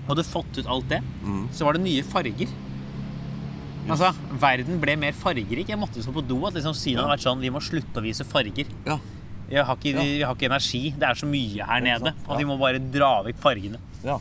og 0.06 0.12
hadde 0.12 0.23
fått 0.30 0.60
ut 0.60 0.67
alt 0.69 0.88
det, 0.89 1.01
Mm. 1.23 1.47
så 1.51 1.65
var 1.65 1.73
det 1.73 1.82
nye 1.82 2.04
farger. 2.04 2.47
Altså, 3.89 4.12
Verden 4.41 4.80
ble 4.82 4.95
mer 4.97 5.12
fargerik. 5.17 5.67
Jeg 5.69 5.78
måtte 5.78 6.01
så 6.06 6.13
på 6.13 6.21
do 6.25 6.38
at 6.47 6.54
liksom 6.58 6.73
synet 6.78 7.01
hadde 7.04 7.12
vært 7.15 7.25
sånn 7.25 7.41
Vi 7.41 7.49
må 7.54 7.62
slutte 7.62 8.01
å 8.01 8.06
vise 8.06 8.23
farger. 8.25 8.65
ja. 8.86 8.99
Vi 9.47 9.56
har, 9.62 9.75
ikke, 9.75 9.91
Ja. 9.93 10.01
vi 10.01 10.21
har 10.23 10.34
ikke 10.34 10.47
energi. 10.49 10.93
Det 10.97 11.04
er 11.08 11.13
så 11.13 11.28
mye 11.30 11.65
her 11.65 11.80
nede. 11.80 12.13
At 12.28 12.38
vi 12.39 12.43
må 12.45 12.58
bare 12.58 12.80
dra 12.80 13.21
vekk 13.23 13.38
fargene. 13.38 13.78
ja. 14.04 14.19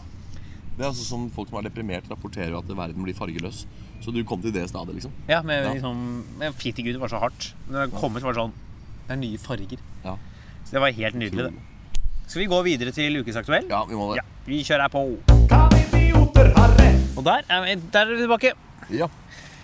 Det 0.77 0.83
er 0.83 0.89
altså 0.91 1.05
sånn 1.07 1.29
Folk 1.35 1.49
som 1.51 1.59
er 1.61 1.69
deprimert, 1.69 2.09
rapporterer 2.11 2.51
jo 2.51 2.59
at 2.59 2.69
verden 2.77 3.03
blir 3.07 3.15
fargeløs. 3.15 3.65
Så 4.03 4.13
du 4.13 4.23
kom 4.27 4.43
til 4.43 4.53
det 4.53 4.67
stadiet, 4.69 4.95
liksom? 4.99 5.13
Ja, 5.29 5.41
med 5.43 5.65
Ja. 5.65 5.73
liksom 5.73 6.25
med 6.39 6.55
Fint 6.55 6.79
i 6.79 6.83
Gud 6.83 6.97
var 7.01 7.09
så 7.09 7.19
hardt. 7.23 7.53
Når 7.71 7.85
jeg 7.87 7.95
kom 8.01 8.17
ut, 8.17 8.23
var 8.23 8.33
det 8.33 8.41
sånn 8.43 8.53
Det 9.07 9.13
er 9.13 9.17
nye 9.21 9.39
farger. 9.39 9.79
Ja. 10.05 10.17
Så 10.65 10.73
det 10.73 10.81
var 10.81 10.91
helt 10.93 11.15
nydelig, 11.15 11.51
det. 11.51 11.55
Skal 12.27 12.41
vi 12.41 12.47
gå 12.49 12.63
videre 12.65 12.91
til 12.93 13.17
Ukesaktuell? 13.21 13.67
Ja, 13.69 13.85
vi 13.85 13.95
må 13.95 14.15
det. 14.15 14.23
Ja, 14.23 14.25
vi 14.47 14.63
kjører 14.65 14.81
her 14.81 14.89
på. 14.89 15.05
Og 17.17 17.25
der 17.25 17.43
er 17.49 17.63
vi, 17.65 17.75
der 17.93 18.01
er 18.01 18.15
vi 18.15 18.23
tilbake. 18.25 18.53
Ja. 18.91 19.09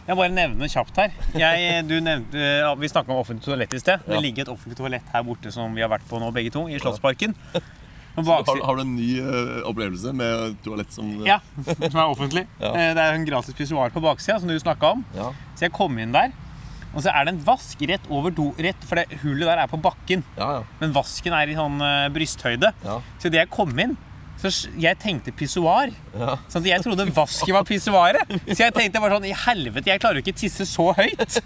Jeg 0.07 0.16
bare 0.16 0.29
nevne 0.33 0.68
kjapt 0.68 0.96
her. 0.96 1.11
Jeg, 1.38 1.85
du 1.88 1.96
nevnte, 2.03 2.44
vi 2.81 2.88
snakka 2.90 3.12
om 3.12 3.20
offentlig 3.23 3.44
toalett 3.46 3.75
i 3.75 3.79
sted. 3.79 4.01
Det 4.07 4.14
Ja. 4.16 4.20
ligger 4.20 4.42
et 4.42 4.49
offentlig 4.49 4.77
toalett 4.77 5.03
her 5.12 5.23
borte 5.23 5.53
som 5.53 5.75
vi 5.75 5.81
har 5.83 5.88
vært 5.88 6.07
på 6.09 6.18
nå, 6.20 6.31
begge 6.33 6.51
to, 6.53 6.66
i 6.68 6.79
Slottsparken. 6.79 7.35
Har, 8.16 8.61
har 8.66 8.77
du 8.77 8.83
en 8.83 8.94
ny 8.96 9.09
uh, 9.23 9.62
opplevelse 9.70 10.12
med 10.16 10.57
toalett 10.64 10.92
som 10.92 11.09
Ja, 11.27 11.38
som 11.64 11.96
er 12.03 12.05
offentlig. 12.11 12.46
Ja. 12.61 12.73
Eh, 12.75 12.92
Det 12.99 13.05
er 13.07 13.14
en 13.16 13.25
gratis 13.29 13.55
pissoar 13.57 13.90
på 13.94 14.03
baksida, 14.05 14.38
som 14.42 14.49
du 14.51 14.59
snakka 14.61 14.94
om. 14.96 15.05
Ja. 15.16 15.31
Så 15.55 15.68
jeg 15.68 15.73
kom 15.77 15.96
inn 16.03 16.12
der, 16.12 16.33
og 16.90 17.05
så 17.05 17.12
er 17.14 17.25
det 17.29 17.37
en 17.37 17.42
vask 17.46 17.81
rett 17.87 18.07
over 18.11 18.35
do, 18.35 18.51
rett, 18.59 18.83
for 18.85 18.99
det 18.99 19.20
hullet 19.23 19.46
der 19.46 19.62
er 19.62 19.70
på 19.70 19.79
bakken. 19.81 20.25
Ja, 20.37 20.49
ja. 20.59 20.62
Men 20.83 20.92
vasken 20.96 21.33
er 21.38 21.49
i 21.49 21.55
sånn 21.59 21.79
uh, 21.81 22.09
brysthøyde. 22.12 22.73
ja. 22.85 23.01
Så 23.23 23.31
det 23.31 23.44
jeg 23.44 23.51
kom 23.55 23.77
inn, 23.79 23.96
Så 24.40 24.49
jeg 24.81 24.96
tenkte 24.96 25.35
pissoar. 25.37 25.90
Ja. 26.16 26.38
Sånn 26.49 26.62
at 26.64 26.68
jeg 26.70 26.83
trodde 26.87 27.05
vasken 27.12 27.53
var 27.53 27.64
pissoaret. 27.68 28.25
Så 28.49 28.62
jeg 28.64 28.73
tenkte 28.73 29.03
bare 29.03 29.18
sånn 29.18 29.27
I 29.29 29.35
helvete, 29.37 29.90
jeg 29.92 30.01
klarer 30.01 30.16
jo 30.16 30.25
ikke 30.25 30.38
tisse 30.40 30.64
så 30.64 30.87
høyt. 30.96 31.37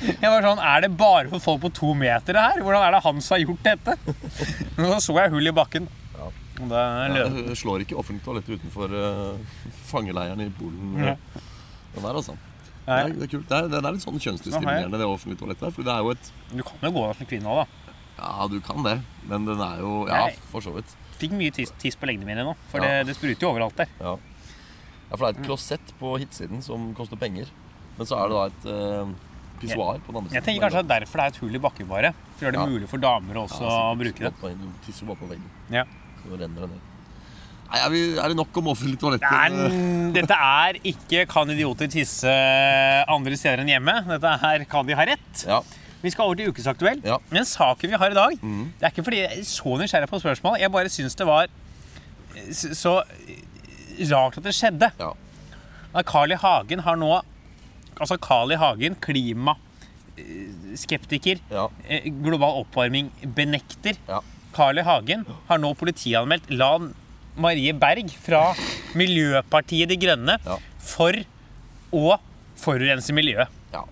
Jeg 0.00 0.24
var 0.32 0.40
sånn, 0.46 0.58
Er 0.64 0.86
det 0.86 0.90
bare 0.96 1.28
for 1.28 1.38
folk 1.44 1.60
på 1.66 1.70
to 1.76 1.92
meter 1.94 2.32
det 2.32 2.40
her? 2.40 2.62
Hvordan 2.64 2.86
er 2.86 2.96
det 2.96 3.02
han 3.04 3.20
som 3.20 3.36
har 3.36 3.42
gjort 3.44 3.62
dette? 3.68 3.96
Men 4.78 4.88
så 4.94 5.00
så 5.10 5.18
jeg 5.20 5.34
hull 5.36 5.52
i 5.52 5.52
bakken. 5.52 5.90
Ja. 6.68 7.24
Og 7.24 7.48
Jeg 7.48 7.56
slår 7.56 7.80
ikke 7.86 7.96
offentlige 7.96 8.24
toaletter 8.26 8.58
utenfor 8.60 8.92
uh, 8.92 9.38
fangeleiren 9.90 10.40
i 10.44 10.50
Polen. 10.58 10.94
Ja. 11.00 11.16
Det 11.94 12.02
der, 12.04 12.14
altså. 12.14 12.36
Det 12.86 12.96
er, 12.96 13.08
det 13.14 13.22
er 13.22 13.30
kult. 13.30 13.48
Det 13.48 13.56
er, 13.56 13.68
det 13.70 13.78
er 13.80 13.92
litt 13.94 14.02
sånn 14.04 14.18
kjønnsdiskriminerende, 14.18 14.98
det 14.98 15.06
offentlige 15.06 15.38
toalettet. 15.40 15.62
der, 15.66 15.70
For 15.76 15.82
det 15.86 15.92
er 15.94 16.00
jo 16.04 16.10
et 16.10 16.32
Du 16.50 16.62
kan 16.66 16.86
jo 16.88 16.90
gå 16.96 17.06
der 17.06 17.18
som 17.20 17.26
kvinne 17.30 17.46
òg, 17.54 17.62
da. 17.62 17.94
Ja, 18.20 18.46
du 18.52 18.58
kan 18.60 18.82
det, 18.84 18.96
men 19.30 19.46
den 19.48 19.60
er 19.64 19.78
jo 19.80 19.92
Ja, 20.10 20.26
for 20.50 20.60
så 20.60 20.74
vidt. 20.74 20.92
Fikk 21.20 21.32
mye 21.36 21.52
tiss, 21.52 21.72
tis 21.80 21.96
på 21.96 22.08
leggene 22.08 22.26
mine 22.28 22.44
nå. 22.44 22.54
For 22.72 22.80
Ja. 22.82 23.00
det, 23.00 23.08
det 23.10 23.16
spruter 23.16 23.46
jo 23.46 23.50
overalt 23.52 23.76
der. 23.76 23.88
Ja. 24.00 24.16
ja, 24.16 25.16
for 25.16 25.24
det 25.24 25.30
er 25.30 25.40
et 25.40 25.46
klosett 25.46 25.94
på 26.00 26.14
hitsiden 26.20 26.62
som 26.64 26.92
koster 26.94 27.16
penger. 27.20 27.48
Men 27.98 28.06
så 28.08 28.16
er 28.16 28.28
det 28.28 28.36
da 28.36 28.44
et 28.48 28.64
uh, 29.06 29.14
pissoar 29.60 29.98
på 30.00 30.12
den 30.12 30.22
andre 30.22 30.34
Jeg 30.38 30.44
tenker 30.46 30.64
kanskje 30.66 30.80
at 30.84 30.88
derfor 30.88 31.20
det 31.20 31.24
er 31.24 31.34
et 31.34 31.40
hull 31.44 31.54
i 31.54 31.62
bakken 31.68 31.88
bare. 31.88 32.12
For 32.36 32.44
å 32.44 32.48
gjøre 32.48 32.56
det 32.56 32.60
Ja. 32.60 32.66
mulig 32.74 32.88
for 32.88 32.98
damer 32.98 33.34
også 33.44 33.64
å 33.68 33.96
bruke 34.00 34.18
det. 34.24 34.54
Du 34.60 34.68
tisser 34.86 35.06
bare 35.06 35.20
på 35.20 35.28
veggen. 35.28 35.50
Ja. 35.70 35.84
Så 36.22 36.28
renner 36.40 36.60
det 36.60 36.68
ned. 36.70 36.80
Nei, 37.70 37.78
er, 37.84 37.90
vi, 37.92 38.00
er 38.18 38.28
det 38.32 38.36
nok 38.36 38.56
om 38.58 38.66
offentlige 38.72 38.98
toaletter? 38.98 39.30
Nei, 39.30 39.48
dette 40.16 40.34
er 40.34 40.72
ikke 40.90 41.20
'kan 41.30 41.50
idioter 41.54 41.86
tisse 41.88 42.32
andre 43.06 43.36
steder 43.38 43.58
enn 43.62 43.68
hjemme'. 43.70 43.94
Dette 44.10 44.26
er 44.42 44.64
'kan 44.66 44.82
de 44.86 44.94
ha 44.98 45.04
rett'. 45.06 45.46
Ja. 45.46 45.60
Vi 46.02 46.10
skal 46.10 46.24
over 46.24 46.34
til 46.34 46.48
Ukesaktuell. 46.50 47.00
Ja. 47.04 47.18
Men 47.30 47.44
saken 47.44 47.90
vi 47.90 47.96
har 47.96 48.10
i 48.10 48.14
dag 48.14 48.38
mm. 48.42 48.72
Det 48.80 48.86
er 48.86 48.90
ikke 48.90 49.04
fordi 49.04 49.16
jeg 49.20 49.38
er 49.38 49.42
så 49.44 49.76
nysgjerrig 49.78 50.08
på 50.08 50.18
spørsmål. 50.18 50.58
Jeg 50.58 50.72
bare 50.72 50.88
syns 50.88 51.14
det 51.14 51.26
var 51.26 51.46
så 52.74 53.02
rart 54.10 54.38
at 54.38 54.42
det 54.44 54.54
skjedde. 54.54 54.90
ja. 54.98 55.12
Carl 56.06 56.32
I. 56.32 56.36
Hagen 56.40 56.78
har 56.80 56.96
nå 56.96 57.20
Altså 58.00 58.16
Carl 58.16 58.50
I. 58.52 58.56
Hagen, 58.56 58.94
klimaskeptiker, 58.96 61.38
Ja. 61.50 61.68
eh, 61.88 62.02
global 62.22 62.50
oppvarming-benekter. 62.64 63.94
Ja. 64.08 64.20
Carl 64.52 64.78
I. 64.78 64.82
Hagen 64.86 65.24
har 65.48 65.58
nå 65.62 65.70
politianmeldt 65.78 66.50
Lan 66.50 66.92
Marie 67.40 67.72
Berg 67.72 68.10
fra 68.20 68.54
Miljøpartiet 68.98 69.88
De 69.88 69.96
Grønne 70.00 70.38
Ja. 70.44 70.56
for 70.78 71.12
å 71.92 72.18
forurense 72.60 73.12
miljøet. 73.16 73.48
ja. 73.72 73.84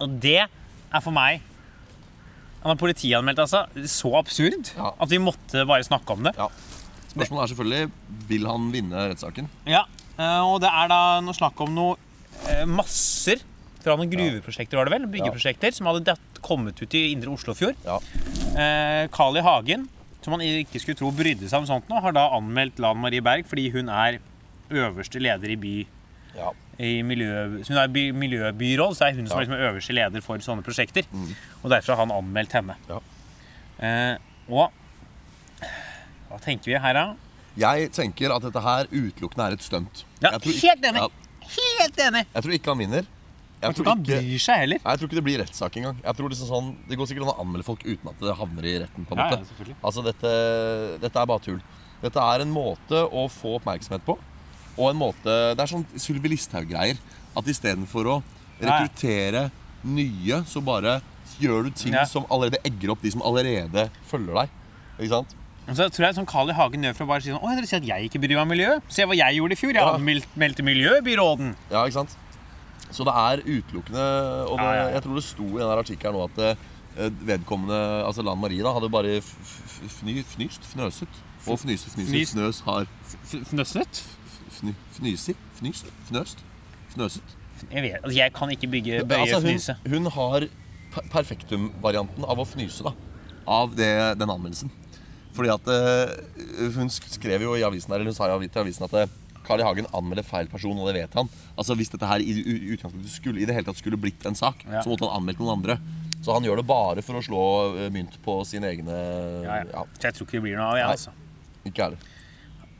Og 0.00 0.20
det 0.20 0.38
er 0.46 1.00
for 1.00 1.12
meg 1.12 1.40
Han 2.62 2.70
har 2.70 2.76
politianmeldt, 2.78 3.40
altså. 3.42 3.64
Så 3.90 4.12
absurd 4.14 4.70
Ja. 4.76 4.92
at 5.00 5.08
vi 5.10 5.18
måtte 5.18 5.66
bare 5.66 5.82
snakke 5.82 6.10
om 6.12 6.22
det. 6.22 6.34
ja. 6.38 6.48
Spørsmålet 7.12 7.42
er 7.42 7.54
selvfølgelig 7.54 7.90
vil 8.28 8.46
han 8.46 8.70
vinne 8.72 9.08
rettssaken. 9.10 9.48
Ja, 9.66 9.82
eh, 10.16 10.40
og 10.40 10.60
det 10.62 10.70
er 10.70 10.88
da 10.88 11.20
noe 11.20 11.34
snakk 11.34 11.60
om 11.60 11.74
noe 11.74 11.96
eh, 12.48 12.64
masser 12.64 13.42
fra 13.82 13.96
noen 13.96 14.08
gruveprosjekter, 14.08 14.76
var 14.78 14.84
det 14.86 14.92
vel? 14.94 15.06
Byggeprosjekter 15.10 15.74
som 15.74 15.86
hadde 15.90 16.14
kommet 16.40 16.80
ut 16.80 16.94
i 16.94 17.10
indre 17.12 17.28
Oslofjord. 17.34 17.74
Eh, 18.52 19.08
Carl 19.14 19.36
I. 19.38 19.42
Hagen, 19.44 19.86
som 20.22 20.34
man 20.36 20.42
ikke 20.44 20.80
skulle 20.82 20.98
tro 20.98 21.10
brydde 21.14 21.48
seg 21.48 21.62
om 21.62 21.68
sånt 21.68 21.88
nå, 21.90 22.00
har 22.04 22.12
da 22.14 22.26
anmeldt 22.36 22.78
Lan 22.82 23.00
Marie 23.00 23.22
Berg 23.24 23.46
fordi 23.48 23.70
hun 23.74 23.88
er 23.88 24.18
øverste 24.72 25.20
leder 25.22 25.50
i 25.54 25.56
by 25.60 25.72
Ja. 26.36 26.50
i 26.80 27.02
miljø, 27.04 27.60
hun 27.68 27.76
er 27.78 27.88
by, 27.92 28.04
miljøbyråd, 28.16 28.94
så 28.96 29.08
er 29.08 29.14
hun 29.16 29.26
som 29.26 29.38
Ja. 29.38 29.42
er 29.42 29.46
liksom 29.46 29.58
øverste 29.68 29.92
leder 29.96 30.22
for 30.22 30.36
sånne 30.38 30.62
prosjekter. 30.64 31.04
Og 31.62 31.70
derfor 31.70 31.94
har 31.96 32.06
han 32.06 32.10
anmeldt 32.16 32.52
henne. 32.52 32.76
Ja. 32.88 33.00
Eh, 33.80 34.16
og 34.48 34.70
hva 36.30 36.40
tenker 36.40 36.64
vi 36.72 36.78
her, 36.78 36.92
da? 36.92 37.14
Jeg 37.56 37.90
tenker 37.92 38.34
at 38.34 38.42
dette 38.42 38.60
her 38.62 38.84
utelukkende 38.86 39.46
er 39.48 39.52
et 39.52 39.60
stunt. 39.62 40.04
Ja, 40.22 40.30
helt 40.38 40.84
enig! 40.84 41.00
Ja, 41.02 41.08
Helt 41.42 41.96
enig! 41.98 42.26
jeg 42.34 42.42
tror 42.42 42.52
ikke 42.54 42.70
han 42.72 42.78
vinner. 42.78 43.06
Jeg 43.62 43.74
tror 43.76 43.84
ikke 43.84 43.92
han 43.94 44.02
bryr 44.02 44.38
seg 44.42 44.56
heller. 44.58 44.78
Nei, 44.82 44.92
jeg 44.92 44.98
tror 45.00 45.08
ikke 45.08 45.18
det 45.20 45.24
blir 45.28 45.38
rettssak 45.42 45.76
engang. 45.78 45.96
Jeg 46.02 46.16
tror 46.18 46.28
liksom 46.32 46.48
sånn, 46.50 46.70
Det 46.88 46.98
går 46.98 47.06
sikkert 47.06 47.22
an 47.28 47.32
å 47.34 47.40
anmelde 47.44 47.64
folk 47.64 47.84
uten 47.86 48.08
at 48.10 48.18
det 48.20 48.34
havner 48.36 48.64
i 48.66 48.74
retten. 48.82 49.06
på 49.06 49.12
en 49.12 49.18
Ja, 49.18 49.24
måte. 49.30 49.38
ja, 49.38 49.44
selvfølgelig. 49.52 49.76
Altså, 49.84 50.04
dette, 50.04 51.00
dette 51.00 51.16
er 51.22 51.26
bare 51.26 51.40
tull. 51.40 51.60
Dette 52.02 52.16
er 52.18 52.40
en 52.42 52.50
måte 52.52 52.98
å 53.12 53.28
få 53.30 53.56
oppmerksomhet 53.60 54.02
på. 54.04 54.18
Og 54.78 54.90
en 54.90 54.96
måte, 54.98 55.54
Det 55.54 55.60
er 55.60 55.66
sånn 55.70 55.86
Sylvi 55.96 56.28
Listhaug-greier. 56.34 56.98
At 57.36 57.44
istedenfor 57.44 58.04
å 58.04 58.22
Ja, 58.60 58.66
ja. 58.66 58.86
rekruttere 58.88 59.50
nye, 59.84 60.42
så 60.44 60.60
bare 60.64 61.00
gjør 61.40 61.64
du 61.64 61.70
ting 61.70 61.92
Ja. 61.94 62.04
som 62.04 62.24
allerede 62.30 62.58
egger 62.64 62.90
opp 62.90 63.00
de 63.02 63.10
som 63.10 63.22
allerede 63.22 63.90
følger 64.10 64.34
deg. 64.34 64.48
Ikke 65.00 65.08
sant? 65.08 65.34
Og 65.68 65.76
så 65.76 65.86
tror 65.90 66.06
jeg 66.06 66.14
sånn 66.16 66.26
Carl 66.26 66.50
I. 66.50 66.52
Hagen 66.52 66.82
gjør 66.82 66.94
for 66.96 67.04
å 67.04 67.08
bare 67.08 67.22
si 67.22 67.30
sånn 67.30 67.40
Å, 67.40 67.66
sier 67.66 67.76
at 67.78 67.86
jeg 67.86 68.10
ikke 68.10 68.20
bryr 68.20 68.34
meg 68.34 68.42
om 68.42 68.48
miljø? 68.48 68.80
Se 68.88 69.02
hva 69.06 69.14
jeg 69.14 69.36
gjorde 69.38 69.52
i 69.52 69.54
fjor. 69.54 69.72
Jeg 69.72 69.82
Ja. 69.82 69.94
anmeldte 69.94 70.26
meldte 70.36 70.62
miljøbyråden. 70.62 71.54
Ja, 71.70 71.84
ikke 71.86 71.92
sant? 71.92 72.16
Så 72.90 73.04
det 73.06 73.12
er 73.16 73.40
utelukkende 73.46 74.02
Og 74.50 74.58
det, 74.58 74.70
jeg 74.92 75.02
tror 75.04 75.14
det 75.16 75.24
sto 75.24 75.46
i 75.48 75.60
den 75.62 75.70
artikkelen 75.78 76.18
nå 76.18 76.24
at 76.28 76.40
eh, 76.98 77.10
vedkommende, 77.24 77.78
altså 78.04 78.24
Lan 78.26 78.40
Marie, 78.40 78.62
da, 78.64 78.72
hadde 78.76 78.90
bare 78.92 79.20
fny, 79.22 80.18
fnyst, 80.34 80.66
fnøset. 80.74 81.20
Og 81.46 81.58
fnyse, 81.58 81.88
fnyse, 81.90 82.10
Fnys. 82.12 82.34
fnøs 82.36 82.60
har 82.66 82.86
Fnøset? 83.48 84.02
Fny, 84.58 84.74
fnysi, 84.98 85.34
fnyst, 85.58 85.88
fnøst, 86.10 86.44
fnøset. 86.92 87.38
Jeg 87.70 87.82
vet 87.82 87.96
altså, 88.02 88.16
Jeg 88.18 88.32
kan 88.36 88.50
ikke 88.50 88.68
bygge 88.68 89.00
bøye 89.08 89.24
Altså, 89.24 89.40
fnyse. 89.40 89.76
hun, 89.86 90.04
hun 90.04 90.12
har 90.12 90.46
perfektum-varianten 91.12 92.26
av 92.28 92.40
å 92.42 92.46
fnyse, 92.46 92.84
da. 92.84 92.92
Av 93.48 93.72
det, 93.74 93.90
den 94.20 94.30
anmeldelsen. 94.30 94.70
Fordi 95.32 95.48
at 95.54 95.68
eh, 95.72 96.12
hun 96.76 96.90
skrev 96.92 97.42
jo 97.46 97.54
i 97.56 97.64
avisen 97.64 97.90
der, 97.90 98.02
eller 98.02 98.12
hun 98.12 98.16
sa 98.18 98.28
til 98.28 98.60
avisen 98.62 98.84
at 98.86 98.96
eh, 99.00 99.14
Carl 99.46 99.60
I. 99.60 99.66
Hagen 99.66 99.86
anmelder 99.94 100.22
feil 100.26 100.48
person, 100.52 100.78
og 100.78 100.88
det 100.90 101.00
vet 101.00 101.14
han. 101.18 101.28
Altså 101.58 101.74
Hvis 101.78 101.90
dette 101.92 102.06
her 102.08 102.22
i 102.22 102.34
utgangspunktet 102.74 103.10
skulle, 103.12 103.40
i 103.42 103.46
det 103.48 103.54
hele 103.56 103.66
tatt 103.68 103.80
skulle 103.80 103.98
blitt 104.00 104.24
en 104.28 104.38
sak, 104.38 104.64
Ja. 104.68 104.82
så 104.82 104.88
måtte 104.92 105.08
han 105.08 105.20
anmeldt 105.20 105.40
noen 105.42 105.58
andre. 105.58 105.78
Så 106.22 106.32
han 106.36 106.44
gjør 106.46 106.60
det 106.60 106.66
bare 106.68 107.02
for 107.02 107.18
å 107.18 107.22
slå 107.26 107.42
eh, 107.82 107.90
mynt 107.90 108.14
på 108.22 108.36
sine 108.46 108.68
egne 108.70 108.94
Ja, 109.42 109.56
ja. 109.58 109.64
ja, 109.72 109.84
Så 109.98 110.06
jeg 110.06 110.14
tror 110.14 110.26
ikke 110.28 110.38
det 110.38 110.42
blir 110.46 110.56
noe 110.60 110.68
av, 110.70 110.76
jeg, 110.78 110.86
altså. 110.94 111.14
Ikke 111.66 111.82
heller. 111.88 111.98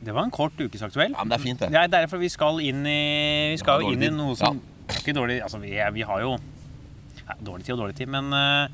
Det 0.03 0.13
var 0.15 0.23
en 0.27 0.31
kort 0.35 0.57
ukesaktuell. 0.59 1.11
Ja, 1.15 1.23
men 1.23 1.31
det 1.31 1.37
er 1.39 1.43
fint, 1.43 1.59
det. 1.59 1.69
Det 1.71 1.79
er 1.79 1.91
derfor 1.91 2.19
vi 2.19 2.29
skal 2.31 2.59
inn 2.63 2.81
i 2.87 2.99
Vi 3.53 3.59
skal 3.61 3.83
Ja, 3.83 3.87
jo 3.87 3.95
inn 3.95 4.03
i 4.03 4.11
noe 4.15 4.35
som 4.39 4.59
er 4.87 4.97
ikke 4.99 5.15
dårlig 5.15 5.37
Altså, 5.43 5.59
vi, 5.63 5.75
er, 5.79 5.91
vi 5.95 6.03
har 6.07 6.23
jo 6.23 6.33
ja, 7.23 7.35
Dårlig 7.39 7.63
tid 7.67 7.75
og 7.77 7.83
dårlig 7.85 7.95
tid, 7.99 8.09
men 8.11 8.31
uh, 8.35 8.67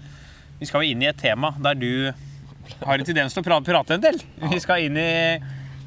vi 0.59 0.65
skal 0.69 0.83
jo 0.85 0.89
inn 0.93 1.01
i 1.05 1.09
et 1.09 1.17
tema 1.21 1.51
der 1.61 1.77
du 1.77 1.91
har 2.85 2.97
en 2.99 3.05
tendens 3.05 3.33
til 3.33 3.41
å 3.41 3.61
prate 3.65 3.93
en 3.95 4.01
del. 4.03 4.17
Vi 4.51 4.59
skal 4.61 4.85
inn 4.85 4.97
i 4.99 5.09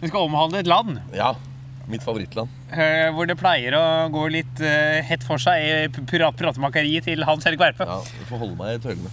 Vi 0.02 0.08
skal 0.10 0.26
omhandle 0.26 0.62
et 0.62 0.70
land 0.70 0.98
Ja. 1.14 1.34
Mitt 1.90 2.02
favorittland. 2.04 2.48
eh, 2.70 3.08
hvor 3.14 3.26
det 3.26 3.36
pleier 3.40 3.74
å 3.78 3.82
gå 4.12 4.26
litt 4.30 4.60
eh, 4.60 5.00
hett 5.04 5.24
for 5.26 5.38
seg 5.42 5.62
i 5.66 5.88
pratemakeriet 5.90 7.04
til 7.08 7.24
Hans 7.26 7.44
Helge 7.48 7.58
Verpe. 7.64 7.86
Ja, 7.88 7.98
Du 8.20 8.24
får 8.30 8.38
holde 8.44 8.56
meg 8.60 8.76
i 8.78 8.82
tøylene. 8.86 9.10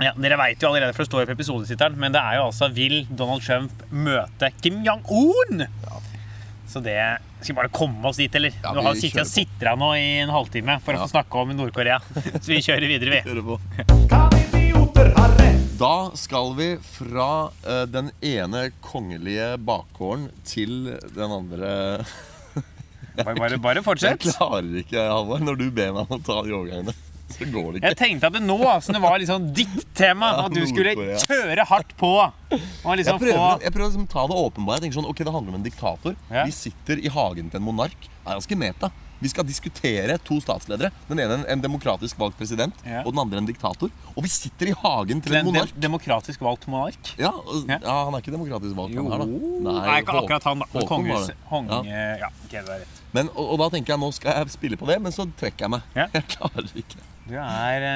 Ja, 0.00 0.12
dere 0.16 0.36
vet 0.40 0.62
jo 0.62 0.68
allerede, 0.70 0.94
for 0.96 1.04
det 1.04 1.10
står 1.10 1.24
jo 1.24 1.28
på 1.28 1.34
episodesitteren, 1.36 1.96
men 2.00 2.12
det 2.14 2.20
er 2.24 2.38
jo 2.38 2.46
altså 2.48 2.70
Vil 2.72 3.02
Donald 3.10 3.42
Trump 3.44 3.82
møte 3.92 4.48
Kim 4.62 4.78
Jong-un? 4.86 5.66
Så 6.70 6.80
det 6.80 6.96
Skal 7.42 7.52
vi 7.54 7.58
bare 7.58 7.68
komme 7.74 8.08
oss 8.08 8.16
dit, 8.16 8.34
eller? 8.34 8.52
Ja, 8.62 8.72
du 8.72 8.80
har 8.84 8.94
sittet 8.94 9.24
og 9.26 9.28
sitra 9.28 9.74
nå 9.76 9.92
i 9.98 10.20
en 10.22 10.32
halvtime 10.32 10.78
for 10.84 10.96
å 10.96 11.04
få 11.04 11.10
snakke 11.16 11.40
om 11.44 11.52
Nord-Korea. 11.56 12.00
Så 12.40 12.46
vi 12.52 12.60
kjører 12.64 12.88
videre, 12.88 13.18
vi. 13.18 13.24
Kjører 13.28 13.48
på. 13.48 14.36
Da 15.80 16.10
skal 16.14 16.50
vi 16.58 16.74
fra 16.84 17.28
eh, 17.64 17.86
den 17.88 18.10
ene 18.20 18.66
kongelige 18.84 19.54
bakgården 19.64 20.26
til 20.44 20.90
den 21.16 21.32
andre 21.32 21.70
Bare, 23.20 23.34
bare, 23.36 23.58
bare 23.58 23.94
Jeg 24.00 24.18
klarer 24.22 24.68
ikke, 24.82 25.00
Halvard. 25.00 25.42
Når 25.44 25.56
du 25.58 25.64
ber 25.74 25.90
meg 25.96 26.04
om 26.04 26.18
å 26.18 26.18
ta 26.24 26.36
de 26.44 26.52
overgangene, 26.56 26.92
så 27.32 27.48
går 27.48 27.66
det 27.72 27.80
ikke. 27.80 27.90
Jeg 27.90 27.98
tenkte 27.98 28.28
at 28.30 28.36
det 28.36 28.42
nå 28.44 28.56
som 28.84 28.96
det 28.96 29.00
var 29.02 29.18
liksom 29.20 29.48
ditt 29.56 29.82
tema, 29.98 30.30
Ja, 30.36 30.46
at 30.46 30.54
du 30.54 30.60
skulle 30.68 30.94
Nord-Korea. 30.94 31.18
kjøre 31.26 31.66
hardt 31.72 31.92
på. 32.00 32.12
Og 32.22 32.54
Jeg 32.86 33.00
liksom 33.02 33.20
prøver, 33.20 33.36
få 33.40 33.64
jeg 33.64 33.74
prøver 33.74 33.86
å 33.86 33.90
liksom 33.90 34.08
ta 34.14 34.24
det 34.30 34.38
åpenbare. 34.44 34.78
Jeg 34.78 34.86
tenker 34.86 35.00
sånn, 35.00 35.10
ok, 35.10 35.22
Det 35.26 35.34
handler 35.34 35.52
om 35.56 35.58
en 35.60 35.66
diktator. 35.66 36.16
Ja. 36.30 36.46
Vi 36.48 36.56
sitter 36.60 37.02
i 37.02 37.12
hagen 37.12 37.50
til 37.52 37.60
en 37.60 37.66
monark. 37.66 38.08
Det 38.08 38.24
er 38.24 38.40
ganske 38.40 38.60
meta. 38.62 38.92
Vi 39.20 39.28
skal 39.28 39.44
diskutere 39.44 40.16
to 40.24 40.38
statsledere. 40.40 40.90
Den 41.08 41.18
ene 41.20 41.34
en, 41.40 41.44
en 41.52 41.60
demokratisk 41.60 42.16
valgt 42.18 42.38
president, 42.38 42.74
Ja. 42.86 43.02
og 43.04 43.12
den 43.12 43.20
andre 43.20 43.38
en 43.42 43.46
diktator. 43.46 43.90
Og 44.16 44.22
vi 44.24 44.28
sitter 44.32 44.70
i 44.70 44.74
hagen 44.80 45.20
til 45.20 45.34
en 45.36 45.44
den, 45.44 45.52
monark. 45.52 45.74
dem- 45.74 45.80
demokratisk 45.90 46.40
valgt 46.40 46.66
monark. 46.72 47.12
Ja, 47.20 47.28
og, 47.30 47.66
Ja. 47.68 47.78
ja, 47.82 48.04
Han 48.06 48.14
er 48.14 48.18
ikke 48.24 48.32
demokratisk 48.32 48.76
valgt, 48.76 48.94
han 48.96 49.10
her, 49.12 49.18
da. 49.18 49.26
Nei, 49.26 50.00
ikke 50.00 50.12
Hå- 50.16 50.22
akkurat 50.24 50.44
han, 50.44 50.58
da. 50.58 50.66
men 50.72 50.80
var 50.82 50.88
Konges, 50.88 51.28
Ja. 52.20 52.28
Okay, 52.46 52.62
det 52.62 52.68
er 52.68 52.78
rett. 52.80 53.02
Men, 53.12 53.28
og, 53.36 53.44
og 53.52 53.58
da 53.58 53.68
tenker 53.76 53.92
jeg 53.92 54.00
nå 54.00 54.10
skal 54.14 54.32
jeg 54.40 54.50
spille 54.50 54.76
på 54.80 54.86
det, 54.86 55.00
men 55.02 55.12
så 55.12 55.26
trekker 55.36 55.66
jeg 55.66 55.70
meg. 55.70 55.82
Ja. 55.94 56.06
Jeg 56.14 56.24
klarer 56.36 56.72
ikke. 56.76 56.96
Du 57.28 57.34
er 57.36 57.86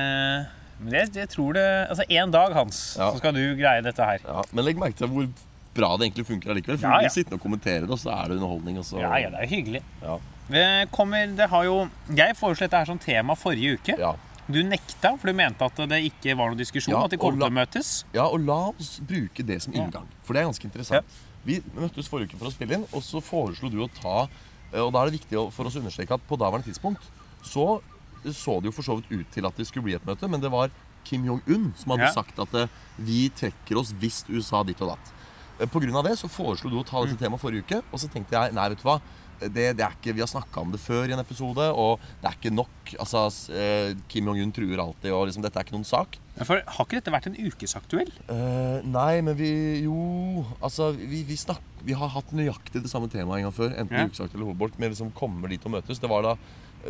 Uh... 0.45 0.45
Men 0.85 0.93
jeg, 0.93 1.15
jeg 1.15 1.29
tror 1.31 1.53
det 1.55 1.65
Altså, 1.89 2.03
en 2.11 2.31
dag, 2.35 2.53
Hans, 2.53 2.97
Ja. 2.99 3.11
så 3.13 3.19
skal 3.19 3.33
du 3.33 3.41
greie 3.57 3.81
dette 3.81 4.03
her. 4.05 4.19
Ja, 4.27 4.43
men 4.53 4.65
legg 4.67 4.77
merke 4.77 4.97
til 4.99 5.07
hvor 5.09 5.29
bra 5.75 5.97
det 5.97 6.09
egentlig 6.11 6.27
funker 6.27 6.51
allikevel. 6.51 6.79
For 6.79 6.89
Ja, 6.91 7.01
ja. 7.07 7.09
sitter 7.09 7.35
og 7.39 7.41
kommenterer 7.41 7.87
det, 7.87 7.91
og 7.95 7.99
så 7.99 8.11
er 8.13 8.29
det 8.29 8.37
underholdning. 8.37 8.79
Og 8.79 8.85
så, 8.85 8.99
Ja, 9.01 9.15
ja, 9.23 9.31
det 9.31 9.41
er 9.41 9.47
hyggelig. 9.49 9.83
Ja. 10.03 10.19
Det 10.51 10.91
kommer, 10.93 11.27
det 11.37 11.47
har 11.49 11.65
jo 11.65 11.89
Jeg 12.15 12.37
foreslo 12.37 12.67
dette 12.67 12.77
her 12.83 12.85
som 12.91 12.99
tema 13.01 13.35
forrige 13.39 13.79
uke. 13.79 13.97
Ja. 13.99 14.15
Du 14.47 14.59
nekta, 14.63 15.15
for 15.17 15.31
du 15.31 15.33
mente 15.33 15.65
at 15.65 15.77
det 15.89 16.03
ikke 16.05 16.35
var 16.37 16.51
noen 16.53 16.59
diskusjon. 16.61 16.93
Ja, 16.93 17.05
at 17.07 17.11
de 17.15 17.17
kom 17.17 17.39
til 17.39 17.47
å 17.47 17.53
møtes. 17.53 18.05
ja, 18.13 18.27
og 18.29 18.41
la 18.45 18.59
oss 18.75 18.99
bruke 19.01 19.41
det 19.47 19.63
som 19.63 19.73
Ja. 19.73 19.85
inngang. 19.87 20.07
For 20.23 20.35
det 20.35 20.43
er 20.43 20.51
ganske 20.51 20.65
interessant. 20.69 21.07
Vi 21.47 21.61
møttes 21.77 22.09
forrige 22.09 22.29
uke 22.33 22.39
for 22.39 22.49
å 22.49 22.53
spille 22.53 22.75
inn, 22.75 22.85
og 22.93 23.03
så 23.03 23.23
foreslo 23.25 23.71
du 23.71 23.79
å 23.85 23.89
ta 23.89 24.29
eh, 24.73 24.81
Og 24.81 24.93
da 24.93 25.03
er 25.05 25.11
det 25.11 25.21
viktig 25.21 25.53
for 25.53 25.65
oss 25.67 25.77
å 25.77 25.81
understreke 25.81 26.13
at 26.13 26.21
på 26.29 26.37
daværende 26.37 26.65
tidspunkt 26.67 27.01
så 27.43 27.81
så 28.25 28.57
det 28.61 28.67
jo 28.71 28.73
for 28.73 28.83
så 28.83 28.97
vidt 28.97 29.13
ut 29.13 29.31
til 29.33 29.45
at 29.47 29.55
det 29.57 29.67
skulle 29.67 29.85
bli 29.85 29.95
et 29.95 30.05
møte, 30.07 30.27
men 30.31 30.41
det 30.41 30.51
var 30.51 30.71
Kim 31.05 31.25
Jong-un 31.27 31.75
som 31.77 31.93
hadde 31.93 32.07
Ja. 32.09 32.13
sagt 32.13 32.39
at 32.39 32.55
eh, 32.55 32.67
vi 32.99 33.29
trekker 33.29 33.77
oss 33.79 33.93
hvis 33.93 34.25
USA 34.31 34.63
ditt 34.65 34.81
og 34.81 34.89
datt. 34.97 35.13
Pga. 35.71 36.03
Det 36.03 36.19
så 36.19 36.29
foreslo 36.29 36.71
du 36.71 36.77
å 36.81 36.85
ta 36.87 37.03
Mm. 37.05 37.09
dette 37.11 37.19
temaet 37.21 37.41
forrige 37.41 37.63
uke, 37.65 37.83
og 37.93 38.01
så 38.01 38.09
tenkte 38.11 38.31
jeg 38.33 38.53
nei, 38.55 38.69
vet 38.71 38.79
du 38.79 38.85
hva. 38.85 39.01
Det, 39.53 39.65
det 39.77 39.85
er 39.85 39.93
ikke, 39.97 40.15
Vi 40.15 40.21
har 40.23 40.29
snakka 40.31 40.61
om 40.63 40.71
det 40.73 40.81
før 40.81 41.09
i 41.09 41.13
en 41.13 41.21
episode, 41.23 41.67
og 41.75 41.99
det 42.23 42.29
er 42.31 42.37
ikke 42.39 42.53
nok. 42.55 42.93
Altså, 43.03 43.25
eh, 43.53 43.95
Kim 44.09 44.27
Jong-un 44.31 44.53
truer 44.55 44.79
alltid, 44.83 45.11
og 45.13 45.27
liksom, 45.29 45.43
dette 45.45 45.59
er 45.61 45.65
ikke 45.67 45.75
noen 45.77 45.85
sak. 45.89 46.19
Ja, 46.39 46.45
For 46.49 46.63
Har 46.67 46.85
ikke 46.87 46.99
dette 47.01 47.13
vært 47.15 47.27
en 47.31 47.37
ukesaktuell? 47.39 48.11
Eh, 48.29 48.81
nei, 48.91 49.21
men 49.23 49.37
vi 49.39 49.51
Jo 49.85 50.45
Altså, 50.63 50.93
vi, 50.97 51.23
vi, 51.29 51.37
snak, 51.37 51.61
vi 51.85 51.93
har 51.95 52.09
hatt 52.09 52.33
nøyaktig 52.35 52.83
det 52.83 52.91
samme 52.91 53.09
temaet 53.13 53.43
en 53.43 53.49
gang 53.51 53.55
før. 53.55 53.71
Enten 53.75 53.97
Ja. 53.99 54.07
ukesaktuell 54.07 54.11
Ukesakt 54.11 54.35
eller 54.35 54.47
hovedbolk. 54.51 54.79
Men 54.79 54.91
liksom 54.91 55.13
kommer 55.15 55.49
dit 55.49 55.65
og 55.67 55.73
møtes. 55.77 56.01
Det 56.01 56.11
var 56.11 56.23
da, 56.23 56.35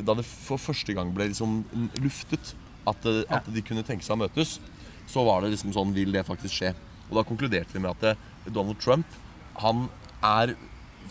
da 0.00 0.14
det 0.14 0.24
for 0.24 0.56
første 0.58 0.94
gang 0.94 1.12
ble 1.14 1.28
liksom 1.32 1.64
luftet 2.00 2.54
at, 2.86 3.00
det- 3.02 3.26
at 3.30 3.44
de 3.52 3.62
kunne 3.62 3.82
tenke 3.84 4.04
seg 4.04 4.16
å 4.16 4.22
møtes. 4.28 4.58
Så 5.06 5.24
var 5.24 5.42
det 5.42 5.50
liksom 5.52 5.72
sånn 5.74 5.92
Vil 5.92 6.12
det 6.12 6.24
faktisk 6.26 6.54
skje? 6.62 6.74
Og 7.10 7.18
da 7.18 7.22
konkluderte 7.28 7.72
vi 7.74 7.80
med 7.84 7.90
at 7.92 8.04
eh, 8.14 8.50
Donald 8.50 8.78
Trump 8.80 9.04
Han 9.60 9.88
er 10.24 10.54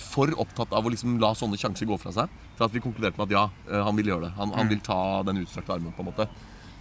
for 0.02 0.32
opptatt 0.40 0.74
av 0.74 0.86
å 0.86 0.92
liksom 0.94 1.20
la 1.22 1.34
sånne 1.38 1.60
sjanser 1.60 1.90
gå 1.90 1.98
fra 2.02 2.14
seg 2.16 2.32
til 2.58 2.66
at 2.66 2.74
vi 2.74 2.82
konkluderte 2.84 3.20
med 3.20 3.30
at 3.30 3.36
ja, 3.38 3.44
eh, 3.70 3.84
han 3.86 3.96
vil 3.98 4.12
gjøre 4.14 4.28
det. 4.28 4.34
Han, 4.40 4.54
han 4.58 4.72
vil 4.72 4.82
ta 4.84 5.24
den 5.28 5.42
utstrakte 5.44 5.76
armen. 5.76 5.94
på 5.94 6.04
en 6.06 6.12
måte 6.12 6.28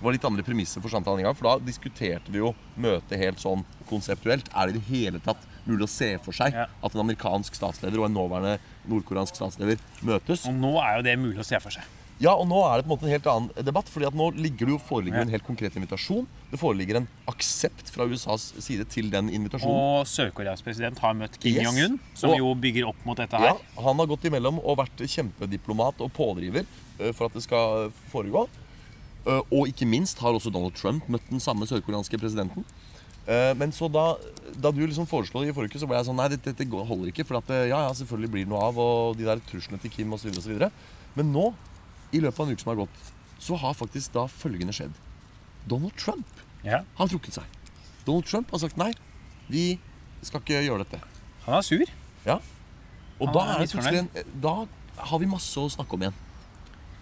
det 0.03 0.07
var 0.09 0.15
litt 0.17 0.25
andre 0.27 0.43
premisser 0.43 0.83
for 0.83 0.91
samtalen 0.91 1.23
en 1.23 1.37
for 1.39 1.47
da 1.47 1.51
diskuterte 1.63 2.33
vi 2.35 2.41
jo 2.41 2.49
møtet 2.75 3.21
helt 3.21 3.39
sånn 3.39 3.61
konseptuelt. 3.87 4.49
Er 4.51 4.67
det 4.67 4.75
i 4.75 4.81
det 4.81 4.87
hele 4.89 5.21
tatt 5.23 5.45
mulig 5.63 5.87
å 5.87 5.93
se 5.93 6.19
for 6.19 6.35
seg 6.35 6.51
Ja. 6.57 6.67
at 6.67 6.95
en 6.97 7.05
amerikansk 7.05 7.55
statsleder 7.55 8.01
og 8.01 8.09
en 8.09 8.17
nåværende 8.17 8.59
nordkoreansk 8.91 9.39
statsleder 9.39 9.79
møtes? 10.03 10.43
Og 10.51 10.59
nå 10.59 10.75
er 10.83 10.97
jo 10.97 11.03
det 11.07 11.15
mulig 11.23 11.39
å 11.39 11.47
se 11.47 11.61
for 11.63 11.71
seg. 11.71 11.87
Ja, 12.23 12.37
og 12.39 12.47
nå 12.47 12.61
er 12.63 12.79
det 12.79 12.85
på 12.87 12.93
en 12.93 12.95
måte 12.95 13.09
en 13.09 13.15
helt 13.17 13.27
annen 13.27 13.65
debatt, 13.67 13.89
fordi 13.91 14.07
at 14.07 14.15
nå 14.15 14.29
ligger 14.37 14.69
det 14.69 14.75
jo, 14.77 14.79
foreligger 14.87 15.25
en 15.25 15.33
helt 15.33 15.43
konkret 15.47 15.75
invitasjon. 15.75 16.27
Det 16.53 16.61
foreligger 16.61 17.01
en 17.01 17.09
aksept 17.27 17.91
fra 17.91 18.07
USAs 18.07 18.45
side 18.63 18.87
til 18.93 19.09
den 19.11 19.27
invitasjonen. 19.35 19.75
Og 19.75 20.07
Sør-Koreas 20.07 20.63
president 20.63 21.01
har 21.03 21.17
møtt 21.19 21.41
Kim 21.43 21.57
Yes. 21.57 21.67
Jong-un, 21.67 21.99
som 22.15 22.31
Og- 22.31 22.39
jo 22.39 22.55
bygger 22.55 22.87
opp 22.93 23.01
mot 23.05 23.17
dette 23.19 23.35
her. 23.37 23.57
Ja, 23.59 23.83
han 23.83 23.97
har 23.99 24.07
gått 24.07 24.23
imellom 24.31 24.61
og 24.63 24.79
vært 24.79 25.03
kjempediplomat 25.03 25.99
og 26.01 26.13
pådriver 26.15 26.65
eh, 27.01 27.11
for 27.13 27.27
at 27.27 27.33
det 27.35 27.43
skal 27.43 27.91
foregå. 28.13 28.47
Eh, 29.27 29.41
Og 29.51 29.67
ikke 29.67 29.87
minst 29.87 30.19
har 30.19 30.33
også 30.33 30.53
Donald 30.53 30.75
Trump 30.75 31.09
møtt 31.09 31.27
den 31.29 31.41
samme 31.41 31.67
sørkoreanske 31.67 32.19
presidenten. 32.21 32.65
Eh, 33.27 33.53
Men 33.55 33.73
så 33.73 33.91
da, 33.91 34.15
da 34.61 34.71
du 34.71 34.87
liksom 34.87 35.07
foreslo 35.09 35.43
det 35.43 35.51
i 35.51 35.53
forrige 35.53 35.75
uke, 35.75 35.81
så 35.81 35.89
ble 35.89 35.97
jeg 35.99 36.07
sånn 36.07 36.17
Nei, 36.17 36.29
dette, 36.29 36.55
dette 36.55 36.71
holder 36.71 37.11
ikke. 37.11 37.27
For 37.27 37.39
at 37.39 37.49
ja, 37.49 37.83
ja, 37.89 37.91
selvfølgelig 37.93 38.31
blir 38.31 38.45
det 38.47 38.49
noe 38.51 38.63
av, 38.63 38.79
og 38.79 39.17
de 39.17 39.25
der 39.25 39.39
truslene 39.51 39.81
til 39.81 39.91
Kim 39.91 40.13
osv. 40.13 40.31
Men 41.15 41.33
nå, 41.33 41.53
i 42.13 42.21
løpet 42.21 42.41
av 42.41 42.47
en 42.49 42.55
uke 42.57 42.65
som 42.65 42.73
har 42.73 42.81
gått, 42.85 43.13
så 43.43 43.59
har 43.59 43.75
faktisk 43.75 44.13
da 44.15 44.27
følgende 44.31 44.75
skjedd. 44.77 44.93
Donald 45.69 45.97
Trump 45.97 46.27
Ja. 46.65 46.83
har 46.99 47.09
trukket 47.09 47.35
seg. 47.35 47.45
Donald 48.05 48.27
Trump 48.27 48.51
har 48.51 48.59
sagt 48.59 48.77
nei. 48.77 48.93
Vi 49.49 49.79
skal 50.23 50.41
ikke 50.41 50.63
gjøre 50.63 50.85
dette. 50.85 51.01
Han 51.47 51.55
er 51.59 51.63
sur. 51.63 51.85
Ja. 52.27 52.39
Og 53.21 53.33
da 53.35 53.41
er 53.59 53.67
er 53.67 53.99
en, 53.99 54.09
Da 54.41 54.67
har 54.99 55.19
vi 55.19 55.27
masse 55.27 55.57
å 55.59 55.71
snakke 55.71 55.95
om 55.95 56.01
igjen. 56.03 56.15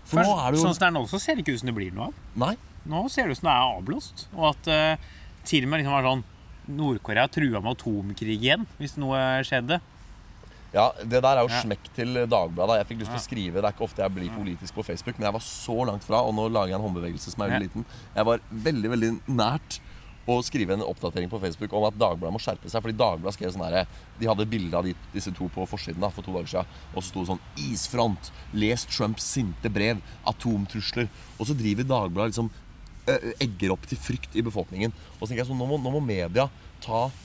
For 0.04 0.18
Først, 0.18 0.28
nå 0.28 0.38
er 0.38 0.50
det 0.50 0.58
jo 0.58 0.64
Sånn 0.64 0.74
som 0.74 0.80
det 0.80 0.88
er 0.88 0.96
nå, 0.96 1.04
så 1.08 1.20
ser 1.20 1.34
det 1.36 1.44
ikke 1.44 1.54
ut 1.54 1.60
som 1.60 1.70
det 1.70 1.74
blir 1.76 1.92
noe 1.92 2.08
av. 2.10 2.14
Nei. 2.36 2.56
Nå 2.86 3.08
ser 3.10 3.28
det 3.28 3.36
ut 3.36 3.40
som 3.40 3.48
det 3.48 3.54
er 3.54 3.76
avblåst. 3.78 4.26
Og 4.34 4.44
at 4.50 4.68
uh, 4.68 5.08
til 5.44 5.64
og 5.64 5.70
med 5.70 5.80
liksom 5.82 5.92
var 5.92 6.08
sånn 6.08 6.24
Nord-Korea 6.70 7.28
trua 7.28 7.60
med 7.60 7.76
atomkrig 7.76 8.36
igjen, 8.38 8.66
hvis 8.78 8.96
noe 9.00 9.18
skjedde. 9.46 9.80
Ja, 10.72 10.92
Det 11.02 11.18
der 11.22 11.36
er 11.36 11.42
jo 11.42 11.60
smekk 11.62 11.90
til 11.96 12.14
Dagbladet. 12.30 12.78
Jeg 12.80 12.88
fikk 12.90 13.00
lyst 13.02 13.10
til 13.10 13.20
å 13.20 13.24
skrive 13.24 13.60
Det 13.60 13.66
er 13.66 13.74
ikke 13.74 13.86
ofte 13.88 14.04
jeg 14.04 14.14
blir 14.14 14.34
politisk 14.34 14.74
på 14.74 14.86
Facebook, 14.86 15.18
men 15.18 15.26
jeg 15.26 15.36
var 15.38 15.46
så 15.46 15.78
langt 15.88 16.06
fra, 16.06 16.22
og 16.22 16.34
nå 16.36 16.48
lager 16.48 16.74
jeg 16.74 16.78
en 16.78 16.86
håndbevegelse 16.86 17.34
som 17.34 17.42
er 17.42 17.54
veldig 17.54 17.68
liten. 17.68 17.86
Jeg 18.14 18.28
var 18.28 18.44
veldig, 18.68 18.92
veldig 18.94 19.10
nært 19.26 19.80
å 20.30 20.36
skrive 20.46 20.76
en 20.76 20.84
oppdatering 20.84 21.30
på 21.32 21.40
Facebook 21.42 21.72
om 21.74 21.88
at 21.88 21.96
Dagbladet 21.98 22.34
må 22.36 22.42
skjerpe 22.42 22.70
seg. 22.70 22.84
Fordi 22.84 22.94
Dagbladet 22.94 23.34
skrev 23.34 23.54
sånn 23.54 23.66
herre 23.66 23.86
De 24.20 24.28
hadde 24.30 24.46
bilde 24.46 24.78
av 24.78 24.86
disse 24.86 25.32
to 25.34 25.48
på 25.50 25.66
forsiden 25.66 26.02
da, 26.04 26.10
for 26.14 26.22
to 26.22 26.34
dager 26.36 26.52
siden. 26.52 26.80
Og 26.94 27.02
så 27.02 27.08
sto 27.08 27.24
det 27.24 27.32
sånn 27.32 27.44
'Isfront. 27.56 28.30
Les 28.54 28.86
Trumps 28.86 29.26
sinte 29.26 29.72
brev. 29.72 30.02
Atomtrusler'. 30.26 31.08
Og 31.38 31.46
så 31.46 31.56
driver 31.56 31.88
Dagbladet 31.88 32.36
liksom 32.36 32.50
egger 33.40 33.72
opp 33.74 33.86
til 33.88 33.98
frykt 33.98 34.36
i 34.38 34.44
befolkningen. 34.44 34.92
Og 35.18 35.24
så 35.24 35.30
tenker 35.30 35.42
jeg 35.42 35.50
sånn, 35.50 35.58
nå 35.58 35.66
må, 35.66 35.78
nå 35.82 35.90
må 35.94 36.02
media 36.04 36.48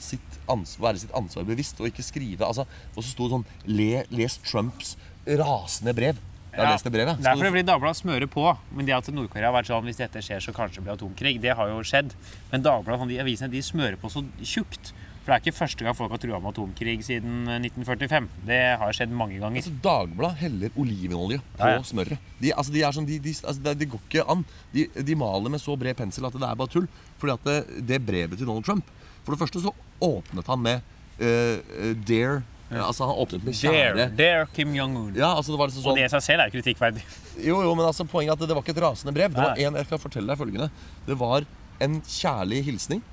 sitt 0.02 0.38
ansvar, 0.48 0.92
være 0.92 1.02
sitt 1.04 1.14
ansvar 1.16 1.46
bevisst 1.48 1.80
og 1.80 1.88
ikke 1.90 2.04
skrive 2.06 2.46
altså, 2.46 2.66
Og 2.94 3.02
så 3.02 3.10
sto 3.10 3.26
det 3.26 3.34
sånn 3.36 3.46
Le, 3.66 4.04
'Les 4.10 4.38
Trumps 4.44 4.96
rasende 5.26 5.94
brev'. 5.96 6.22
Jeg 6.56 6.64
har 6.64 6.72
lest 6.72 6.86
det 6.86 6.92
brevet. 6.94 7.18
Det 7.20 7.28
er 7.28 7.40
fordi 7.40 7.64
Dagbladet 7.68 7.98
smører 8.00 8.28
på. 8.32 8.44
Men 8.72 8.88
det 8.88 8.94
at 8.96 9.10
Nord-Korea 9.12 9.50
har 9.50 9.56
vært 9.58 9.68
sånn 9.68 9.88
hvis 9.88 10.00
dette 10.00 10.22
skjer, 10.24 10.40
så 10.40 10.54
kanskje 10.56 10.80
det 10.80 10.86
blir 10.86 10.94
atomkrig, 10.96 11.34
det 11.42 11.52
har 11.58 11.68
jo 11.68 11.82
skjedd. 11.84 12.14
Men 12.52 12.64
Dagbladet, 12.64 13.02
sånn, 13.02 13.12
de 13.12 13.20
avisene 13.20 13.52
de 13.52 13.60
smører 13.64 13.98
på 14.00 14.10
så 14.12 14.24
tjukt. 14.40 14.94
For 15.26 15.34
det 15.34 15.36
er 15.36 15.42
ikke 15.42 15.58
første 15.58 15.82
gang 15.82 15.96
folk 15.98 16.12
har 16.14 16.20
trua 16.22 16.38
med 16.38 16.52
atomkrig 16.54 17.00
siden 17.02 17.48
eh, 17.50 17.58
1945. 17.66 18.28
Det 18.46 18.60
har 18.80 18.94
skjedd 18.94 19.14
mange 19.18 19.40
ganger. 19.42 19.58
Altså, 19.58 19.74
Dagbladet 19.84 20.42
heller 20.44 20.78
olivenolje 20.78 21.40
på 21.58 21.66
Ja, 21.66 21.80
ja. 21.80 21.86
smøret. 21.88 22.28
De, 22.38 22.52
altså, 22.54 22.72
de 22.76 22.84
er 22.86 22.94
sånn, 22.94 23.08
de, 23.10 23.18
de, 23.24 23.34
altså, 23.42 23.74
det, 23.82 23.88
går 23.90 24.04
ikke 24.06 24.26
an. 24.36 24.46
De, 24.72 24.86
de 25.10 25.18
maler 25.18 25.52
med 25.52 25.60
så 25.60 25.76
bred 25.76 25.98
pensel 25.98 26.30
at 26.30 26.38
det 26.38 26.46
er 26.46 26.60
bare 26.62 26.72
tull. 26.72 26.86
Fordi 27.20 27.34
at 27.34 27.50
det, 27.50 27.82
det 27.90 28.00
brevet 28.06 28.38
til 28.38 28.48
Donald 28.48 28.64
Trump 28.68 28.95
For 29.26 29.34
det 29.34 29.42
første 29.42 29.62
så 29.64 29.72
åpnet 30.06 30.46
han 30.46 30.62
med 30.62 30.84
uh, 31.18 31.26
eh, 31.26 31.96
Dare 32.06 32.44
Altså 32.66 33.06
han 33.06 33.18
åpnet 33.22 33.44
med 33.46 33.54
kjære 33.54 34.08
dare 34.18 34.46
Kim 34.54 34.72
Jong-un. 34.74 35.12
Ja, 35.14 35.28
altså 35.36 35.52
det 35.52 35.58
var 35.60 35.70
liksom 35.70 35.84
Og 35.84 35.92
sånn 35.92 36.00
det 36.00 36.08
i 36.08 36.12
seg 36.16 36.24
selv 36.24 36.42
er 36.42 36.50
kritikkverdig. 36.50 37.04
Jo, 37.38 37.60
jo, 37.62 37.74
men 37.78 37.86
altså 37.86 38.06
poenget 38.10 38.32
er 38.32 38.34
at 38.34 38.42
det, 38.42 38.48
det 38.50 38.56
var 38.58 38.64
ikke 38.64 38.74
et 38.74 38.80
rasende 38.82 39.14
brev. 39.14 39.36
Det 39.36 39.38
var 39.38 39.60
en, 39.62 39.78
jeg 39.78 39.86
skal 39.86 40.00
fortelle 40.02 40.32
deg 40.32 40.40
følgende 40.40 40.66
Det 41.06 41.18
var 41.20 41.46
en 41.86 42.00
kjærlig 42.10 42.64
hilsning. 42.66 43.04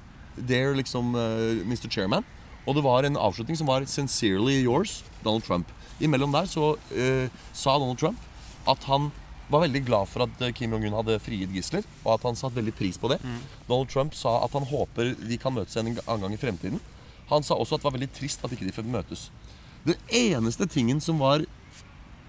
Dare 0.50 0.74
liksom 0.80 1.14
uh, 1.14 1.62
Mr. 1.70 1.86
Chairman. 1.86 2.26
Og 2.66 2.80
det 2.80 2.86
var 2.86 3.06
en 3.06 3.20
avslutning 3.20 3.60
som 3.60 3.70
var 3.70 3.86
'Sincerely 3.86 4.64
yours', 4.66 5.04
Donald 5.22 5.46
Trump. 5.46 5.70
Imellom 6.02 6.34
der 6.34 6.50
så 6.50 6.74
uh, 6.74 7.28
sa 7.54 7.78
Donald 7.78 8.02
Trump 8.02 8.18
at 8.66 8.90
han 8.90 9.12
var 9.54 9.64
veldig 9.66 9.84
glad 9.88 10.10
for 10.12 10.26
at 10.26 10.42
eh, 10.42 10.52
Kim 10.56 10.74
Jong-un 10.76 10.96
hadde 10.98 11.20
frigitt 11.24 11.54
gisler, 11.54 11.86
og 12.04 12.16
at 12.18 12.26
han 12.28 12.38
satte 12.40 12.58
veldig 12.58 12.74
pris 12.78 13.00
på 13.00 13.12
det. 13.12 13.20
Donald 13.70 13.92
Trump 13.94 14.16
sa 14.18 14.40
at 14.46 14.56
han 14.58 14.68
håper 14.70 15.14
de 15.20 15.38
kan 15.42 15.56
møtes 15.56 15.78
en 15.80 15.94
annen 15.94 16.26
gang 16.26 16.36
i 16.36 16.42
fremtiden. 16.42 16.82
Han 17.30 17.46
sa 17.46 17.56
også 17.56 17.78
at 17.78 17.84
det 17.84 17.88
var 17.88 17.98
veldig 17.98 18.12
trist 18.18 18.44
at 18.44 18.52
ikke 18.54 18.68
de 18.68 18.76
fikk 18.76 18.90
møtes. 18.92 19.30
Det 19.88 19.98
eneste 20.16 20.68
tingen 20.72 21.00
som 21.04 21.20
var 21.20 21.44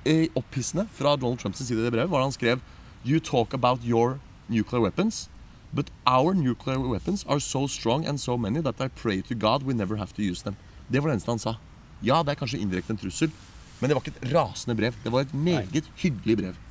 eh, 0.04 0.28
opphissende 0.38 0.86
fra 0.94 1.16
Donald 1.16 1.40
Trumps 1.42 1.62
side 1.64 1.80
i 1.80 1.86
det 1.86 1.92
brevet, 1.94 2.10
var 2.10 2.22
da 2.22 2.30
han 2.30 2.36
skrev 2.36 2.64
You 3.04 3.20
talk 3.20 3.52
about 3.52 3.84
your 3.84 4.18
nuclear 4.48 4.80
weapons, 4.80 5.28
but 5.72 5.90
our 6.06 6.34
nuclear 6.34 6.78
weapons 6.78 7.24
are 7.28 7.40
so 7.40 7.66
strong 7.68 8.06
and 8.06 8.20
so 8.20 8.36
many 8.38 8.62
that 8.62 8.80
I 8.80 8.88
pray 8.88 9.20
to 9.22 9.34
God 9.34 9.62
we 9.62 9.74
never 9.74 9.96
have 9.96 10.14
to 10.14 10.22
use 10.22 10.42
them. 10.42 10.56
Det 10.88 11.00
var 11.02 11.10
det 11.10 11.18
eneste 11.18 11.30
han 11.30 11.42
sa. 11.42 11.56
Ja, 12.04 12.22
det 12.22 12.34
er 12.34 12.40
kanskje 12.40 12.60
indirekte 12.60 12.92
en 12.94 13.00
trussel, 13.00 13.32
men 13.80 13.90
det 13.90 13.96
var 13.96 14.04
ikke 14.04 14.16
et 14.16 14.32
rasende 14.32 14.76
brev. 14.76 14.96
Det 15.04 15.12
var 15.12 15.24
et 15.24 15.34
meget 15.34 15.88
hyggelig 16.00 16.36
brev. 16.40 16.63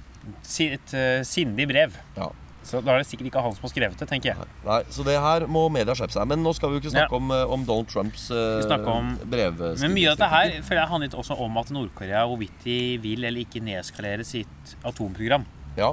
Et 0.60 0.94
eh, 0.94 1.22
sindig 1.28 1.68
brev. 1.68 1.96
Ja. 2.18 2.30
Så 2.64 2.80
da 2.80 2.94
er 2.94 3.02
det 3.02 3.08
sikkert 3.10 3.28
ikke 3.28 3.42
han 3.44 3.52
som 3.58 3.66
har 3.66 3.72
skrevet 3.74 4.00
det, 4.00 4.08
tenker 4.08 4.30
jeg. 4.32 4.46
Nei, 4.64 4.78
Så 4.88 5.04
det 5.04 5.18
her 5.20 5.44
må 5.52 5.66
media 5.70 5.94
skjerpe 6.00 6.16
seg. 6.16 6.28
Men 6.32 6.40
nå 6.46 6.54
skal 6.56 6.70
vi 6.72 6.78
jo 6.78 6.82
ikke 6.86 6.94
snakke 6.94 7.12
Ja. 7.12 7.18
om, 7.20 7.32
eh, 7.32 7.52
om 7.52 7.66
Donald 7.68 7.90
Trumps 7.92 8.30
uh, 8.32 8.64
om-. 8.88 9.18
Men 9.28 9.94
mye 9.94 10.12
av 10.14 10.16
dette 10.18 10.30
her 10.32 10.62
føler 10.64 10.80
jeg 10.82 10.90
handlet 10.94 11.14
også 11.20 11.36
om 11.44 11.58
at 11.60 11.72
Nord-Korea 11.76 12.24
hvorvidt 12.26 12.64
de 12.64 12.98
vil 13.04 13.26
eller 13.26 13.42
ikke 13.44 13.60
nedskalere 13.62 14.24
sitt 14.24 14.76
atomprogram. 14.86 15.44
Ja. 15.76 15.92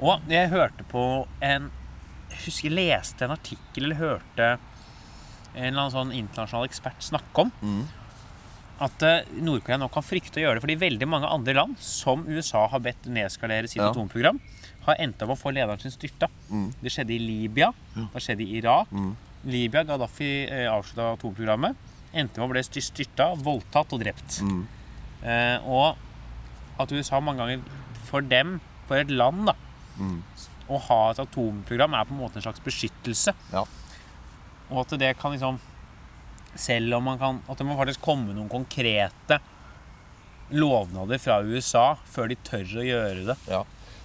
Og 0.00 0.20
jeg 0.28 0.50
hørte 0.50 0.84
på 0.90 1.26
en 1.40 1.70
Jeg 2.30 2.38
husker 2.44 2.68
jeg 2.70 2.76
leste 2.76 3.24
en 3.24 3.30
artikkel 3.34 3.84
eller 3.84 3.96
hørte 3.96 4.58
en 5.56 5.64
eller 5.64 5.80
annen 5.80 5.90
sånn 5.96 6.12
internasjonal 6.14 6.68
ekspert 6.68 7.00
snakke 7.02 7.38
om 7.42 7.50
Mhm. 7.62 7.88
At 8.80 9.02
eh, 9.04 9.24
Nord-Korea 9.44 9.76
nå 9.82 9.88
kan 9.92 10.02
frykte 10.06 10.40
å 10.40 10.44
gjøre 10.44 10.56
det 10.58 10.64
fordi 10.64 10.76
veldig 10.80 11.08
mange 11.08 11.28
andre 11.28 11.54
land, 11.58 11.76
som 11.84 12.22
USA 12.28 12.66
har 12.72 12.80
bedt 12.80 13.04
nedskalere 13.12 13.68
sitt 13.68 13.82
Ja. 13.82 13.90
atomprogram, 13.90 14.40
har 14.86 14.96
endt 14.98 15.20
opp 15.22 15.34
å 15.34 15.38
få 15.38 15.52
lederen 15.52 15.80
sin 15.82 15.92
styrta. 15.92 16.28
Mm. 16.50 16.70
Det 16.80 16.90
skjedde 16.94 17.12
i 17.12 17.18
Libya, 17.20 17.72
det 17.94 18.22
skjedde 18.24 18.46
i 18.46 18.56
Irak. 18.62 18.88
Mm. 18.90 19.10
Libya, 19.44 19.82
Gaddafi 19.84 20.30
eh, 20.48 20.66
avslutta 20.72 21.10
atomprogrammet. 21.18 21.76
Endte 22.14 22.40
med 22.40 22.48
å 22.48 22.52
bli 22.52 22.62
styrta, 22.64 23.34
voldtatt 23.36 23.92
og 23.92 24.00
drept. 24.02 24.40
Mm. 24.42 24.62
Eh, 25.22 25.58
og 25.68 25.96
at 26.80 26.92
USA 26.96 27.20
mange 27.20 27.38
ganger 27.44 27.60
For 28.10 28.22
dem, 28.24 28.56
for 28.88 28.96
et 28.96 29.10
land, 29.10 29.46
da 29.46 29.54
Mhm. 30.00 30.22
å 30.70 30.78
ha 30.80 31.10
et 31.10 31.18
atomprogram 31.18 31.92
er 31.94 32.04
på 32.06 32.10
en 32.16 32.18
måte 32.18 32.36
en 32.36 32.42
slags 32.42 32.58
beskyttelse. 32.64 33.34
Ja. 33.52 33.64
Og 34.70 34.80
at 34.80 34.98
det 34.98 35.18
kan 35.18 35.32
liksom 35.32 35.60
Selv 36.58 36.94
om 36.98 37.04
man 37.04 37.18
kan 37.20 37.42
At 37.48 37.58
det 37.60 37.66
må 37.66 37.76
faktisk 37.78 38.02
komme 38.02 38.34
noen 38.34 38.48
konkrete 38.50 39.38
lovnader 40.50 41.20
fra 41.22 41.36
USA 41.46 41.92
før 42.10 42.32
de 42.32 42.36
tør 42.42 42.72
å 42.80 42.86
gjøre 42.86 43.26
det. 43.28 43.36
Ja, 43.46 43.60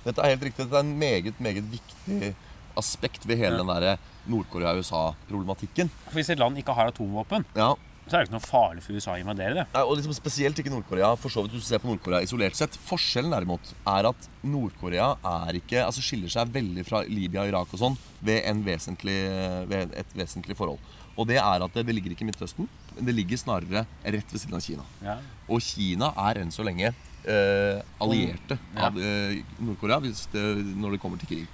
dette 0.06 0.22
er 0.22 0.36
helt 0.36 0.44
riktig. 0.46 0.68
Dette 0.68 0.78
er 0.78 0.86
en 0.86 1.00
meget, 1.02 1.40
meget 1.42 1.66
viktig 1.72 2.36
aspekt 2.78 3.26
ved 3.26 3.40
hele 3.40 3.58
Ja. 3.58 3.64
den 3.64 3.72
derre 3.72 3.98
Nord-Korea-USA-problematikken. 4.30 5.90
For 6.06 6.20
hvis 6.20 6.30
et 6.30 6.40
land 6.40 6.58
ikke 6.58 6.76
har 6.76 6.92
atomvåpen, 6.92 7.46
Ja, 7.56 7.74
så 8.08 8.14
er 8.14 8.20
det 8.22 8.30
ikke 8.30 8.38
noe 8.38 8.46
farlig 8.46 8.84
for 8.84 8.94
USA 8.94 9.16
å 9.16 9.20
invadere 9.20 9.54
det. 9.56 9.66
Nei, 9.74 9.82
og 9.82 9.98
liksom 9.98 10.14
Spesielt 10.14 10.60
ikke 10.60 10.70
Nord-Korea. 10.70 11.16
For 11.18 11.30
så 11.30 11.42
vidt 11.42 11.54
du 11.54 11.60
ser 11.60 11.80
på 11.80 11.88
Nord-Korea 11.90 12.22
isolert 12.22 12.56
sett. 12.56 12.78
Forskjellen 12.78 13.32
derimot 13.32 13.74
er 13.88 14.06
at 14.12 14.30
Nord-Korea 14.44 15.16
er 15.24 15.54
ikke, 15.58 15.82
altså 15.86 16.04
skiller 16.06 16.30
seg 16.30 16.52
veldig 16.54 16.86
fra 16.86 17.02
Libya 17.10 17.48
Irak 17.50 17.74
og 17.74 17.80
sånn 17.80 17.98
ved, 18.22 18.44
ved 19.68 19.96
et 19.98 20.14
vesentlig 20.14 20.56
forhold. 20.56 20.80
Og 21.16 21.28
det 21.30 21.38
er 21.40 21.64
at 21.64 21.74
det, 21.78 21.86
det 21.88 21.96
ligger 21.96 22.12
ikke 22.12 22.26
i 22.26 22.30
Midtøsten, 22.30 22.68
men 22.98 23.06
det 23.08 23.14
ligger 23.16 23.40
snarere 23.40 23.86
rett 24.04 24.34
ved 24.34 24.42
siden 24.42 24.58
av 24.58 24.64
Kina. 24.66 24.84
Ja. 25.06 25.18
Og 25.48 25.62
Kina 25.64 26.10
er 26.28 26.42
enn 26.42 26.52
så 26.52 26.66
lenge 26.68 26.90
eh, 26.92 27.80
allierte 28.04 28.58
Ja. 28.76 28.90
av 28.90 28.98
eh, 29.00 29.38
Nord-Korea 29.64 30.02
når 30.04 30.96
det 30.98 31.00
kommer 31.04 31.22
til 31.22 31.30
krig. 31.32 31.46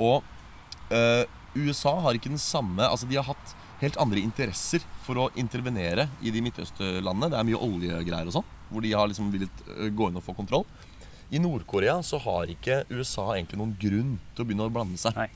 Og 0.00 0.22
eh, 0.90 1.24
USA 1.52 1.92
har 2.00 2.16
ikke 2.16 2.30
den 2.32 2.40
samme 2.40 2.80
Altså 2.88 3.04
de 3.10 3.18
har 3.18 3.26
hatt 3.28 3.50
helt 3.82 3.98
andre 4.00 4.22
interesser 4.24 4.80
for 5.04 5.18
å 5.20 5.26
intervenere 5.36 6.06
i 6.24 6.30
de 6.32 6.40
midtøstlandene. 6.40 7.28
Det 7.34 7.36
er 7.40 7.48
mye 7.50 7.60
oljegreier 7.60 8.30
og 8.30 8.36
sånn, 8.38 8.48
hvor 8.70 8.80
de 8.86 8.92
har 8.96 9.10
liksom 9.10 9.28
villet 9.34 9.62
eh, 9.76 9.90
gå 9.92 10.08
inn 10.08 10.16
og 10.20 10.24
få 10.24 10.32
kontroll. 10.38 10.64
I 11.32 11.40
Nord-Korea 11.42 11.98
så 12.04 12.20
har 12.24 12.48
ikke 12.52 12.82
USA 12.92 13.28
egentlig 13.34 13.58
noen 13.60 13.76
grunn 13.80 14.16
til 14.36 14.44
å 14.44 14.48
begynne 14.48 14.68
å 14.68 14.72
blande 14.72 15.00
seg. 15.00 15.16
Nei. 15.16 15.28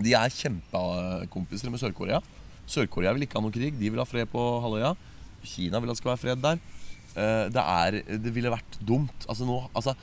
De 0.00 0.12
er 0.16 0.32
kjempekompiser 0.32 1.70
med 1.72 1.80
Sør-Korea. 1.82 2.20
Sør-Korea 2.70 3.12
vil 3.16 3.26
ikke 3.26 3.38
ha 3.40 3.42
noen 3.44 3.54
krig. 3.54 3.74
De 3.80 3.90
vil 3.90 3.98
ha 4.02 4.06
fred 4.08 4.28
på 4.30 4.44
halvøya. 4.64 4.94
Kina 5.42 5.80
vil 5.82 5.90
at 5.90 5.96
det 5.96 6.02
skal 6.02 6.12
være 6.14 6.22
fred 6.22 6.42
der. 6.44 6.60
Eh, 7.16 7.48
Det, 7.50 7.62
er, 7.66 8.00
det 8.22 8.32
ville 8.34 8.50
vært 8.52 8.78
dumt. 8.86 9.26
Altså 9.28 9.46
nå 9.48 9.56
altså, 9.74 9.96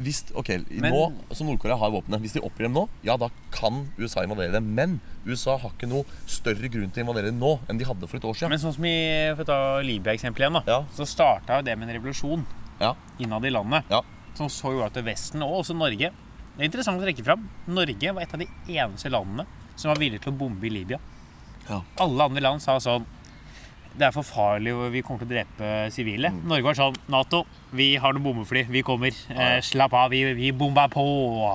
hvis, 0.00 0.24
ok, 0.34 0.48
Men- 0.80 0.90
nå 0.92 1.34
som 1.38 1.46
Nord-Korea 1.46 1.76
har 1.78 1.90
våpnene 1.94 2.18
Hvis 2.20 2.32
de 2.34 2.40
oppgir 2.42 2.64
dem 2.66 2.72
nå, 2.74 2.88
ja 3.06 3.14
da 3.16 3.28
kan 3.54 3.84
USA 3.98 4.24
invadere 4.24 4.50
dem. 4.56 4.72
Men 4.74 4.96
USA 5.26 5.56
har 5.56 5.70
ikke 5.70 5.86
noe 5.88 6.02
større 6.26 6.66
grunn 6.72 6.90
til 6.90 7.04
å 7.04 7.06
invadere 7.06 7.30
dem 7.30 7.38
nå 7.38 7.60
enn 7.70 7.78
de 7.78 7.84
hadde 7.86 8.08
for 8.08 8.16
et 8.18 8.24
år 8.26 8.34
siden. 8.34 8.50
Men 8.50 8.58
sånn 8.58 8.74
som 8.74 8.84
i 8.84 8.96
for 9.36 9.44
å 9.44 9.46
ta 9.46 9.58
Libya-eksempelet 9.86 10.48
igjen, 10.48 10.58
da, 10.58 10.62
Ja. 10.66 10.84
så 10.96 11.06
starta 11.06 11.60
jo 11.60 11.62
det 11.62 11.78
med 11.78 11.88
en 11.88 12.00
revolusjon 12.00 12.44
Ja, 12.80 12.94
innad 13.20 13.44
i 13.44 13.50
landet. 13.50 13.84
ja, 13.88 14.00
Som 14.34 14.48
så 14.48 14.72
gjorde 14.74 14.96
at 14.96 15.04
Vesten, 15.04 15.42
og 15.42 15.62
også 15.62 15.76
Norge 15.76 16.10
Det 16.10 16.60
er 16.60 16.64
interessant 16.66 17.00
å 17.00 17.04
trekke 17.04 17.24
fram. 17.24 17.48
Norge 17.68 18.12
var 18.14 18.22
et 18.22 18.34
av 18.34 18.40
de 18.40 18.48
eneste 18.68 19.10
landene 19.10 19.46
som 19.76 19.90
var 19.90 19.98
villige 19.98 20.22
til 20.22 20.32
å 20.32 20.38
bombe 20.38 20.64
i 20.66 20.70
Libya. 20.70 20.98
Ja. 21.68 21.80
Alle 22.04 22.26
andre 22.28 22.42
land 22.44 22.62
sa 22.62 22.76
sånn 22.82 23.06
Det 23.94 24.08
er 24.08 24.12
for 24.14 24.26
farlig, 24.26 24.72
og 24.74 24.88
vi 24.90 25.02
kommer 25.06 25.22
til 25.22 25.28
å 25.28 25.32
drepe 25.36 25.68
sivile. 25.94 26.32
Mm. 26.34 26.40
Norge 26.50 26.66
var 26.66 26.74
sånn 26.78 26.96
Nato, 27.14 27.44
vi 27.70 27.92
har 28.02 28.12
noen 28.16 28.24
bombefly. 28.24 28.64
Vi 28.74 28.82
kommer. 28.82 29.14
Eh, 29.30 29.60
slapp 29.62 29.94
av, 29.94 30.10
vi, 30.10 30.24
vi 30.34 30.50
bomba 30.50 30.88
på. 30.90 31.04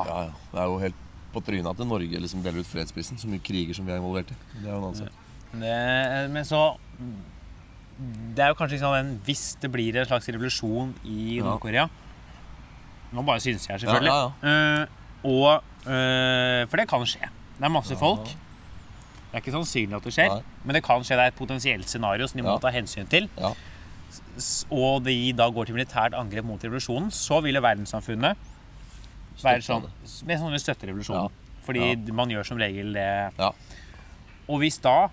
ja, 0.07 0.21
ja. 0.29 0.29
Det 0.53 0.61
er 0.63 0.69
jo 0.71 0.77
helt 0.79 1.01
på 1.33 1.41
trynet 1.45 1.67
at 1.69 1.83
Norge 1.85 2.21
liksom 2.23 2.41
deler 2.45 2.63
ut 2.63 2.69
fredsprisen. 2.69 3.19
Så 3.19 3.27
mye 3.29 3.43
kriger 3.43 3.75
som 3.75 3.85
vi 3.85 3.91
er 3.91 3.99
involvert 3.99 4.31
i. 4.31 4.37
Det 4.53 4.63
er 4.63 4.71
jo 4.71 4.77
en 4.79 4.87
annen 4.87 5.01
sak. 5.01 5.25
Det, 5.51 5.75
men 6.31 6.45
så 6.45 6.61
Det 7.99 8.43
er 8.45 8.51
jo 8.51 8.55
kanskje 8.59 8.75
liksom 8.77 8.93
en 8.93 9.07
Hvis 9.25 9.43
det 9.59 9.71
blir 9.73 9.95
en 9.97 10.05
slags 10.05 10.27
revolusjon 10.29 10.91
i. 11.03 11.39
Nord-Korea 11.41 11.87
Nå 13.11 13.23
bare 13.25 13.41
synes 13.41 13.65
jeg, 13.67 13.81
selvfølgelig. 13.81 14.11
Eh, 14.45 14.83
og 15.25 15.89
eh, 15.89 16.67
For 16.69 16.77
det 16.77 16.87
kan 16.87 17.03
skje. 17.09 17.31
Det 17.57 17.65
er 17.65 17.73
masse 17.73 17.97
folk. 17.99 18.29
Det 19.31 19.37
er 19.37 19.41
ikke 19.43 19.53
sannsynlig 19.53 19.95
at 19.95 20.03
det 20.03 20.13
skjer, 20.15 20.29
Nei. 20.29 20.41
men 20.65 20.73
det 20.73 20.83
kan 20.83 21.01
skje. 21.05 21.15
Det 21.15 21.19
er 21.19 21.27
et 21.33 21.35
potensielt 21.37 21.87
scenario 21.87 22.25
som 22.27 22.37
de 22.41 22.43
må 22.47 22.53
Ja. 22.55 22.57
ta 22.59 22.71
hensyn 22.73 23.07
til. 23.07 23.29
Ja. 23.37 23.53
Og 24.71 25.03
de 25.05 25.31
da 25.33 25.49
går 25.51 25.65
til 25.67 25.75
militært 25.75 26.13
angrep 26.17 26.43
mot 26.45 26.59
revolusjonen, 26.63 27.11
så 27.11 27.41
ville 27.43 27.61
verdenssamfunnet 27.61 28.35
være 29.43 29.61
sånn 29.61 29.85
sånn 30.07 30.59
støtte 30.59 30.87
revolusjonen. 30.89 31.29
Ja. 31.29 31.63
Fordi 31.65 32.11
man 32.11 32.29
gjør 32.29 32.45
som 32.45 32.57
regel 32.57 32.93
det. 32.93 33.33
Ja. 33.37 33.51
Og 34.49 34.59
hvis 34.63 34.79
da 34.81 35.09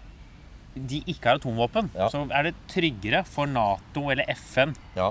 de 0.76 1.02
ikke 1.08 1.24
har 1.30 1.38
atomvåpen, 1.38 1.90
Ja. 1.94 2.08
så 2.08 2.30
er 2.30 2.42
det 2.44 2.54
tryggere 2.68 3.24
for 3.26 3.46
Nato 3.46 4.10
eller 4.10 4.24
FN 4.30 4.74
Ja. 4.96 5.10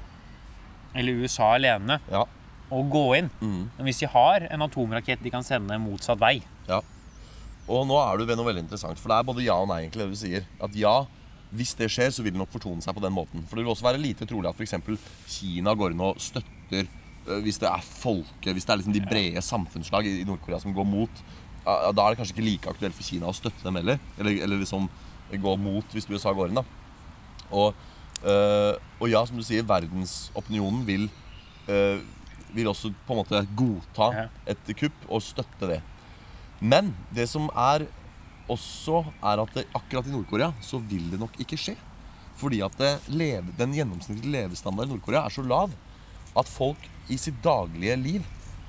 eller 0.95 1.12
USA 1.14 1.53
alene 1.56 1.99
Ja. 2.12 2.26
å 2.72 2.89
gå 2.89 3.18
inn 3.18 3.30
Mm. 3.41 3.70
Men 3.78 3.86
hvis 3.86 3.99
de 3.99 4.08
har 4.08 4.41
en 4.49 4.60
atomrakett 4.62 5.22
de 5.22 5.30
kan 5.30 5.43
sende 5.43 5.78
motsatt 5.80 6.18
vei. 6.20 6.41
Og 7.66 7.86
nå 7.89 7.95
er 7.97 8.20
du 8.20 8.28
ved 8.30 8.38
noe 8.38 8.45
veldig 8.45 8.66
interessant, 8.68 8.99
for 9.01 9.09
det 9.09 9.18
er 9.18 9.28
både 9.28 9.45
ja 9.45 9.55
og 9.57 9.70
nei, 9.72 9.84
egentlig, 9.84 10.05
det 10.05 10.13
du 10.13 10.20
sier. 10.20 10.43
At 10.61 10.76
ja, 10.78 10.99
hvis 11.55 11.74
det 11.80 11.89
skjer, 11.93 12.11
så 12.13 12.26
vil 12.26 12.36
det 12.36 12.41
nok 12.41 12.53
fortone 12.53 12.84
seg 12.84 12.93
på 12.97 13.01
den 13.03 13.16
måten. 13.16 13.45
For 13.47 13.57
det 13.57 13.66
vil 13.66 13.74
også 13.74 13.88
være 13.88 14.01
lite 14.01 14.28
trolig 14.30 14.51
at 14.51 14.59
f.eks. 14.59 14.76
Kina 15.32 15.74
går 15.78 15.95
inn 15.95 16.03
og 16.05 16.22
støtter 16.22 16.86
øh, 16.86 17.39
hvis 17.45 17.57
det 17.61 17.70
er 17.72 17.88
folket, 17.88 18.51
hvis 18.53 18.68
det 18.68 18.74
er 18.74 18.82
liksom 18.82 18.95
de 18.95 19.03
brede 19.05 19.43
samfunnslag 19.45 20.09
i 20.11 20.24
Nord-Korea 20.28 20.61
som 20.61 20.76
går 20.76 20.88
mot. 20.89 21.26
Da 21.66 21.89
er 21.89 22.13
det 22.13 22.20
kanskje 22.20 22.36
ikke 22.36 22.45
like 22.45 22.70
aktuelt 22.70 22.93
for 22.93 23.07
Kina 23.07 23.32
å 23.32 23.34
støtte 23.34 23.66
dem 23.66 23.80
heller. 23.80 24.01
Eller, 24.20 24.43
eller 24.45 24.61
liksom 24.61 24.86
gå 25.41 25.55
mot 25.57 25.95
hvis 25.95 26.05
USA 26.11 26.36
går 26.38 26.51
inn, 26.51 26.59
da. 26.61 26.66
Og, 27.49 27.74
øh, 28.22 28.74
og 28.99 29.09
ja, 29.09 29.24
som 29.26 29.39
du 29.39 29.45
sier, 29.45 29.66
verdensopinionen 29.66 30.86
vil, 30.86 31.09
øh, 31.66 31.97
vil 32.53 32.70
også 32.70 32.93
på 33.07 33.16
en 33.16 33.24
måte 33.24 33.41
godta 33.57 34.28
et 34.53 34.74
kupp 34.78 35.09
og 35.09 35.26
støtte 35.26 35.74
det. 35.74 35.82
Men 36.74 36.93
det 37.16 37.28
som 37.32 37.47
er 37.51 37.86
også 38.51 39.01
er 39.26 39.41
at 39.41 39.55
det, 39.57 39.66
akkurat 39.78 40.07
i 40.09 40.13
Nord-Korea 40.13 40.51
så 40.63 40.80
vil 40.82 41.07
det 41.11 41.20
nok 41.22 41.38
ikke 41.41 41.57
skje. 41.59 41.76
Fordi 42.39 42.59
at 42.66 42.76
det 42.80 42.91
leve, 43.16 43.53
den 43.57 43.74
gjennomsnittlige 43.78 44.34
levestandarden 44.36 44.91
i 44.91 44.97
Nord-Korea 44.97 45.26
er 45.26 45.34
så 45.34 45.45
lav 45.45 45.74
at 46.36 46.49
folk 46.51 46.89
i 47.09 47.18
sitt 47.22 47.38
daglige 47.45 47.95
liv 48.01 48.26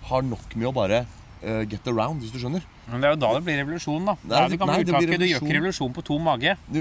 har 0.07 0.23
nok 0.23 0.53
med 0.55 0.69
å 0.71 0.75
bare 0.77 1.01
uh, 1.43 1.63
get 1.67 1.87
around, 1.91 2.23
hvis 2.23 2.31
du 2.35 2.39
skjønner. 2.39 2.63
Men 2.87 3.03
det 3.03 3.09
er 3.09 3.17
jo 3.17 3.21
da 3.25 3.33
det 3.35 3.43
blir 3.49 3.59
revolusjon, 3.65 4.05
da. 4.07 4.15
Det 4.23 4.31
Nei, 4.31 4.43
er 4.45 4.53
det 4.53 4.59
gamle 4.61 4.77
nei, 4.77 4.85
det 4.87 4.93
blir 4.95 5.09
uttaket 5.09 5.19
'du 5.21 5.27
gjør 5.27 5.41
ikke 5.43 5.57
revolusjon. 5.57 5.57
revolusjon 5.59 5.97
på 5.97 6.05
tom 6.07 6.29
mage'. 6.31 6.57
Du, 6.71 6.81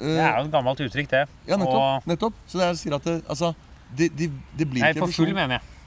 Det 0.00 0.16
er 0.16 0.38
jo 0.38 0.46
et 0.46 0.52
gammelt 0.54 0.80
uttrykk, 0.80 1.10
det. 1.10 1.24
ja, 1.48 1.56
nettopp. 1.60 1.80
Og, 1.80 2.06
nettopp. 2.08 2.36
Så 2.48 2.60
det 2.60 2.66
er, 2.68 2.78
sier 2.80 2.94
at 2.96 3.04
det, 3.04 3.16
altså, 3.28 3.50
det, 3.98 4.06
det, 4.16 4.30
det 4.56 4.66
blir 4.70 4.80
nei, 4.86 4.92
ikke 4.94 5.04
på 5.04 5.12
full, 5.18 5.34
mener 5.36 5.58
jeg. 5.58 5.79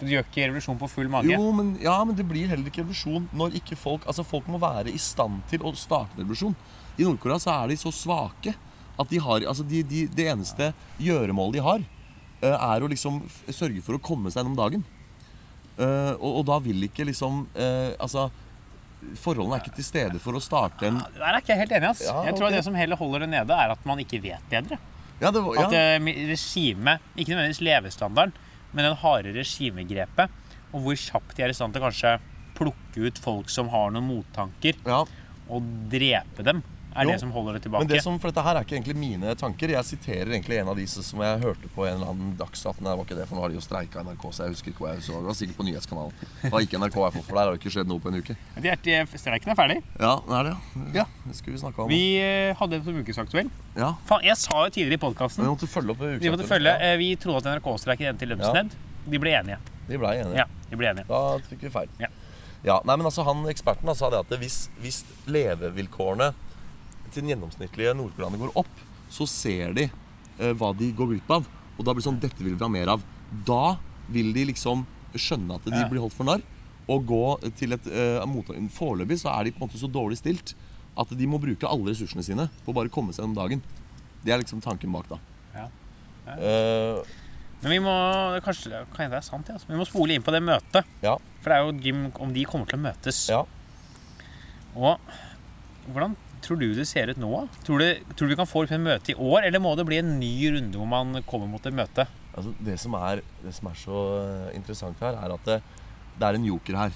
Du 0.00 0.06
gjør 0.10 0.24
ikke 0.26 0.48
revolusjon 0.48 0.78
på 0.80 0.88
full 0.90 1.08
mage. 1.12 1.30
Jo, 1.30 1.50
men, 1.54 1.74
ja, 1.82 1.94
men 2.04 2.16
det 2.18 2.26
blir 2.28 2.48
heller 2.50 2.66
ikke 2.70 2.82
revolusjon 2.82 3.28
når 3.36 3.54
ikke 3.60 3.78
folk 3.78 4.06
Altså, 4.10 4.24
folk 4.26 4.48
må 4.50 4.58
være 4.62 4.90
i 4.92 5.00
stand 5.00 5.44
til 5.50 5.62
å 5.64 5.74
starte 5.78 6.16
en 6.18 6.24
revolusjon. 6.24 6.56
I 6.98 7.06
Nord-Korea 7.06 7.38
så 7.42 7.54
er 7.54 7.70
de 7.72 7.78
så 7.80 7.92
svake 7.94 8.54
at 8.98 9.10
de 9.10 9.20
har 9.22 9.46
Altså, 9.50 9.66
de, 9.66 9.82
de, 9.86 10.04
det 10.10 10.26
eneste 10.32 10.72
gjøremålet 11.02 11.58
de 11.58 11.64
har, 11.66 11.86
eh, 12.42 12.56
er 12.74 12.84
å 12.84 12.90
liksom 12.90 13.22
sørge 13.48 13.82
for 13.86 13.96
å 13.98 14.02
komme 14.02 14.30
seg 14.30 14.42
gjennom 14.42 14.58
dagen. 14.58 14.84
Eh, 15.78 16.12
og, 16.20 16.40
og 16.40 16.44
da 16.50 16.60
vil 16.62 16.86
ikke 16.86 17.06
liksom 17.08 17.48
eh, 17.58 17.96
Altså, 17.98 18.28
forholdene 19.18 19.56
er 19.58 19.64
ikke 19.64 19.74
til 19.78 19.86
stede 19.86 20.20
for 20.22 20.38
å 20.38 20.42
starte 20.42 20.86
en 20.86 21.00
Der 21.16 21.24
er 21.32 21.40
ikke 21.40 21.54
jeg 21.54 21.64
helt 21.64 21.74
enig. 21.78 21.90
ass. 21.94 22.04
Ja, 22.06 22.20
Jeg 22.28 22.38
tror 22.38 22.54
det 22.54 22.62
som 22.66 22.76
heller 22.78 22.98
holder 22.98 23.26
det 23.26 23.30
nede, 23.34 23.56
er 23.58 23.74
at 23.74 23.86
man 23.88 24.02
ikke 24.02 24.22
vet 24.22 24.46
bedre. 24.50 24.78
Ja, 25.20 25.30
det 25.30 25.42
var, 25.44 25.58
ja. 25.58 25.66
At 25.66 25.74
uh, 26.02 26.08
regimet, 26.30 27.02
ikke 27.14 27.34
nødvendigvis 27.34 27.62
levestandarden, 27.62 28.34
men 28.74 28.88
den 28.88 28.98
harde 29.00 29.34
regimegrepet, 29.36 30.32
og 30.74 30.84
hvor 30.84 30.98
kjapt 30.98 31.36
de 31.36 31.46
er 31.46 31.52
i 31.52 31.56
stand 31.56 31.74
til 31.74 31.84
kanskje 31.84 32.16
plukke 32.58 33.08
ut 33.08 33.18
folk 33.22 33.50
som 33.50 33.70
har 33.72 33.94
noen 33.94 34.06
mottanker, 34.06 34.78
ja. 34.86 35.02
og 35.48 35.74
drepe 35.90 36.46
dem, 36.46 36.62
er 36.94 37.06
Jo, 37.06 37.10
det 37.10 37.20
som 37.20 37.32
holder 37.34 37.56
det 37.56 37.62
tilbake. 37.64 37.84
Men 37.84 37.90
det 37.90 38.02
som, 38.04 38.16
for 38.22 38.30
dette 38.30 38.44
her 38.46 38.58
er 38.58 38.66
ikke 38.66 38.76
egentlig 38.76 38.94
mine 38.98 39.34
tanker. 39.38 39.72
Jeg 39.74 39.86
siterer 39.88 40.30
egentlig 40.30 40.58
en 40.60 40.70
av 40.70 40.78
disse 40.78 41.02
som 41.02 41.22
jeg 41.24 41.40
hørte 41.42 41.70
på 41.74 41.86
en 41.88 41.96
eller 41.96 42.12
annen 42.12 42.34
Dagsnytt. 42.38 42.80
Nei, 42.80 42.92
det 42.92 42.98
var 43.00 43.08
ikke 43.08 43.18
det, 43.18 43.26
for 43.30 43.38
nå 43.38 43.44
har 43.44 43.52
de 43.52 43.58
jo 43.58 43.64
streika 43.64 44.04
NRK, 44.06 44.26
så 44.30 44.46
jeg 44.46 44.54
husker 44.54 44.72
ikke 44.74 44.84
hva 44.86 44.94
jeg 44.94 45.04
så. 45.08 45.18
Det 45.18 45.30
var 45.30 45.38
sikkert 45.40 45.58
på 45.58 45.66
nyhetskanalen. 45.68 46.24
Det 46.44 46.62
gikk 46.64 46.78
NRK, 46.80 46.98
jeg 47.02 47.16
for 47.16 47.28
for 47.28 47.40
der 47.40 47.42
har 47.42 47.52
det 47.56 47.60
ikke 47.62 47.74
skjedd 47.74 47.90
noe 47.90 48.04
på 48.04 48.12
en 48.12 48.20
uke. 48.22 48.38
Streiken 49.24 49.54
er 49.54 49.58
ferdig. 49.58 49.78
Ja, 49.98 50.14
det 50.24 50.38
er 50.38 50.48
det, 50.50 50.54
ja. 50.54 50.88
ja. 51.02 51.06
Det 51.26 51.38
skulle 51.38 51.58
vi 51.58 51.62
snakka 51.64 51.84
om. 51.84 51.92
Vi 51.92 52.02
eh, 52.22 52.54
hadde 52.58 52.78
det 52.78 52.86
som 52.86 52.98
ukesaktuell. 53.04 53.52
Ja, 53.74 53.94
Faen, 54.06 54.26
jeg 54.26 54.38
sa 54.38 54.66
jo 54.66 54.70
tidligere 54.70 55.00
i 55.00 55.02
podkasten 55.02 55.42
Vi 55.42 55.50
måtte 55.50 55.66
følge 55.66 55.96
opp 55.96 56.02
Vi 56.22 56.30
måtte. 56.30 56.46
Ja, 56.62 56.74
eh, 56.78 56.98
Vi 57.00 57.08
trodde 57.18 57.42
at 57.42 57.58
NRK-streiken 57.58 58.12
endte 58.12 58.26
i 58.26 58.30
lønnsnevnd. 58.30 58.76
De 59.10 59.20
ble 59.20 59.32
enige. 59.34 59.58
de 59.88 59.98
ble 60.00 60.12
enige. 60.20 60.44
Ja, 60.44 60.46
de 60.70 60.78
ble 60.78 60.92
enige. 60.92 61.08
Da 61.10 61.40
fikk 61.48 61.66
vi 61.66 61.72
feil. 61.74 61.90
Ja. 62.00 62.12
Ja, 62.64 62.78
nei, 62.88 62.96
men 62.96 63.04
altså 63.04 63.26
han 63.26 63.44
Eksperten 63.50 63.88
da, 63.90 63.92
sa 63.96 64.08
det 64.12 64.22
at 64.22 64.30
hvis, 64.40 64.68
hvis 64.80 65.02
levevilkårene 65.28 66.30
til 67.14 67.22
den 67.24 67.32
gjennomsnittlige 67.34 67.94
nordkoreaner 67.96 68.40
går 68.44 68.56
opp, 68.64 68.82
så 69.14 69.26
ser 69.30 69.72
de 69.76 69.86
eh, 69.88 70.52
hva 70.58 70.72
de 70.76 70.90
går 70.96 71.12
glipp 71.14 71.30
av. 71.30 71.46
Og 71.78 71.84
da 71.86 71.92
blir 71.94 72.02
det 72.02 72.08
sånn 72.08 72.20
Dette 72.22 72.42
vil 72.44 72.54
vi 72.58 72.62
ha 72.64 72.70
mer 72.70 72.90
av. 72.94 73.02
Da 73.46 73.76
vil 74.12 74.32
de 74.36 74.44
liksom 74.52 74.84
skjønne 75.14 75.56
at 75.56 75.64
de 75.70 75.78
Ja. 75.78 75.88
blir 75.88 76.02
holdt 76.02 76.14
for 76.18 76.26
narr, 76.28 76.42
og 76.90 77.06
gå 77.08 77.22
til 77.56 77.72
et 77.72 77.86
eh, 77.88 78.20
mottak. 78.28 78.58
Foreløpig 78.74 79.16
så 79.22 79.30
er 79.32 79.44
de 79.46 79.52
på 79.54 79.62
en 79.62 79.68
måte 79.68 79.78
så 79.80 79.88
dårlig 79.90 80.18
stilt 80.20 80.54
at 80.98 81.08
de 81.16 81.26
må 81.26 81.38
bruke 81.42 81.66
alle 81.66 81.90
ressursene 81.90 82.22
sine 82.22 82.48
på 82.64 82.70
å 82.70 82.74
bare 82.76 82.90
komme 82.92 83.10
seg 83.14 83.24
gjennom 83.24 83.38
dagen. 83.38 83.62
Det 84.24 84.32
er 84.34 84.38
liksom 84.42 84.60
tanken 84.62 84.92
bak, 84.92 85.08
da. 85.08 85.18
Ja. 85.54 85.68
Eh, 86.34 87.00
Men 87.64 87.70
vi 87.72 87.78
må 87.80 87.94
kanskje 88.44 88.84
kan 88.94 89.10
det 89.10 89.18
er 89.22 89.24
sant, 89.24 89.48
ja. 89.48 89.56
Vi 89.66 89.74
må 89.78 89.86
spole 89.88 90.14
inn 90.14 90.22
på 90.22 90.30
det 90.34 90.42
møtet. 90.44 90.84
ja. 91.02 91.16
For 91.40 91.50
det 91.50 91.56
er 91.56 91.64
jo 91.66 91.72
Jim 91.84 92.04
om 92.20 92.32
de 92.32 92.44
kommer 92.48 92.66
til 92.68 92.78
å 92.78 92.82
møtes. 92.84 93.28
ja. 93.28 93.42
Og 94.74 94.98
hvordan 95.92 96.14
tror 96.44 96.58
du 96.60 96.66
det 96.76 96.86
ser 96.86 97.08
ut 97.10 97.18
nå? 97.20 97.30
Tror 97.64 97.78
du, 97.80 97.88
tror 98.14 98.28
du 98.28 98.34
vi 98.34 98.36
kan 98.42 98.46
få 98.50 98.64
et 98.66 98.74
møte 98.80 99.12
i 99.12 99.16
år, 99.16 99.46
eller 99.48 99.58
må 99.64 99.74
det 99.76 99.86
bli 99.88 99.98
en 100.02 100.18
ny 100.20 100.34
runde 100.54 100.76
hvor 100.78 100.86
man 100.90 101.22
kommer 101.26 101.48
mot 101.48 101.64
et 101.66 101.74
møte? 101.74 102.06
Altså, 102.36 102.52
det, 102.60 102.76
som 102.82 102.94
er, 102.98 103.22
det 103.44 103.54
som 103.54 103.68
er 103.70 103.74
så 103.78 103.98
interessant 104.54 105.00
her, 105.00 105.14
er 105.24 105.34
at 105.36 105.44
det, 105.48 105.58
det 106.18 106.28
er 106.28 106.38
en 106.38 106.44
joker 106.52 106.76
her. 106.76 106.92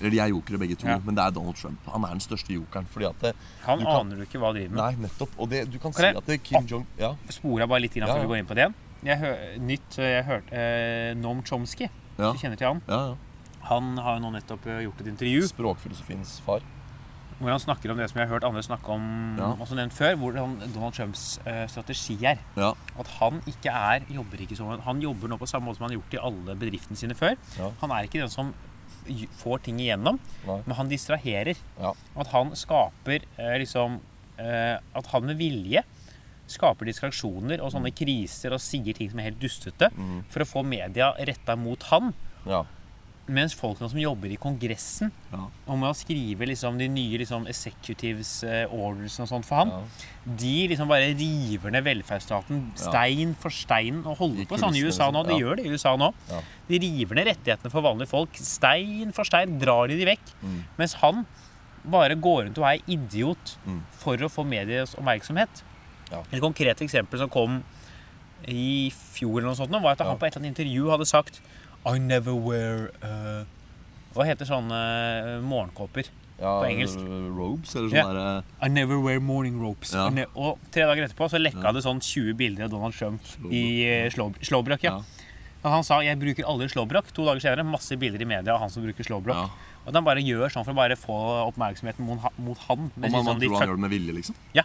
Eller 0.00 0.10
de 0.10 0.18
er 0.18 0.30
jokere 0.32 0.58
begge 0.58 0.74
to, 0.74 0.86
Ja. 0.88 0.96
men 0.98 1.14
det 1.14 1.22
er 1.22 1.30
Donald 1.30 1.54
Trump. 1.54 1.78
Han 1.92 2.02
er 2.04 2.16
den 2.16 2.20
største 2.24 2.50
jokeren. 2.50 2.86
fordi 2.90 3.06
at 3.06 3.20
det, 3.22 3.34
Han 3.64 3.78
du 3.78 3.84
kan- 3.84 4.00
aner 4.00 4.16
du 4.16 4.22
ikke 4.24 4.40
hva 4.42 4.48
han 4.50 4.56
driver 4.56 4.70
med. 4.74 4.80
Nei, 4.82 5.06
nettopp. 5.06 5.30
Og 5.38 5.48
det, 5.48 5.70
du 5.70 5.78
kan 5.78 5.92
Kan 5.92 6.04
jeg- 6.04 6.16
at 6.16 6.26
det, 6.26 6.42
Kim 6.42 6.66
Jong 6.66 6.86
Ja, 6.98 7.14
Spora 7.30 7.66
bare 7.68 7.80
litt 7.80 7.94
inn 7.96 8.02
før 8.02 8.16
ja. 8.16 8.22
vi 8.22 8.26
går 8.26 8.38
inn 8.38 8.46
på 8.46 8.54
det 8.56 8.64
igjen. 8.64 8.74
Jeg 9.04 9.18
hø 9.18 9.58
nytt 9.60 9.96
jeg 9.98 10.24
hørte 10.24 10.52
eh, 10.52 11.14
Noam 11.14 11.42
Chomsky. 11.44 11.88
ja, 12.18 12.32
Du 12.32 12.38
kjenner 12.38 12.56
til 12.58 12.66
han? 12.66 12.82
ja, 12.88 13.08
ja. 13.10 13.16
Han 13.68 13.96
har 13.96 14.18
jo 14.18 14.22
nå 14.24 14.32
nettopp 14.32 14.66
eh, 14.66 14.80
gjort 14.82 15.00
et 15.00 15.06
intervju 15.06 15.42
Språkfilosofiens 15.46 16.40
far. 16.40 16.60
Hvor 17.42 17.50
han 17.50 17.60
snakker 17.62 17.90
om 17.92 17.98
det 18.00 18.08
som 18.10 18.20
jeg 18.20 18.28
har 18.28 18.34
hørt 18.36 18.44
andre 18.48 18.62
snakke 18.62 18.88
om 18.94 19.36
Ja. 19.38 19.50
også 19.58 19.74
nevnt 19.78 19.92
før, 19.96 20.14
hvordan 20.16 20.56
Donald 20.74 20.94
Trumps 20.94 21.38
eh, 21.44 21.66
strategi 21.68 22.16
er. 22.24 22.38
Ja, 22.56 22.72
At 22.98 23.08
han 23.18 23.40
ikke 23.50 23.70
er 23.70 24.06
jobber 24.08 24.38
ikke 24.44 24.56
som, 24.56 24.70
Han 24.80 25.00
jobber 25.02 25.28
nå 25.28 25.38
på 25.38 25.48
samme 25.50 25.66
måte 25.66 25.76
som 25.80 25.88
han 25.88 25.92
har 25.96 26.00
gjort 26.00 26.14
i 26.14 26.22
alle 26.22 26.54
bedriftene 26.56 26.96
sine 26.96 27.14
før. 27.18 27.34
Ja. 27.58 27.70
Han 27.82 27.90
er 27.90 28.06
ikke 28.06 28.20
den 28.22 28.30
som 28.30 28.54
får 29.42 29.62
ting 29.66 29.80
igjennom, 29.82 30.20
Nei. 30.46 30.60
men 30.64 30.76
han 30.78 30.88
distraherer. 30.88 31.56
Ja. 31.80 31.92
At 32.16 32.28
han 32.30 32.52
skaper 32.54 33.24
eh, 33.36 33.56
liksom 33.58 33.98
eh, 34.38 34.78
At 34.94 35.06
han 35.12 35.26
med 35.26 35.36
vilje 35.38 35.82
skaper 36.52 36.84
distraksjoner 36.86 37.62
og 37.64 37.72
sånne 37.72 37.90
kriser 37.96 38.52
og 38.52 38.60
sier 38.60 38.92
ting 38.94 39.08
som 39.10 39.18
er 39.22 39.30
helt 39.30 39.40
dustete, 39.40 39.88
Mm. 39.96 40.22
for 40.28 40.42
å 40.44 40.46
få 40.46 40.62
media 40.66 41.12
retta 41.18 41.56
mot 41.56 41.82
han. 41.90 42.12
ja, 42.46 42.64
Mens 43.30 43.54
folkene 43.54 43.86
som 43.86 44.00
jobber 44.02 44.32
i 44.34 44.36
Kongressen 44.40 45.12
ja. 45.30 45.44
og 45.70 45.76
med 45.78 45.92
å 45.92 45.94
skrive 45.94 46.48
liksom, 46.50 46.74
de 46.80 46.88
nye 46.90 47.20
liksom, 47.20 47.44
executives 47.46 48.32
eh, 48.42 48.64
orders 48.74 49.14
og 49.22 49.28
sånt 49.30 49.46
for 49.46 49.60
ham, 49.60 49.70
ja. 49.70 50.32
de 50.40 50.54
liksom 50.72 50.90
bare 50.90 51.12
river 51.14 51.70
ned 51.70 51.86
velferdsstaten 51.86 52.64
stein 52.82 53.36
for 53.38 53.54
stein 53.54 54.00
og 54.02 54.18
holder 54.18 54.48
på 54.50 54.58
sånn 54.58 54.74
i 54.74 54.82
USA 54.82 55.12
nå. 55.14 55.22
De 55.28 55.38
gjør 55.38 55.60
det 55.60 55.68
i 55.68 55.70
USA 55.70 55.94
nå. 56.00 56.10
De 56.66 56.82
river 56.82 57.20
ned 57.20 57.30
rettighetene 57.30 57.70
for 57.70 57.86
vanlige 57.86 58.10
folk. 58.10 58.42
Stein 58.42 59.14
for 59.14 59.28
stein 59.28 59.54
drar 59.62 59.86
de 59.92 60.00
de 60.02 60.10
vekk. 60.10 60.34
Mm. 60.42 60.58
Mens 60.82 60.98
han 61.04 61.22
bare 61.94 62.18
går 62.18 62.48
rundt 62.48 62.58
og 62.58 62.66
er 62.68 62.82
idiot 62.90 63.56
Mm. 63.66 63.80
for 64.02 64.18
å 64.18 64.28
få 64.30 64.42
medias 64.46 64.96
oppmerksomhet. 64.98 65.62
Ja. 66.10 66.22
Et 66.32 66.40
konkret 66.42 66.82
eksempel 66.82 67.18
som 67.22 67.30
kom 67.30 67.62
i 68.48 68.90
fjor, 68.90 69.38
eller 69.38 69.52
noe 69.52 69.58
sånt, 69.58 69.70
var 69.70 69.94
at 69.94 70.02
han 70.02 70.18
på 70.18 70.26
et 70.26 70.34
eller 70.34 70.42
annet 70.42 70.58
intervju 70.58 70.90
hadde 70.90 71.06
sagt 71.06 71.40
I 71.86 71.98
never 71.98 72.34
wear 72.38 72.90
uh, 73.02 73.42
Hva 74.14 74.26
heter 74.28 74.46
sånne 74.46 74.76
eh, 74.78 75.40
morgenkåper? 75.42 76.10
ja 76.42 76.52
På 76.60 76.66
engelsk. 76.66 76.98
Robes, 77.36 77.72
eller 77.78 77.88
sånn 77.92 78.12
der 78.12 78.18
derre 78.18 78.66
I 78.66 78.68
never 78.72 78.98
wear 79.02 79.20
morning 79.22 79.60
ropes. 79.62 79.92
Ja. 79.94 80.06
Og 80.34 80.58
tre 80.74 80.86
dager 80.88 81.06
etterpå 81.06 81.28
så 81.30 81.38
lekka 81.40 81.68
Ja. 81.68 81.72
det 81.72 81.82
sånn 81.84 82.00
20 82.02 82.34
bilder 82.38 82.64
av 82.66 82.72
Donald 82.74 82.94
Trump 82.98 83.22
Slåbrok. 83.26 83.52
i 83.54 83.64
uh, 83.86 84.10
slå, 84.14 84.28
slåbrok. 84.42 84.82
Ja. 84.86 84.96
Han 85.62 85.84
sa 85.86 86.00
jeg 86.02 86.18
bruker 86.18 86.46
aldri 86.50 86.66
slåbrok. 86.72 87.12
To 87.14 87.24
dager 87.28 87.40
senere 87.44 87.62
masse 87.66 87.94
bilder 87.98 88.22
i 88.24 88.26
media 88.26 88.54
av 88.56 88.60
han 88.64 88.70
som 88.74 88.82
bruker 88.82 89.06
slåbrok. 89.06 89.36
Ja. 89.38 89.74
Og 89.84 89.90
at 89.92 89.98
han 89.98 90.06
bare 90.06 90.22
gjør 90.22 90.50
sånn 90.50 90.64
for 90.66 90.74
å 90.74 90.78
bare 90.80 90.96
få 90.98 91.18
oppmerksomheten 91.48 92.02
mot, 92.06 92.18
ha- 92.22 92.32
mot 92.42 92.58
han. 92.68 92.88
Og 92.90 92.98
man, 92.98 93.06
liksom 93.10 93.28
man 93.30 93.38
de 93.42 93.46
tror 93.50 93.58
han 93.60 93.68
gjør 93.70 93.78
det 93.78 93.84
med 93.86 93.94
vilje, 93.94 94.16
liksom. 94.18 94.34
ja. 94.58 94.64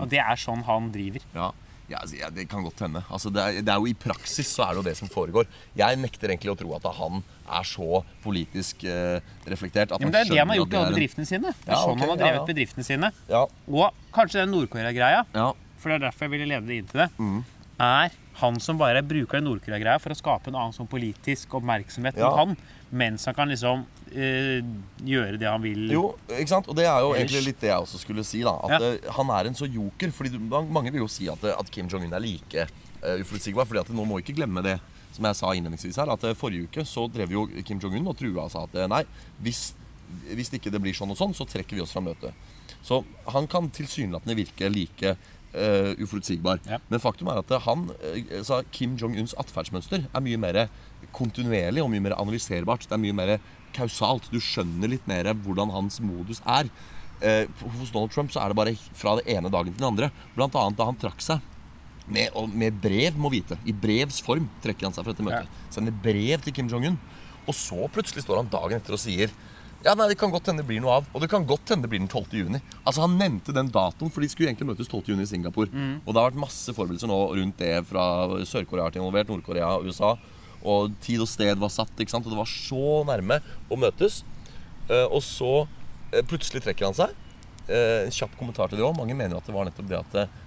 Og 0.00 0.08
det 0.08 0.20
er 0.22 0.36
sånn 0.40 0.62
han 0.64 0.88
driver. 0.94 1.20
Ja, 1.36 1.50
ja, 1.90 1.98
altså, 2.00 2.16
ja 2.20 2.28
det 2.30 2.46
kan 2.50 2.62
godt 2.64 2.80
hende. 2.84 3.02
Altså, 3.10 3.30
det, 3.34 3.42
er, 3.42 3.60
det 3.66 3.72
er 3.74 3.80
jo 3.82 3.88
I 3.90 3.94
praksis 3.98 4.48
så 4.54 4.64
er 4.68 4.74
det 4.76 4.82
jo 4.82 4.86
det 4.88 4.96
som 5.00 5.10
foregår. 5.10 5.48
Jeg 5.78 5.98
nekter 6.00 6.30
egentlig 6.32 6.52
å 6.52 6.58
tro 6.60 6.72
at 6.76 6.86
han 7.00 7.20
er 7.50 7.66
så 7.66 8.02
politisk 8.24 8.84
eh, 8.86 9.18
reflektert. 9.50 9.90
At 9.92 9.98
Ja, 9.98 10.06
men 10.06 10.14
det 10.14 10.22
er 10.24 10.30
det 10.30 10.38
han 10.38 10.52
har 10.54 10.60
gjort 10.62 10.76
i 10.76 10.80
alle 10.80 10.94
bedriftene 10.94 11.26
sine. 11.28 11.50
Det 11.50 11.66
er 11.68 11.74
Ja, 11.74 11.82
sånn 11.82 11.96
okay, 11.96 12.06
han 12.06 12.14
har 12.14 12.22
drevet 12.22 12.50
bedriftene 12.52 12.86
sine. 12.86 13.12
Ja, 13.30 13.44
Og 13.66 14.02
kanskje 14.14 14.44
den 14.44 14.54
Nord-Korea-greia, 14.54 15.24
ja, 15.34 15.48
for 15.80 15.90
det 15.92 15.98
er 16.00 16.06
derfor 16.08 16.28
jeg 16.28 16.34
ville 16.36 16.48
lede 16.54 16.66
det 16.70 16.76
inn 16.82 16.90
til 16.90 17.00
det, 17.04 17.10
Mm. 17.18 17.40
er 17.80 18.10
han 18.40 18.60
som 18.60 18.78
bare 18.78 19.02
bruker 19.04 19.40
den 19.40 19.48
Nord-Korea-greia 19.50 19.98
for 20.00 20.14
å 20.14 20.16
skape 20.16 20.48
en 20.48 20.54
annen 20.56 20.72
sånn 20.76 20.88
politisk 20.88 21.52
oppmerksomhet 21.58 22.16
mot 22.16 22.36
han, 22.38 22.56
mens 22.90 23.24
han 23.28 23.34
kan 23.36 23.48
liksom 23.48 23.82
eh, 24.12 24.60
gjøre 25.06 25.38
det 25.40 25.48
han 25.48 25.62
vil. 25.62 25.86
Jo, 25.92 26.04
ikke 26.28 26.48
sant? 26.52 26.68
Og 26.68 26.76
det 26.78 26.86
er 26.86 27.00
jo 27.00 27.12
egentlig 27.14 27.44
litt 27.46 27.60
det 27.62 27.70
jeg 27.70 27.84
også 27.84 28.00
skulle 28.02 28.24
si. 28.26 28.42
da 28.42 28.54
At 28.64 28.70
Ja. 28.76 28.92
eh, 28.92 29.10
Han 29.16 29.30
er 29.30 29.46
en 29.46 29.54
så 29.54 29.66
joker. 29.70 30.10
Fordi 30.10 30.30
du, 30.30 30.38
Mange 30.38 30.90
vil 30.92 31.00
jo 31.02 31.08
si 31.08 31.28
at, 31.28 31.42
eh, 31.44 31.54
at 31.58 31.70
Kim 31.70 31.88
Jong-un 31.88 32.12
er 32.12 32.20
like 32.20 32.66
uh, 33.02 33.16
uforutsigbar. 33.20 33.66
Fordi 33.66 33.80
at 33.80 33.88
Nå 33.90 34.04
må 34.04 34.16
vi 34.20 34.22
ikke 34.26 34.36
glemme 34.42 34.62
det 34.62 34.78
som 35.12 35.24
jeg 35.24 35.36
sa 35.36 35.52
innledningsvis 35.54 35.96
her. 35.96 36.10
At 36.12 36.24
eh, 36.24 36.34
Forrige 36.34 36.68
uke 36.68 36.84
så 36.86 37.08
drev 37.12 37.30
jo 37.30 37.46
Kim 37.64 37.78
Jong-un 37.82 38.08
og 38.08 38.16
trua 38.18 38.44
og 38.46 38.50
sa 38.52 38.64
at 38.64 38.74
eh, 38.74 38.86
nei, 38.90 39.04
hvis, 39.42 39.74
hvis 40.34 40.52
ikke 40.54 40.70
det 40.70 40.80
blir 40.80 40.94
sånn 40.94 41.10
og 41.10 41.18
sånn, 41.18 41.34
så 41.34 41.46
trekker 41.48 41.76
vi 41.76 41.82
oss 41.82 41.92
fra 41.92 42.02
møtet. 42.04 42.32
Så 42.82 43.02
han 43.28 43.46
kan 43.50 43.70
tilsynelatende 43.70 44.36
virke 44.38 44.70
like 44.72 45.16
Uh, 45.50 45.98
uforutsigbar. 45.98 46.60
Ja. 46.62 46.76
Men 46.86 47.00
faktum 47.02 47.26
er 47.26 47.40
at 47.40 47.50
han, 47.64 47.88
eh, 48.06 48.38
sa 48.46 48.60
Kim 48.70 48.92
Jong-uns 48.96 49.34
atferdsmønster 49.34 50.04
er 50.14 50.20
mye 50.22 50.38
mer 50.38 50.68
kontinuerlig 51.12 51.82
og 51.82 51.90
mye 51.90 52.04
mer 52.04 52.14
analyserbart. 52.14 52.86
Det 52.86 52.94
er 52.94 53.02
mye 53.02 53.16
mer 53.18 53.32
kausalt. 53.76 54.30
Du 54.32 54.40
skjønner 54.42 54.90
litt 54.92 55.06
mer 55.10 55.30
hvordan 55.44 55.72
hans 55.74 56.00
modus 56.04 56.42
er. 56.46 56.70
Eh, 57.20 57.44
hos 57.78 57.92
Donald 57.92 58.12
Trump 58.14 58.32
så 58.32 58.40
er 58.42 58.52
det 58.52 58.56
bare 58.58 58.76
fra 58.96 59.18
det 59.18 59.26
ene 59.28 59.52
dagen 59.52 59.72
til 59.74 59.80
den 59.82 59.90
andre. 59.92 60.10
Blant 60.36 60.56
annet 60.56 60.78
da 60.80 60.88
han 60.88 61.00
trakk 61.00 61.20
seg 61.24 61.40
med, 62.10 62.34
med 62.56 62.80
brev, 62.82 63.16
må 63.20 63.30
vite. 63.32 63.58
I 63.68 63.74
brevs 63.76 64.20
form 64.24 64.48
trekker 64.64 64.88
han 64.88 64.96
seg 64.96 65.06
fra 65.06 65.14
dette 65.14 65.26
møtet. 65.26 65.62
Sender 65.70 65.94
brev 66.04 66.42
til 66.44 66.56
Kim 66.56 66.70
Jong-un. 66.72 66.98
Og 67.48 67.56
så 67.56 67.86
plutselig 67.92 68.24
står 68.24 68.42
han 68.42 68.50
dagen 68.52 68.78
etter 68.80 68.96
og 68.96 69.00
sier 69.00 69.32
ja, 69.80 69.94
nei, 69.96 70.10
Det 70.10 70.18
kan 70.20 70.28
godt 70.28 70.50
hende 70.50 70.60
det 70.60 70.68
blir 70.68 70.82
noe 70.84 70.98
av. 70.98 71.06
Og 71.16 71.22
det 71.22 71.30
kan 71.32 71.46
godt 71.48 71.70
hende 71.72 71.86
det 71.86 71.90
blir 71.92 72.02
den 72.02 72.10
12. 72.10 72.34
juni. 72.36 72.58
Altså 72.84 73.00
Han 73.06 73.14
nevnte 73.16 73.54
den 73.56 73.70
datoen, 73.72 74.10
for 74.12 74.20
de 74.20 74.28
skulle 74.28 74.50
egentlig 74.50 74.68
møtes 74.68 74.90
12. 74.90 75.06
juni 75.14 75.24
i 75.24 75.30
Singapore. 75.30 75.70
Og 76.04 76.12
det 76.12 76.20
har 76.20 76.28
vært 76.28 76.42
masse 76.42 76.74
forberedelser 76.76 77.08
nå 77.08 77.20
rundt 77.38 77.56
det 77.62 77.86
fra 77.88 78.04
Sør-Korea 78.44 78.84
har 78.84 78.90
vært 78.90 79.00
involvert, 79.00 79.32
Nord-Korea 79.32 79.70
og 79.78 79.88
USA. 79.88 80.18
Og 80.64 80.92
tid 81.04 81.22
og 81.24 81.28
sted 81.30 81.58
var 81.60 81.72
satt, 81.72 81.92
ikke 81.98 82.12
sant? 82.12 82.26
og 82.28 82.34
det 82.34 82.40
var 82.40 82.50
så 82.50 83.00
nærme 83.08 83.40
å 83.70 83.78
møtes. 83.80 84.22
Eh, 84.90 85.06
og 85.06 85.22
så 85.24 85.66
eh, 86.12 86.22
plutselig 86.26 86.64
trekker 86.66 86.90
han 86.90 86.98
seg. 86.98 87.16
Eh, 87.70 88.04
en 88.06 88.14
kjapp 88.14 88.36
kommentar 88.38 88.70
til 88.70 88.80
det 88.80 88.86
òg. 88.86 88.96
Mange 88.98 89.16
mener 89.16 89.38
at 89.38 89.48
det 89.48 89.56
var 89.56 89.68
nettopp 89.68 89.90
det 89.90 90.00
at 90.04 90.38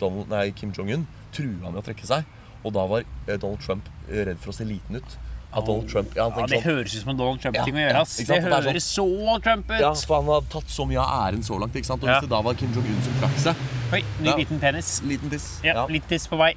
Donald, 0.00 0.30
nei, 0.32 0.46
Kim 0.56 0.70
Jong-un 0.72 1.02
trua 1.36 1.68
med 1.68 1.82
å 1.82 1.84
trekke 1.84 2.08
seg. 2.08 2.24
Og 2.64 2.72
da 2.72 2.86
var 2.88 3.04
Donald 3.28 3.60
Trump 3.60 3.88
redd 4.08 4.38
for 4.40 4.54
å 4.54 4.56
se 4.56 4.64
liten 4.64 4.96
ut. 4.96 5.18
Trump, 5.56 6.10
ja, 6.16 6.26
Ja, 6.26 6.46
det 6.46 6.58
sånn, 6.58 6.64
høres 6.66 6.94
ut 6.96 7.00
som 7.00 7.10
en 7.10 7.16
Donald 7.16 7.40
Trump-ting 7.40 7.76
Ja, 7.76 7.80
å 7.80 7.84
gjøre. 7.86 8.00
ass. 8.02 8.16
Det? 8.16 8.26
Sånn- 8.26 8.66
høres 8.66 8.84
så 8.84 9.42
Trump 9.42 9.70
ut! 9.70 9.80
ja, 9.80 9.92
for 9.94 10.20
han 10.20 10.26
har 10.26 10.42
tatt 10.52 10.68
så 10.68 10.84
mye 10.86 10.98
av 11.00 11.32
æren 11.32 11.42
så 11.42 11.58
langt. 11.58 11.72
ikke 11.72 11.86
sant? 11.86 12.02
Og 12.02 12.08
hvis 12.08 12.20
det 12.20 12.28
da 12.28 12.42
var 12.42 12.54
Kim 12.54 12.72
Jong-un 12.72 13.02
som 13.02 13.14
trakk 13.20 13.38
seg 13.38 13.56
Oi, 13.92 14.02
ny 14.20 14.36
liten 14.36 14.60
penis. 14.60 15.00
Liten 15.02 15.30
tiss. 15.30 15.60
Ja. 15.62 15.86
Litt 15.86 16.08
tiss 16.08 16.26
på 16.26 16.36
vei. 16.36 16.54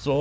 Så 0.00 0.14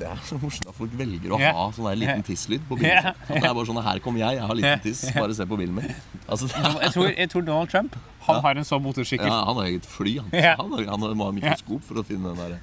det 0.00 0.06
er 0.08 0.20
så 0.24 0.38
morsomt 0.40 0.70
at 0.70 0.76
folk 0.78 0.92
velger 0.96 1.34
å 1.34 1.38
ha 1.40 1.50
ha 1.52 1.64
sånn 1.76 1.90
der 1.90 1.98
liten 2.00 2.22
tisslyd 2.24 2.62
på 2.68 2.78
bilen. 2.80 3.02
bilen. 3.02 3.18
At 3.28 3.34
det 3.36 3.50
er 3.50 3.56
bare 3.58 3.68
sånn 3.68 3.80
Her 3.84 4.00
kommer 4.00 4.22
jeg, 4.22 4.38
jeg 4.38 4.48
har 4.48 4.56
liten 4.56 4.84
tiss. 4.86 5.02
Bare 5.16 5.36
se 5.36 5.46
på 5.50 5.58
bilen 5.60 5.76
min. 5.76 5.90
Altså, 6.24 6.48
er, 6.56 6.78
Jeg 6.86 6.94
tror, 6.94 7.10
jeg 7.10 7.32
tror 7.34 7.44
Donald 7.50 7.72
Trump 7.72 7.98
han 8.30 8.42
har 8.44 8.60
en 8.60 8.66
sånn 8.68 8.82
motorsykkel. 8.84 9.26
ja, 9.26 9.38
han 9.48 9.58
har 9.58 9.68
eget 9.68 9.86
fly. 9.88 10.18
Han, 10.20 10.28
Ja. 10.36 10.54
han, 10.60 10.72
har, 10.76 10.84
han 10.92 11.16
må 11.18 11.28
ha 11.28 11.34
mikroskop 11.34 11.84
for 11.88 12.00
å 12.00 12.04
finne 12.06 12.32
den 12.32 12.38
der. 12.38 12.58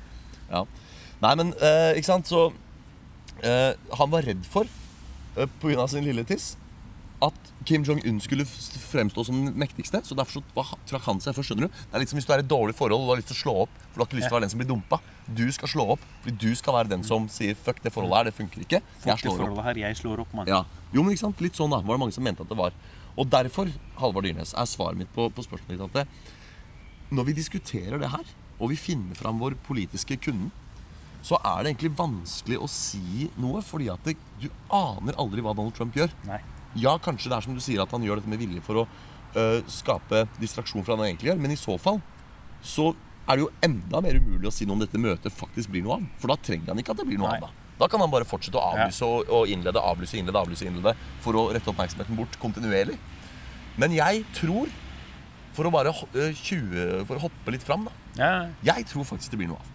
Ja. 0.52 0.64
Nei, 1.24 1.34
men 1.40 1.54
uh, 1.60 1.92
ikke 1.98 2.08
sant, 2.08 2.30
så 2.30 2.48
uh, 2.54 3.72
Han 4.00 4.12
var 4.14 4.28
redd 4.28 4.46
for, 4.48 4.70
uh, 5.38 5.72
av 5.82 5.90
sin 5.92 6.06
lille 6.06 6.24
tiss, 6.30 6.56
at 7.24 7.52
Kim 7.66 7.84
Jong-un 7.84 8.20
skulle 8.22 8.46
fremstå 8.46 9.24
som 9.26 9.40
den 9.42 9.56
mektigste. 9.58 10.04
Så 10.06 10.16
derfor 10.18 10.40
så 10.40 10.66
trakk 10.88 11.08
han 11.08 11.22
seg 11.24 11.36
først. 11.36 11.50
skjønner 11.50 11.68
du 11.68 11.74
Det 11.74 11.96
er 11.96 12.04
litt 12.04 12.12
som 12.12 12.20
hvis 12.20 12.28
du 12.30 12.34
er 12.34 12.44
i 12.44 12.46
et 12.46 12.52
dårlig 12.52 12.76
forhold 12.78 13.02
og 13.02 13.08
du 13.08 13.14
har 13.16 13.22
lyst 13.22 13.32
til 13.34 13.38
å 13.38 13.42
slå 13.42 13.56
opp. 13.64 13.74
For 13.90 13.98
du 13.98 14.04
har 14.04 14.10
ikke 14.10 14.20
lyst 14.20 14.30
til 14.30 14.36
å 14.36 14.38
være 14.38 14.46
den 14.46 14.54
som 14.54 14.62
blir 14.62 14.70
dumpa. 14.70 15.00
Du 15.28 15.46
skal 15.56 15.72
slå 15.74 15.88
opp 15.96 16.06
fordi 16.22 16.38
du 16.46 16.56
skal 16.60 16.78
være 16.78 16.92
den 16.94 17.04
som 17.04 17.28
sier 17.28 17.56
'fuck, 17.56 17.82
det 17.84 17.94
forholdet 17.94 18.18
her, 18.18 18.24
det 18.30 18.36
funker 18.38 18.62
ikke'. 18.62 18.82
Jeg 19.06 19.18
slår 19.18 19.50
opp. 19.50 19.64
her, 19.64 19.76
jeg 19.76 19.98
slår 19.98 20.20
opp, 20.22 20.34
mann. 20.34 20.48
Ja. 20.48 20.64
Jo, 20.94 21.04
men 21.04 21.14
ikke 21.14 21.26
sant? 21.26 21.42
Litt 21.42 21.56
sånn 21.56 21.72
da, 21.72 21.82
var 21.82 21.98
det 21.98 22.00
mange 22.00 22.14
som 22.14 22.24
mente 22.24 22.42
at 22.42 22.50
det 22.50 22.58
var. 22.58 22.72
Og 23.18 23.30
derfor, 23.30 23.68
Halvard 23.98 24.24
Dyrnes, 24.24 24.54
er 24.54 24.66
svaret 24.66 24.98
mitt 24.98 25.12
på, 25.14 25.30
på 25.34 25.42
spørsmålet 25.42 25.74
ditt 25.74 25.82
at 25.82 25.94
det, 25.94 26.08
når 27.10 27.24
vi 27.26 27.34
diskuterer 27.34 27.98
det 27.98 28.12
her, 28.12 28.26
og 28.60 28.70
vi 28.70 28.76
finner 28.76 29.16
fram 29.16 29.40
vår 29.40 29.56
politiske 29.66 30.18
kunden, 30.18 30.52
så 31.24 31.40
er 31.44 31.64
det 31.64 31.74
egentlig 31.74 31.98
vanskelig 31.98 32.60
å 32.62 32.70
si 32.72 33.30
noe, 33.42 33.62
fordi 33.66 33.90
at 33.90 34.04
det, 34.06 34.16
du 34.40 34.48
aner 34.70 35.18
aldri 35.18 35.42
hva 35.42 35.56
Donald 35.58 35.76
Trump 35.76 35.98
gjør. 35.98 36.14
Nei. 36.28 36.40
Ja, 36.76 36.98
kanskje 37.00 37.32
det 37.32 37.38
er 37.38 37.46
som 37.46 37.56
du 37.56 37.62
sier 37.64 37.82
at 37.82 37.92
han 37.92 38.04
gjør 38.04 38.20
dette 38.20 38.30
med 38.30 38.42
vilje 38.42 38.62
for 38.66 38.84
å 38.84 38.88
uh, 38.88 39.60
skape 39.72 40.26
distraksjon 40.42 40.84
fra 40.84 40.96
det 40.96 41.04
han 41.04 41.12
egentlig 41.14 41.32
gjør, 41.32 41.42
men 41.42 41.56
i 41.56 41.60
så 41.60 41.78
fall 41.82 42.02
så 42.66 42.92
er 43.28 43.38
det 43.38 43.44
jo 43.44 43.52
enda 43.66 44.02
mer 44.04 44.18
umulig 44.20 44.48
å 44.50 44.54
si 44.56 44.66
noe 44.66 44.78
om 44.78 44.84
dette 44.84 45.00
møtet 45.02 45.34
faktisk 45.36 45.72
blir 45.74 45.84
noe 45.84 45.98
av. 46.00 46.06
For 46.22 46.32
da 46.32 46.38
trenger 46.40 46.72
han 46.72 46.80
ikke 46.82 46.94
at 46.96 47.02
det 47.02 47.08
blir 47.10 47.20
noe 47.20 47.34
Nei. 47.34 47.40
av. 47.44 47.50
Da 47.52 47.68
Da 47.78 47.88
kan 47.92 48.02
han 48.02 48.10
bare 48.10 48.26
fortsette 48.26 48.58
å 48.58 48.64
avlyse 48.72 49.06
og, 49.06 49.30
og 49.30 49.52
innlede, 49.54 49.78
avlyse, 49.78 50.18
innlede, 50.18 50.40
avlyse, 50.40 50.66
innlede 50.66 50.96
for 51.22 51.38
å 51.38 51.44
rette 51.54 51.70
oppmerksomheten 51.70 52.18
bort 52.18 52.38
kontinuerlig. 52.42 52.96
Men 53.78 53.94
jeg 53.94 54.24
tror, 54.34 54.72
for 55.54 55.70
å 55.70 55.74
bare 55.74 55.92
20, 55.94 57.04
for 57.06 57.20
å 57.20 57.26
hoppe 57.28 57.54
litt 57.54 57.66
fram, 57.66 57.86
da 57.86 57.94
Ja, 58.18 58.32
Jeg 58.74 58.88
tror 58.90 59.06
faktisk 59.06 59.36
det 59.36 59.42
blir 59.44 59.52
noe 59.52 59.60
av. 59.62 59.74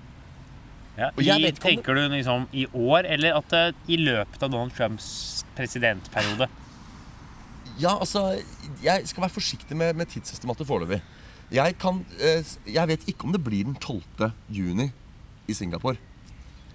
ja. 0.99 1.37
I, 1.39 1.53
tenker 1.53 1.95
du 1.95 2.09
liksom 2.17 2.49
i 2.53 2.67
år, 2.73 3.07
eller 3.07 3.39
at 3.39 3.55
uh, 3.55 3.71
i 3.87 4.01
løpet 4.01 4.43
av 4.43 4.51
Donald 4.51 4.75
Trumps 4.75 5.45
presidentperiode? 5.55 6.49
Ja, 7.81 7.97
altså 7.99 8.43
Jeg 8.83 9.09
skal 9.09 9.25
være 9.25 9.33
forsiktig 9.33 9.77
med, 9.77 9.95
med 9.97 10.07
tidsestimatet 10.11 10.67
foreløpig. 10.67 11.01
Jeg, 11.53 11.77
kan, 11.81 12.01
eh, 12.21 12.45
jeg 12.67 12.89
vet 12.89 13.09
ikke 13.09 13.29
om 13.29 13.33
det 13.33 13.45
blir 13.45 13.65
den 13.65 13.77
12. 13.77 14.31
juni 14.49 14.91
i 15.49 15.55
Singapore. 15.55 15.97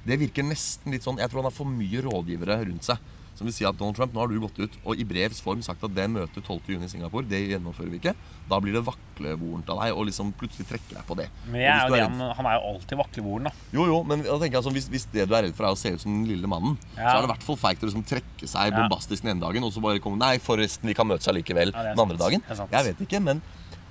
Det 0.08 0.20
virker 0.20 0.46
nesten 0.46 0.94
litt 0.94 1.04
sånn 1.04 1.18
Jeg 1.20 1.30
tror 1.30 1.42
han 1.42 1.50
har 1.50 1.56
for 1.56 1.68
mye 1.68 2.02
rådgivere 2.06 2.62
rundt 2.70 2.86
seg 2.88 3.02
Som 3.38 3.46
vil 3.46 3.54
si 3.54 3.66
at 3.70 3.78
Donald 3.78 3.94
Trump, 4.00 4.16
nå 4.16 4.20
har 4.24 4.32
du 4.32 4.40
gått 4.42 4.58
ut 4.58 4.76
og 4.84 4.98
i 4.98 5.04
brevs 5.06 5.38
form 5.46 5.60
sagt 5.62 5.84
at 5.86 5.94
det 5.94 6.08
møtet 6.10 6.42
12.6 6.42 6.82
i 6.82 6.88
Singapore, 6.90 7.28
det 7.30 7.44
gjennomfører 7.52 7.92
vi 7.94 8.00
ikke. 8.02 8.16
Da 8.50 8.58
blir 8.64 8.74
det 8.74 8.82
vaklevorent 8.88 9.70
av 9.70 9.84
deg 9.84 9.94
og 9.94 10.08
liksom 10.10 10.32
plutselig 10.40 10.66
trekke 10.72 10.96
deg 10.96 11.06
på 11.06 11.18
det. 11.20 11.28
Men 11.46 11.62
er 11.62 11.70
er 11.86 11.92
redd- 11.94 12.08
han, 12.18 12.34
han 12.40 12.50
er 12.50 12.58
jo 12.58 12.72
alltid 12.72 12.98
vaklevoren, 12.98 13.50
da. 13.50 13.54
jo, 13.78 13.86
jo, 13.92 14.00
men 14.10 14.24
da 14.26 14.40
tenker 14.42 14.66
sånn, 14.66 14.74
hvis, 14.74 14.90
hvis 14.90 15.06
det 15.14 15.28
du 15.30 15.36
er 15.38 15.46
redd 15.46 15.56
for 15.60 15.70
er 15.70 15.78
å 15.78 15.78
se 15.78 15.94
ut 15.94 16.02
som 16.02 16.16
den 16.16 16.26
lille 16.32 16.50
mannen, 16.50 16.80
så 16.96 17.00
Ja. 17.04 17.14
er 17.14 17.22
det 17.22 17.30
i 17.30 17.34
hvert 17.36 17.46
fall 17.46 17.60
feigt 17.62 17.86
å 17.86 17.92
liksom 17.92 18.06
trekke 18.10 18.50
seg 18.50 18.74
bombastisk 18.74 19.22
den 19.24 19.36
ene 19.36 19.46
dagen, 19.46 19.64
og 19.64 19.72
så 19.76 19.84
bare 19.86 20.02
komme 20.02 20.18
Nei, 20.18 20.40
forresten, 20.42 20.90
vi 20.90 20.96
kan 20.98 21.06
møtes 21.08 21.30
allikevel 21.30 21.72
Ja, 21.76 21.84
den 21.94 22.00
andre 22.08 22.18
dagen. 22.18 22.42
Jeg 22.50 22.86
vet 22.90 23.06
ikke, 23.06 23.22
men, 23.22 23.42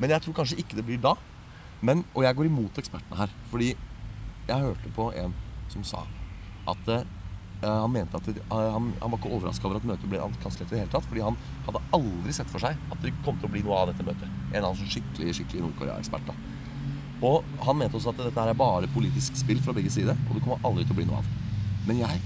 men 0.02 0.10
jeg 0.10 0.22
tror 0.26 0.34
kanskje 0.42 0.58
ikke 0.58 0.74
det 0.80 0.84
blir 0.90 0.98
da. 0.98 1.14
Men, 1.86 2.02
og 2.16 2.24
jeg 2.26 2.34
går 2.34 2.48
imot 2.50 2.78
ekspertene 2.82 3.16
her. 3.20 3.30
Fordi 3.52 3.68
jeg 4.48 4.58
hørte 4.64 4.90
på 4.96 5.12
en 5.14 5.34
som 5.70 5.84
sa 5.86 6.02
at 6.66 6.88
eh, 6.90 7.04
han 7.64 7.92
mente 7.92 8.18
at 8.18 8.26
det, 8.28 8.42
eh, 8.44 8.72
han, 8.74 8.90
han 9.00 9.12
var 9.12 9.20
ikke 9.20 9.32
overraska 9.32 9.68
over 9.68 9.80
at 9.80 9.88
møtet 9.88 10.10
ble 10.12 10.20
kansellert 10.42 10.68
i 10.70 10.74
det 10.74 10.82
hele 10.84 10.92
tatt. 10.92 11.08
Fordi 11.08 11.24
han 11.24 11.38
hadde 11.68 11.84
aldri 11.96 12.34
sett 12.36 12.52
for 12.52 12.62
seg 12.62 12.76
at 12.92 13.02
det 13.04 13.14
kom 13.24 13.38
til 13.40 13.48
å 13.48 13.54
bli 13.54 13.64
noe 13.64 13.80
av 13.80 13.90
dette 13.92 14.06
møtet. 14.06 14.28
En 14.52 14.62
annen 14.62 14.78
sånn 14.78 14.92
skikkelig 14.98 15.38
skikkelig 15.40 15.66
Nord-Korea-ekspert. 15.68 16.30
da 16.30 16.36
og 17.24 17.44
han 17.64 17.78
mente 17.80 17.96
også 17.96 18.12
at 18.12 18.18
dette 18.20 18.42
her 18.42 18.52
er 18.52 18.58
bare 18.58 18.88
politisk 18.92 19.38
spill 19.40 19.60
fra 19.64 19.72
begge 19.76 19.88
sider, 19.92 20.18
og 20.28 20.36
det 20.36 20.42
kommer 20.44 20.60
aldri 20.68 20.84
til 20.84 20.92
å 20.92 20.98
bli 20.98 21.06
noe 21.08 21.22
av. 21.22 21.30
Men 21.86 22.02
jeg 22.02 22.20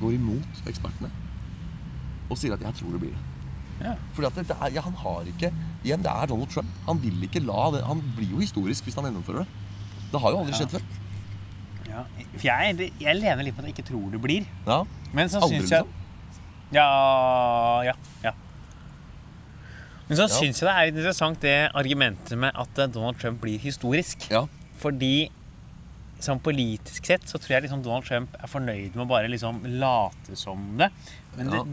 går 0.00 0.18
imot 0.18 0.60
ekspertene 0.68 1.08
og 2.26 2.36
sier 2.36 2.52
at 2.56 2.64
jeg 2.66 2.76
tror 2.80 2.92
det 2.92 3.00
blir 3.04 3.14
det. 3.14 3.22
Ja. 3.80 3.94
Fordi 4.16 4.28
at 4.28 4.52
er, 4.52 4.70
ja, 4.74 4.82
han 4.84 4.96
har 5.02 5.26
ikke 5.28 5.50
Igjen, 5.84 6.00
det 6.02 6.10
er 6.10 6.30
Donald 6.30 6.48
Trump. 6.50 6.68
Han 6.86 6.98
vil 6.98 7.20
ikke 7.26 7.42
la 7.44 7.66
det 7.74 7.82
Han 7.84 8.00
blir 8.16 8.30
jo 8.32 8.40
historisk 8.40 8.86
hvis 8.86 8.96
han 8.96 9.04
gjennomfører 9.06 9.44
det. 9.44 9.66
Det 10.10 10.22
har 10.22 10.32
jo 10.32 10.38
aldri 10.40 10.56
skjedd 10.56 10.72
før. 10.72 10.86
Ja. 11.96 12.02
For 12.36 12.44
jeg, 12.50 12.90
jeg 13.00 13.16
lener 13.22 13.46
litt 13.46 13.56
på 13.56 13.62
at 13.64 13.70
jeg 13.70 13.76
ikke 13.78 13.86
tror 13.88 14.10
det 14.12 14.20
blir. 14.20 14.44
Ja, 14.66 14.82
Men 15.16 15.30
så 15.32 15.40
syns 15.48 15.70
jeg 15.72 15.86
liksom? 15.86 16.02
Ja, 16.76 16.86
ja, 17.86 17.94
ja. 18.26 18.32
Men 20.08 20.18
så 20.18 20.26
Ja. 20.26 20.34
syns 20.38 20.60
jeg 20.60 20.66
det 20.68 20.74
er 20.76 20.92
interessant 20.92 21.40
det 21.42 21.56
argumentet 21.74 22.38
med 22.38 22.52
at 22.54 22.78
eh, 22.78 22.86
Donald 22.86 23.18
Trump 23.18 23.40
blir 23.42 23.58
historisk. 23.58 24.28
ja, 24.30 24.44
Fordi 24.78 25.30
sånn 26.20 26.40
politisk 26.40 27.04
sett 27.06 27.22
så 27.28 27.38
tror 27.38 27.56
jeg 27.56 27.62
liksom 27.66 27.82
Donald 27.84 28.04
Trump 28.06 28.36
er 28.40 28.46
fornøyd 28.48 28.94
med 28.94 29.04
å 29.04 29.08
bare 29.08 29.28
liksom 29.28 29.62
late 29.80 30.36
som 30.36 30.76
det. 30.78 30.90
Men, 31.36 31.46
Ja. 31.50 31.62
det, 31.62 31.66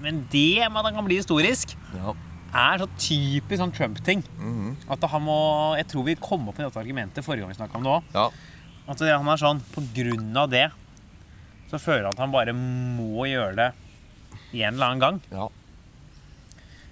men 0.00 0.28
det 0.30 0.70
med 0.70 0.76
at 0.78 0.84
han 0.84 0.94
kan 0.94 1.04
bli 1.04 1.16
historisk, 1.18 1.74
ja. 1.94 2.14
er 2.54 2.78
så 2.78 2.86
typisk 2.98 3.58
sånn 3.60 3.72
Trump-ting. 3.74 4.22
Mhm. 4.38 4.76
At 4.90 5.02
han 5.10 5.22
må 5.22 5.76
Jeg 5.76 5.88
tror 5.88 6.04
vi 6.04 6.14
kom 6.14 6.48
opp 6.48 6.58
med 6.58 6.66
dette 6.70 6.78
argumentet 6.80 7.24
forrige 7.24 7.40
gang 7.40 7.48
vi 7.48 7.54
snakka 7.58 7.76
om 7.76 7.82
det 7.82 7.90
òg. 7.90 8.32
Det- 8.86 9.16
han 9.16 9.28
er 9.28 9.36
sånn 9.40 9.60
På 9.72 9.80
grunn 9.94 10.36
av 10.36 10.50
det 10.50 10.70
så 11.70 11.78
føler 11.80 12.04
han 12.04 12.12
at 12.12 12.18
han 12.18 12.30
bare 12.30 12.52
må 12.54 13.24
gjøre 13.26 13.56
det 13.56 13.72
en 14.60 14.74
eller 14.74 14.86
annen 14.86 15.00
gang. 15.00 15.20
ja. 15.32 15.48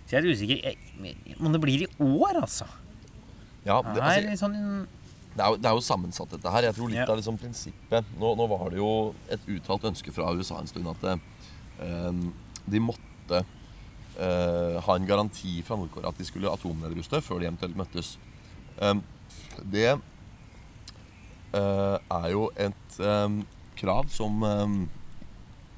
Så 0.07 0.17
jeg 0.17 0.25
er 0.25 0.33
usikker 0.33 0.63
jeg- 0.65 1.39
om 1.41 1.53
det 1.53 1.61
blir 1.61 1.83
i 1.83 1.87
år, 2.01 2.41
altså. 2.43 2.67
ja 3.65 3.81
Det 3.83 3.95
det, 3.95 4.03
er 4.03 4.31
altså, 4.33 4.39
sånn 4.49 4.87
det, 5.37 5.41
er 5.45 5.49
jo, 5.49 5.57
det 5.57 5.67
er 5.67 5.75
jo 5.75 5.81
sammensatt, 5.81 6.29
dette 6.31 6.51
her. 6.51 6.63
Jeg 6.63 6.75
tror 6.75 6.89
litt 6.89 6.97
Ja. 6.99 7.07
av 7.13 7.17
liksom 7.17 7.39
prinsippet 7.39 8.05
nå, 8.19 8.37
nå 8.37 8.49
var 8.49 8.71
det 8.71 8.79
jo 8.79 9.15
et 9.31 9.41
uttalt 9.47 9.83
ønske 9.85 10.13
fra 10.13 10.33
USA 10.35 10.59
en 10.59 10.67
stund 10.67 10.87
at 10.89 11.21
um, 11.81 12.35
de 12.69 12.79
måtte 12.81 13.45
uh, 14.21 14.81
ha 14.81 14.95
en 14.97 15.07
garanti 15.07 15.63
fra 15.63 15.77
Nord-Korea 15.77 16.09
at 16.09 16.19
de 16.19 16.25
skulle 16.25 16.51
atomnedruste 16.51 17.23
før 17.23 17.39
de 17.41 17.47
eventuelt 17.47 17.77
møttes. 17.77 18.17
Um, 18.81 19.03
det 19.71 20.01
er 21.59 22.29
jo 22.33 22.49
et 22.57 22.99
eh, 23.01 23.39
krav 23.79 24.11
som 24.13 24.43
eh, 24.47 24.77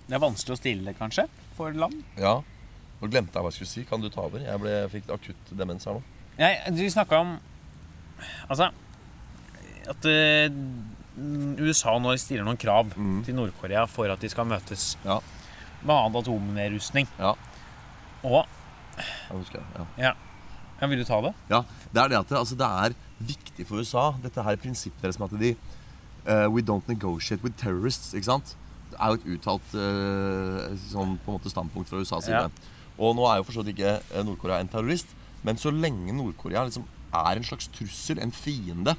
Det 0.08 0.16
er 0.16 0.22
vanskelig 0.22 0.56
å 0.56 0.60
stille, 0.60 0.94
kanskje, 0.98 1.26
for 1.58 1.74
land. 1.76 2.02
Ja. 2.20 2.38
Nå 3.00 3.10
glemte 3.10 3.36
jeg 3.36 3.44
hva 3.44 3.52
jeg 3.52 3.58
skulle 3.58 3.72
si. 3.72 3.84
Kan 3.88 4.04
du 4.04 4.10
ta 4.12 4.26
over? 4.26 4.42
Jeg 4.44 4.60
ble, 4.62 4.74
fikk 4.92 5.10
akutt 5.14 5.54
demens 5.56 5.86
her 5.88 5.98
nå. 5.98 6.04
Nei, 6.38 6.54
du 6.74 6.82
snakka 6.90 7.20
om 7.22 7.36
Altså 8.48 8.66
At 9.90 10.06
eh, 10.10 10.48
USA 11.62 11.92
nå 12.02 12.14
stiller 12.18 12.46
noen 12.46 12.58
krav 12.58 12.94
mm. 12.96 13.20
til 13.26 13.36
Nord-Korea 13.38 13.84
for 13.90 14.10
at 14.10 14.22
de 14.22 14.30
skal 14.32 14.48
møtes. 14.50 14.94
Ja. 15.04 15.20
Med 15.84 15.94
annet 15.94 16.22
atomnedrustning. 16.24 17.10
Ja. 17.20 17.34
Og 18.24 18.40
Jeg 18.96 19.36
husker 19.36 19.60
det. 19.60 19.66
Ja. 19.76 20.08
ja. 20.08 20.14
Ja, 20.80 20.88
Vil 20.90 21.00
du 21.00 21.06
ta 21.08 21.20
det? 21.24 21.32
Ja, 21.50 21.62
det 21.92 22.02
er 22.02 22.12
det 22.12 22.18
at 22.18 22.28
det, 22.28 22.38
altså 22.38 22.58
det 22.58 22.66
er 22.66 22.96
viktig 23.24 23.66
for 23.68 23.80
USA, 23.80 24.12
dette 24.22 24.42
her 24.42 24.58
prinsippet 24.60 25.02
deres 25.04 25.18
med 25.20 25.32
at 25.32 25.40
de 25.40 25.54
uh, 26.26 26.48
We 26.52 26.62
don't 26.62 26.86
negotiate 26.90 27.42
with 27.44 27.56
terrorists, 27.60 28.14
ikke 28.14 28.30
sant? 28.30 28.56
Det 28.90 28.98
er 29.00 29.12
jo 29.12 29.20
et 29.20 29.28
uttalt 29.36 29.76
uh, 29.78 30.74
sånn 30.90 31.16
på 31.22 31.32
en 31.32 31.38
måte 31.38 31.52
standpunkt 31.52 31.90
fra 31.90 32.02
USAs 32.02 32.28
side. 32.28 32.46
Ja. 32.46 32.72
Og 32.98 33.16
nå 33.18 33.26
er 33.26 33.40
jo 33.40 33.46
for 33.46 33.56
så 33.56 33.64
vidt 33.64 33.74
ikke 33.74 33.96
eh, 33.98 34.22
Nord-Korea 34.26 34.60
en 34.62 34.70
terrorist, 34.70 35.10
men 35.42 35.58
så 35.58 35.72
lenge 35.74 36.14
Nord-Korea 36.14 36.62
liksom 36.68 36.86
er 37.14 37.38
en 37.38 37.46
slags 37.46 37.66
trussel, 37.74 38.20
en 38.22 38.34
fiende, 38.34 38.94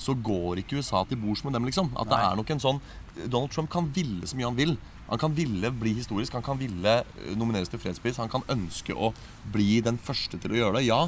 så 0.00 0.12
går 0.12 0.60
ikke 0.60 0.80
USA 0.80 1.02
til 1.08 1.20
bords 1.20 1.42
med 1.44 1.56
dem, 1.56 1.64
liksom. 1.68 1.90
At 1.96 2.08
det 2.10 2.20
er 2.20 2.36
nok 2.36 2.50
en 2.52 2.60
sånn 2.60 2.80
Donald 3.16 3.52
Trump 3.52 3.70
kan 3.72 3.88
ville 3.96 4.28
så 4.28 4.36
mye 4.36 4.48
han 4.50 4.58
vil. 4.58 4.74
Han 5.06 5.20
kan 5.22 5.34
ville 5.36 5.70
bli 5.70 5.94
historisk, 5.98 6.34
han 6.34 6.44
kan 6.46 6.58
ville 6.58 6.98
eh, 7.02 7.34
nomineres 7.38 7.70
til 7.70 7.82
fredspris, 7.82 8.18
han 8.18 8.32
kan 8.32 8.46
ønske 8.52 8.94
å 8.94 9.12
bli 9.54 9.80
den 9.84 10.00
første 10.02 10.40
til 10.42 10.54
å 10.54 10.60
gjøre 10.60 10.80
det, 10.80 10.88
ja. 10.88 11.04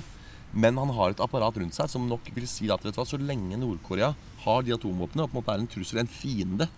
Men 0.52 0.78
han 0.80 0.92
har 0.96 1.12
et 1.12 1.22
apparat 1.22 1.58
rundt 1.60 1.76
seg 1.76 1.90
som 1.92 2.06
nok 2.08 2.30
vil 2.34 2.46
si 2.48 2.70
at 2.72 2.86
så 2.96 3.18
lenge 3.20 3.58
Nord-Korea 3.60 4.14
har 4.44 4.62
de 4.64 4.72
atomvåpnene 4.76 5.26
og 5.26 5.32
på 5.32 5.36
en 5.36 5.40
måte 5.42 5.56
er 5.56 5.64
en 5.64 5.72
trussel, 5.74 6.00
en 6.00 6.08
fiende, 6.08 6.68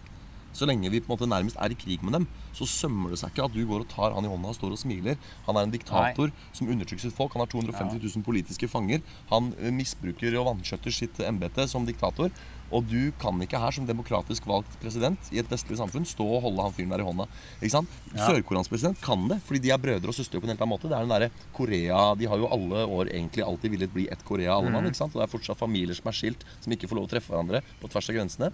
så 0.52 0.66
lenge 0.68 0.90
vi 0.90 1.00
på 1.00 1.10
en 1.10 1.16
måte 1.16 1.28
nærmest 1.30 1.56
er 1.60 1.72
i 1.72 1.78
krig 1.78 2.02
med 2.02 2.12
dem, 2.16 2.28
så 2.56 2.66
sømmer 2.66 3.10
det 3.14 3.20
seg 3.20 3.32
ikke 3.32 3.44
at 3.46 3.54
du 3.54 3.60
går 3.68 3.84
og 3.84 3.90
tar 3.92 4.14
han 4.16 4.26
i 4.26 4.30
hånda 4.30 4.50
og 4.50 4.56
står 4.58 4.74
og 4.74 4.80
smiler. 4.82 5.18
Han 5.46 5.56
er 5.56 5.68
en 5.68 5.74
diktator 5.74 6.32
som 6.52 6.68
undertrykker 6.70 7.06
sitt 7.06 7.16
folk. 7.16 7.32
Han 7.36 7.44
har 7.44 7.52
250 7.52 8.00
000 8.02 8.24
politiske 8.26 8.68
fanger. 8.68 9.04
Han 9.30 9.52
eh, 9.60 9.70
misbruker 9.74 10.34
og 10.40 10.48
vanskjøtter 10.54 10.94
sitt 10.94 11.20
embete 11.22 11.68
som 11.70 11.86
diktator. 11.86 12.32
Og 12.70 12.84
du 12.86 13.10
kan 13.18 13.34
ikke 13.42 13.58
her 13.58 13.74
som 13.74 13.86
demokratisk 13.86 14.44
valgt 14.46 14.76
president 14.82 15.18
i 15.34 15.40
et 15.42 15.48
vestlig 15.50 15.74
samfunn 15.80 16.04
stå 16.06 16.22
og 16.22 16.44
holde 16.44 16.62
han 16.62 16.74
fyren 16.76 16.92
der 16.94 17.02
i 17.02 17.06
hånda. 17.06 17.26
Ikke 17.58 17.72
sant? 17.74 17.96
Ja. 18.14 18.28
Sør-Koreansk 18.28 18.70
president 18.70 19.00
kan 19.02 19.24
det, 19.30 19.40
fordi 19.46 19.58
de 19.64 19.72
er 19.74 19.80
brødre 19.82 20.12
og 20.12 20.14
søstre 20.14 20.38
på 20.38 20.46
en 20.46 20.52
helt 20.54 20.62
annen 20.62 20.74
måte. 20.76 20.86
Det 20.86 20.94
er 20.94 21.02
den 21.06 21.10
derre 21.10 21.30
Korea 21.56 22.14
De 22.20 22.28
har 22.30 22.38
jo 22.38 22.46
alle 22.54 22.84
år 22.86 23.10
egentlig 23.10 23.42
alltid 23.42 23.74
villet 23.74 23.90
bli 23.94 24.06
ett 24.10 24.22
Korea, 24.24 24.54
alle 24.54 24.70
mann. 24.70 24.86
ikke 24.86 25.00
sant? 25.02 25.14
Og 25.14 25.22
det 25.22 25.26
er 25.26 25.34
fortsatt 25.34 25.58
familier 25.58 25.98
som 25.98 26.06
er 26.12 26.18
skilt, 26.20 26.46
som 26.62 26.70
ikke 26.74 26.86
får 26.90 27.00
lov 27.00 27.08
å 27.08 27.14
treffe 27.16 27.34
hverandre 27.34 27.62
på 27.82 27.90
tvers 27.90 28.10
av 28.12 28.14
grensene. 28.20 28.52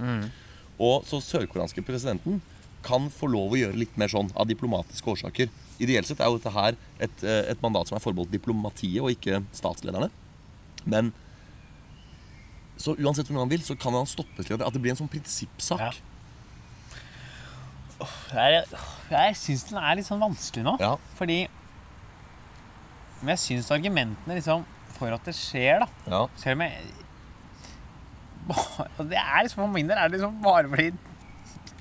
Og 0.82 1.06
så 1.08 1.20
sørkoreanske 1.24 1.84
presidenten 1.86 2.40
kan 2.86 3.08
få 3.10 3.28
lov 3.30 3.54
å 3.54 3.58
gjøre 3.58 3.78
litt 3.80 3.96
mer 3.98 4.10
sånn 4.12 4.28
av 4.36 4.48
diplomatiske 4.48 5.10
årsaker. 5.10 5.50
Ideelt 5.82 6.08
sett 6.08 6.20
er 6.22 6.30
jo 6.30 6.38
dette 6.38 6.52
her 6.54 6.76
et, 7.02 7.24
eh, 7.24 7.50
et 7.50 7.62
mandat 7.62 7.88
som 7.88 7.96
er 7.96 8.04
forbeholdt 8.04 8.34
diplomatiet 8.34 9.02
og 9.02 9.10
ikke 9.10 9.42
statslederne. 9.56 10.10
Men 10.84 11.12
så 12.76 12.94
uansett 12.94 13.26
hvordan 13.26 13.46
han 13.46 13.52
vil, 13.52 13.64
så 13.64 13.74
kan 13.78 13.96
han 13.96 14.06
stoppe 14.08 14.44
til 14.44 14.60
at 14.60 14.72
det 14.72 14.82
blir 14.82 14.92
en 14.92 15.00
sånn 15.00 15.10
prinsippsak. 15.10 15.80
Ja. 15.80 15.92
Jeg, 18.36 18.64
jeg 19.08 19.36
syns 19.40 19.64
den 19.70 19.78
er 19.80 19.96
litt 19.96 20.08
sånn 20.08 20.20
vanskelig 20.20 20.66
nå. 20.66 20.76
Ja. 20.82 20.96
Fordi 21.16 21.46
Men 23.22 23.32
jeg 23.32 23.40
syns 23.40 23.70
argumentene 23.72 24.36
liksom 24.36 24.66
for 24.92 25.08
at 25.14 25.24
det 25.24 25.32
skjer, 25.36 25.80
da 25.80 25.88
Ja. 26.04 26.26
Selv 26.36 26.58
om 26.58 26.66
jeg 26.66 27.05
bare- 28.48 28.88
Det 29.10 29.18
er 29.20 29.42
liksom 29.44 29.62
for 29.64 29.68
min 29.74 29.86
del 29.90 29.98
er 29.98 30.08
det 30.08 30.18
liksom 30.18 30.40
bare 30.42 30.68
fordi 30.72 30.92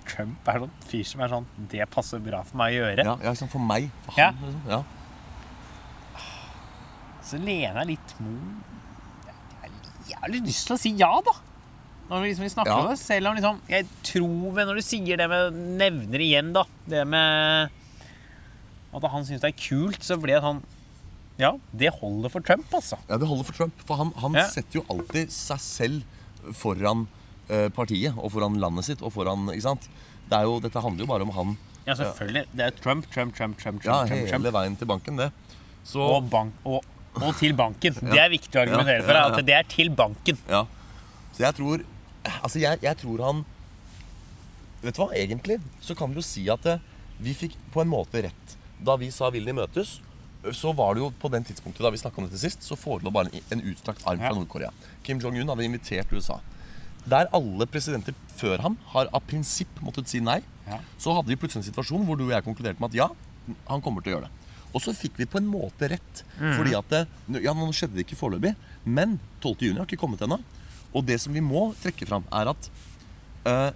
Trump 0.05 0.47
er 0.47 0.59
sånn 0.61 0.73
fyr 0.85 1.03
som 1.09 1.21
er 1.25 1.31
sånn 1.33 1.45
Det 1.71 1.87
passer 1.89 2.19
bra 2.21 2.43
for 2.45 2.57
meg 2.61 2.75
å 2.75 2.83
gjøre. 2.83 3.03
Ja, 3.05 3.15
ja 3.23 3.31
liksom 3.33 3.49
for 3.49 3.59
meg. 3.59 3.89
For 4.05 4.13
Ja. 4.19 4.31
han, 4.31 4.43
liksom. 4.45 4.69
Ja. 4.69 4.83
Så 7.25 7.39
lener 7.41 7.81
jeg 7.81 7.87
litt 7.95 8.13
mot 8.21 9.71
Jeg 10.05 10.19
har 10.21 10.29
litt 10.29 10.45
lyst 10.45 10.67
til 10.69 10.75
å 10.75 10.79
si 10.79 10.91
ja, 10.99 11.09
da. 11.25 11.33
Når 12.05 12.21
vi, 12.21 12.27
liksom, 12.29 12.43
vi 12.45 12.49
snakker 12.53 12.69
Ja. 12.69 12.81
om 12.83 12.89
det. 12.91 12.99
Selv 13.01 13.27
om 13.31 13.35
liksom 13.35 13.61
Jeg 13.67 13.87
tror 14.03 14.53
vel 14.53 14.67
når 14.69 14.75
du 14.75 14.81
sier 14.85 15.17
det 15.17 15.27
med 15.29 15.53
Nevner 15.81 16.19
igjen, 16.21 16.53
da. 16.53 16.63
Det 16.87 17.05
med 17.07 17.69
at 18.95 19.11
han 19.11 19.25
syns 19.25 19.41
det 19.41 19.49
er 19.51 19.57
kult, 19.59 19.99
så 20.05 20.15
blir 20.21 20.37
det 20.37 20.43
sånn 20.43 20.61
Ja, 21.37 21.49
det 21.75 21.89
holder 21.99 22.29
for 22.31 22.39
Trump, 22.39 22.69
altså. 22.71 22.95
ja, 23.09 23.17
det 23.17 23.27
holder 23.27 23.43
for 23.43 23.51
Trump. 23.57 23.73
For 23.85 23.97
han, 23.97 24.13
han 24.21 24.31
setter 24.47 24.79
jo 24.79 24.85
alltid 24.89 25.29
seg 25.35 25.59
selv 25.59 26.03
foran 26.53 27.07
eh, 27.49 27.69
partiet 27.73 28.13
og 28.17 28.31
foran 28.33 28.59
landet 28.61 28.85
sitt 28.85 29.01
og 29.01 29.13
foran 29.13 29.47
Ikke 29.53 29.65
sant? 29.65 29.89
Det 30.29 30.37
er 30.37 30.43
jo, 30.49 30.59
dette 30.59 30.81
handler 30.81 31.05
jo 31.05 31.09
bare 31.09 31.25
om 31.27 31.33
han 31.35 31.57
Ja, 31.85 31.93
selvfølgelig. 31.93 32.45
Det 32.51 32.65
er 32.65 32.71
Trump, 32.81 33.05
Trump, 33.13 33.35
Trump, 33.35 33.59
Trump, 33.61 33.83
ja, 33.85 33.99
Trump, 34.05 34.09
ja, 34.09 34.15
hele 34.15 34.31
Trump. 34.31 34.53
veien 34.55 34.75
til 34.77 34.87
banken, 34.89 35.17
det. 35.21 35.31
Så 35.85 36.01
Og, 36.01 36.29
bank, 36.29 36.53
og, 36.65 36.81
og 37.21 37.35
til 37.37 37.53
banken. 37.53 37.93
Det 38.01 38.17
er 38.19 38.31
viktig 38.33 38.57
å 38.57 38.63
argumentere 38.63 39.03
for. 39.05 39.13
Ja, 39.13 39.19
ja, 39.21 39.27
ja. 39.29 39.37
At 39.37 39.45
det 39.45 39.53
er 39.53 39.67
til 39.69 39.91
banken. 39.93 40.39
Ja. 40.49 40.63
Så 41.35 41.45
jeg 41.45 41.55
tror 41.59 41.83
Altså, 42.25 42.57
jeg, 42.57 42.79
jeg 42.81 42.97
tror 42.97 43.21
han 43.21 43.43
Vet 44.81 44.95
du 44.97 45.01
hva, 45.03 45.11
egentlig 45.13 45.59
så 45.81 45.93
kan 45.97 46.09
vi 46.09 46.17
jo 46.17 46.25
si 46.25 46.47
at 46.49 46.65
eh, 46.65 46.81
vi 47.21 47.33
fikk 47.37 47.53
på 47.73 47.81
en 47.83 47.89
måte 47.89 48.21
rett. 48.25 48.55
Da 48.81 48.95
vi 48.99 49.11
sa 49.13 49.29
'vil 49.29 49.45
de 49.45 49.53
møtes', 49.55 49.99
så 50.53 50.73
var 50.75 50.95
det 50.95 51.01
jo 51.01 51.11
på 51.21 51.29
den 51.33 51.45
tidspunktet 51.47 51.81
da 51.85 51.89
vi 51.93 51.99
om 52.05 52.27
dette 52.27 52.41
sist, 52.41 52.63
så 52.63 52.75
forelå 52.77 53.11
bare 53.11 53.31
en, 53.31 53.41
en 53.55 53.63
utstrakt 53.71 54.03
arm 54.05 54.19
fra. 54.19 54.33
Nord-Korea. 54.35 54.71
Kim 55.03 55.19
Jong-un 55.19 55.49
hadde 55.49 55.65
invitert 55.65 56.11
USA. 56.13 56.39
Der 57.05 57.29
alle 57.33 57.65
presidenter 57.69 58.13
før 58.35 58.61
ham 58.65 58.77
har 58.93 59.09
av 59.13 59.23
prinsipp 59.29 59.81
måttet 59.81 60.09
si 60.09 60.19
nei, 60.19 60.41
Ja. 60.65 60.79
så 60.97 61.13
hadde 61.13 61.29
vi 61.29 61.35
plutselig 61.37 61.61
en 61.61 61.69
situasjon 61.71 62.05
hvor 62.07 62.17
du 62.17 62.23
og 62.25 62.31
jeg 62.33 62.43
konkluderte 62.43 62.81
med 62.81 62.89
at 62.89 62.95
ja, 62.97 63.09
han 63.69 63.81
kommer 63.85 64.01
til 64.01 64.13
å 64.13 64.15
gjøre 64.15 64.25
det. 64.29 64.45
Og 64.73 64.81
så 64.81 64.91
fikk 64.97 65.19
vi 65.21 65.27
på 65.29 65.37
en 65.37 65.47
måte 65.47 65.87
rett. 65.91 66.23
Mm. 66.39 66.55
Fordi 66.57 66.73
at 66.75 66.89
det, 66.89 67.03
Ja, 67.45 67.53
nå 67.53 67.69
skjedde 67.71 67.95
det 67.95 68.07
ikke 68.07 68.17
foreløpig, 68.19 68.55
men 68.83 69.19
12. 69.41 69.55
juni 69.69 69.77
har 69.79 69.85
ikke 69.85 70.01
kommet 70.01 70.21
ennå. 70.25 70.39
Og 70.95 71.05
det 71.05 71.19
som 71.21 71.33
vi 71.35 71.43
må 71.43 71.69
trekke 71.83 72.07
fram, 72.09 72.25
er 72.33 72.49
at 72.51 72.69
eh, 73.45 73.71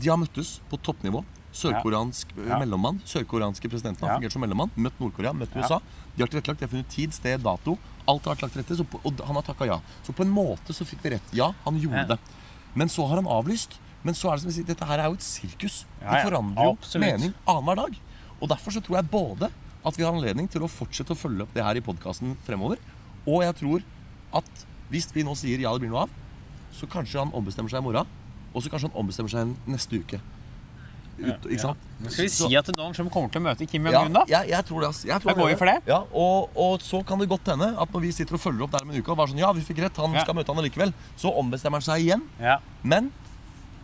de 0.00 0.08
har 0.10 0.18
møttes 0.18 0.56
på 0.70 0.80
toppnivå. 0.82 1.22
Sørkoreansk 1.56 2.32
Ja. 2.36 2.58
mellommann. 2.60 3.00
Sørkoreanske 3.08 3.70
presidenten 3.72 4.04
har 4.06 4.18
fungert 4.18 4.32
som 4.32 4.42
mellommann. 4.44 4.70
Møtt 4.76 4.98
Nord-Korea, 5.00 5.32
møtt. 5.32 5.54
USA. 5.56 5.80
De 6.16 6.22
har 6.22 6.28
tilrettelagt, 6.28 6.60
de 6.60 6.66
har 6.66 6.72
funnet 6.74 6.88
tid, 6.92 7.12
sted, 7.16 7.40
dato. 7.42 7.78
Alt 8.06 8.24
har 8.24 8.34
vært 8.34 8.42
lagt 8.46 8.54
til 8.54 8.62
rette, 8.62 8.84
på, 8.84 9.00
og 9.04 9.20
han 9.26 9.34
har 9.34 9.42
takka 9.42 9.66
ja. 9.66 9.80
Så 10.04 10.12
på 10.14 10.22
en 10.22 10.32
måte 10.32 10.76
så 10.76 10.84
fikk 10.86 11.02
vi 11.02 11.10
rett. 11.16 11.32
Ja, 11.32 11.52
han 11.64 11.80
gjorde 11.80 12.08
det. 12.08 12.18
Men 12.74 12.88
så 12.88 13.06
har 13.08 13.16
han 13.16 13.26
avlyst. 13.26 13.78
Men 14.04 14.14
så 14.14 14.30
er 14.30 14.36
det 14.36 14.42
som 14.44 14.50
jeg 14.52 14.56
sier, 14.60 14.66
dette 14.68 14.86
her 14.86 15.00
er 15.02 15.08
jo 15.10 15.16
et 15.18 15.24
sirkus. 15.26 15.84
Det 15.98 16.22
forandrer 16.28 16.68
jo 16.68 17.00
mening 17.00 17.34
annenhver 17.48 17.76
dag. 17.76 17.96
Og 18.40 18.48
derfor 18.48 18.70
så 18.70 18.82
tror 18.84 19.00
jeg 19.00 19.10
både 19.10 19.50
at 19.86 19.96
vi 19.96 20.04
har 20.04 20.12
anledning 20.12 20.48
til 20.50 20.62
å 20.62 20.68
fortsette 20.70 21.14
å 21.14 21.18
følge 21.18 21.42
opp 21.42 21.54
det 21.54 21.64
her 21.64 21.78
i 21.78 21.82
podkasten 21.84 22.36
fremover, 22.46 22.78
og 23.26 23.42
jeg 23.42 23.54
tror 23.60 23.82
at 24.34 24.64
hvis 24.90 25.08
vi 25.14 25.22
nå 25.26 25.34
sier 25.38 25.62
ja, 25.62 25.72
det 25.72 25.80
blir 25.84 25.90
noe 25.90 26.06
av, 26.06 26.10
så 26.74 26.86
kanskje 26.90 27.22
han 27.22 27.32
ombestemmer 27.34 27.70
seg 27.72 27.82
i 27.82 27.86
morgen, 27.86 28.06
og 28.52 28.62
så 28.62 28.70
kanskje 28.70 28.90
han 28.90 28.98
ombestemmer 28.98 29.32
seg 29.32 29.54
neste 29.70 29.98
uke. 30.02 30.20
Ut, 31.18 31.46
ikke 31.48 31.60
sant? 31.62 31.84
Skal 32.08 32.26
vi 32.26 32.28
si 32.28 32.56
at 32.60 32.66
Donald 32.76 32.94
Trump 32.98 33.10
kommer 33.14 33.30
til 33.32 33.40
å 33.40 33.44
møte 33.46 33.66
Kim 33.70 33.86
ja, 33.88 33.92
Jong-un, 34.02 34.12
da? 34.18 34.24
jeg, 34.28 34.50
jeg 34.52 34.64
tror 34.68 34.80
det. 34.84 34.88
ass. 34.92 35.04
Jeg 35.08 35.20
tror 35.22 35.32
Da 35.32 35.36
går 35.40 35.48
vi 35.48 35.56
for 35.56 35.70
det. 35.70 35.76
Ja, 35.88 36.00
og, 36.12 36.50
og 36.66 36.82
så 36.84 37.00
kan 37.08 37.18
det 37.22 37.28
godt 37.30 37.48
hende 37.48 37.70
at 37.80 37.94
når 37.94 38.00
vi 38.04 38.10
sitter 38.12 38.36
og 38.36 38.42
følger 38.42 38.66
opp 38.66 38.74
der 38.76 38.84
om 38.84 38.90
en 38.92 38.98
uke, 39.00 39.10
og 39.14 39.16
bare 39.22 39.32
sånn, 39.32 39.40
ja, 39.40 39.52
vi 39.56 39.64
fikk 39.64 39.80
rett, 39.86 39.96
han 39.96 40.12
Ja. 40.18 40.24
skal 40.26 40.36
møte 40.36 40.52
han 40.52 40.60
allikevel, 40.60 40.92
så 41.16 41.32
ombestemmer 41.40 41.80
han 41.80 41.86
seg 41.88 42.04
igjen. 42.04 42.26
Ja. 42.42 42.58
Men 42.84 43.08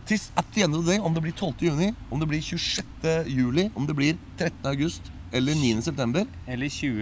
tis, 0.05 0.29
at 0.37 0.45
the 0.53 0.61
end 0.67 0.75
of 0.77 0.85
the 0.85 0.91
day, 0.93 0.99
om 1.01 1.13
det 1.17 1.23
blir 1.25 1.33
12. 1.33 1.65
juni, 1.71 1.89
om 2.11 2.19
det 2.21 2.27
blir 2.29 2.41
26. 2.41 2.85
juli, 3.33 3.69
om 3.75 3.85
det 3.89 3.95
blir 3.97 4.17
13. 4.37 4.53
august 4.75 5.09
eller 5.33 5.55
9. 5.57 5.81
september 5.81 6.27
Eller 6.45 6.69
20... 6.69 7.01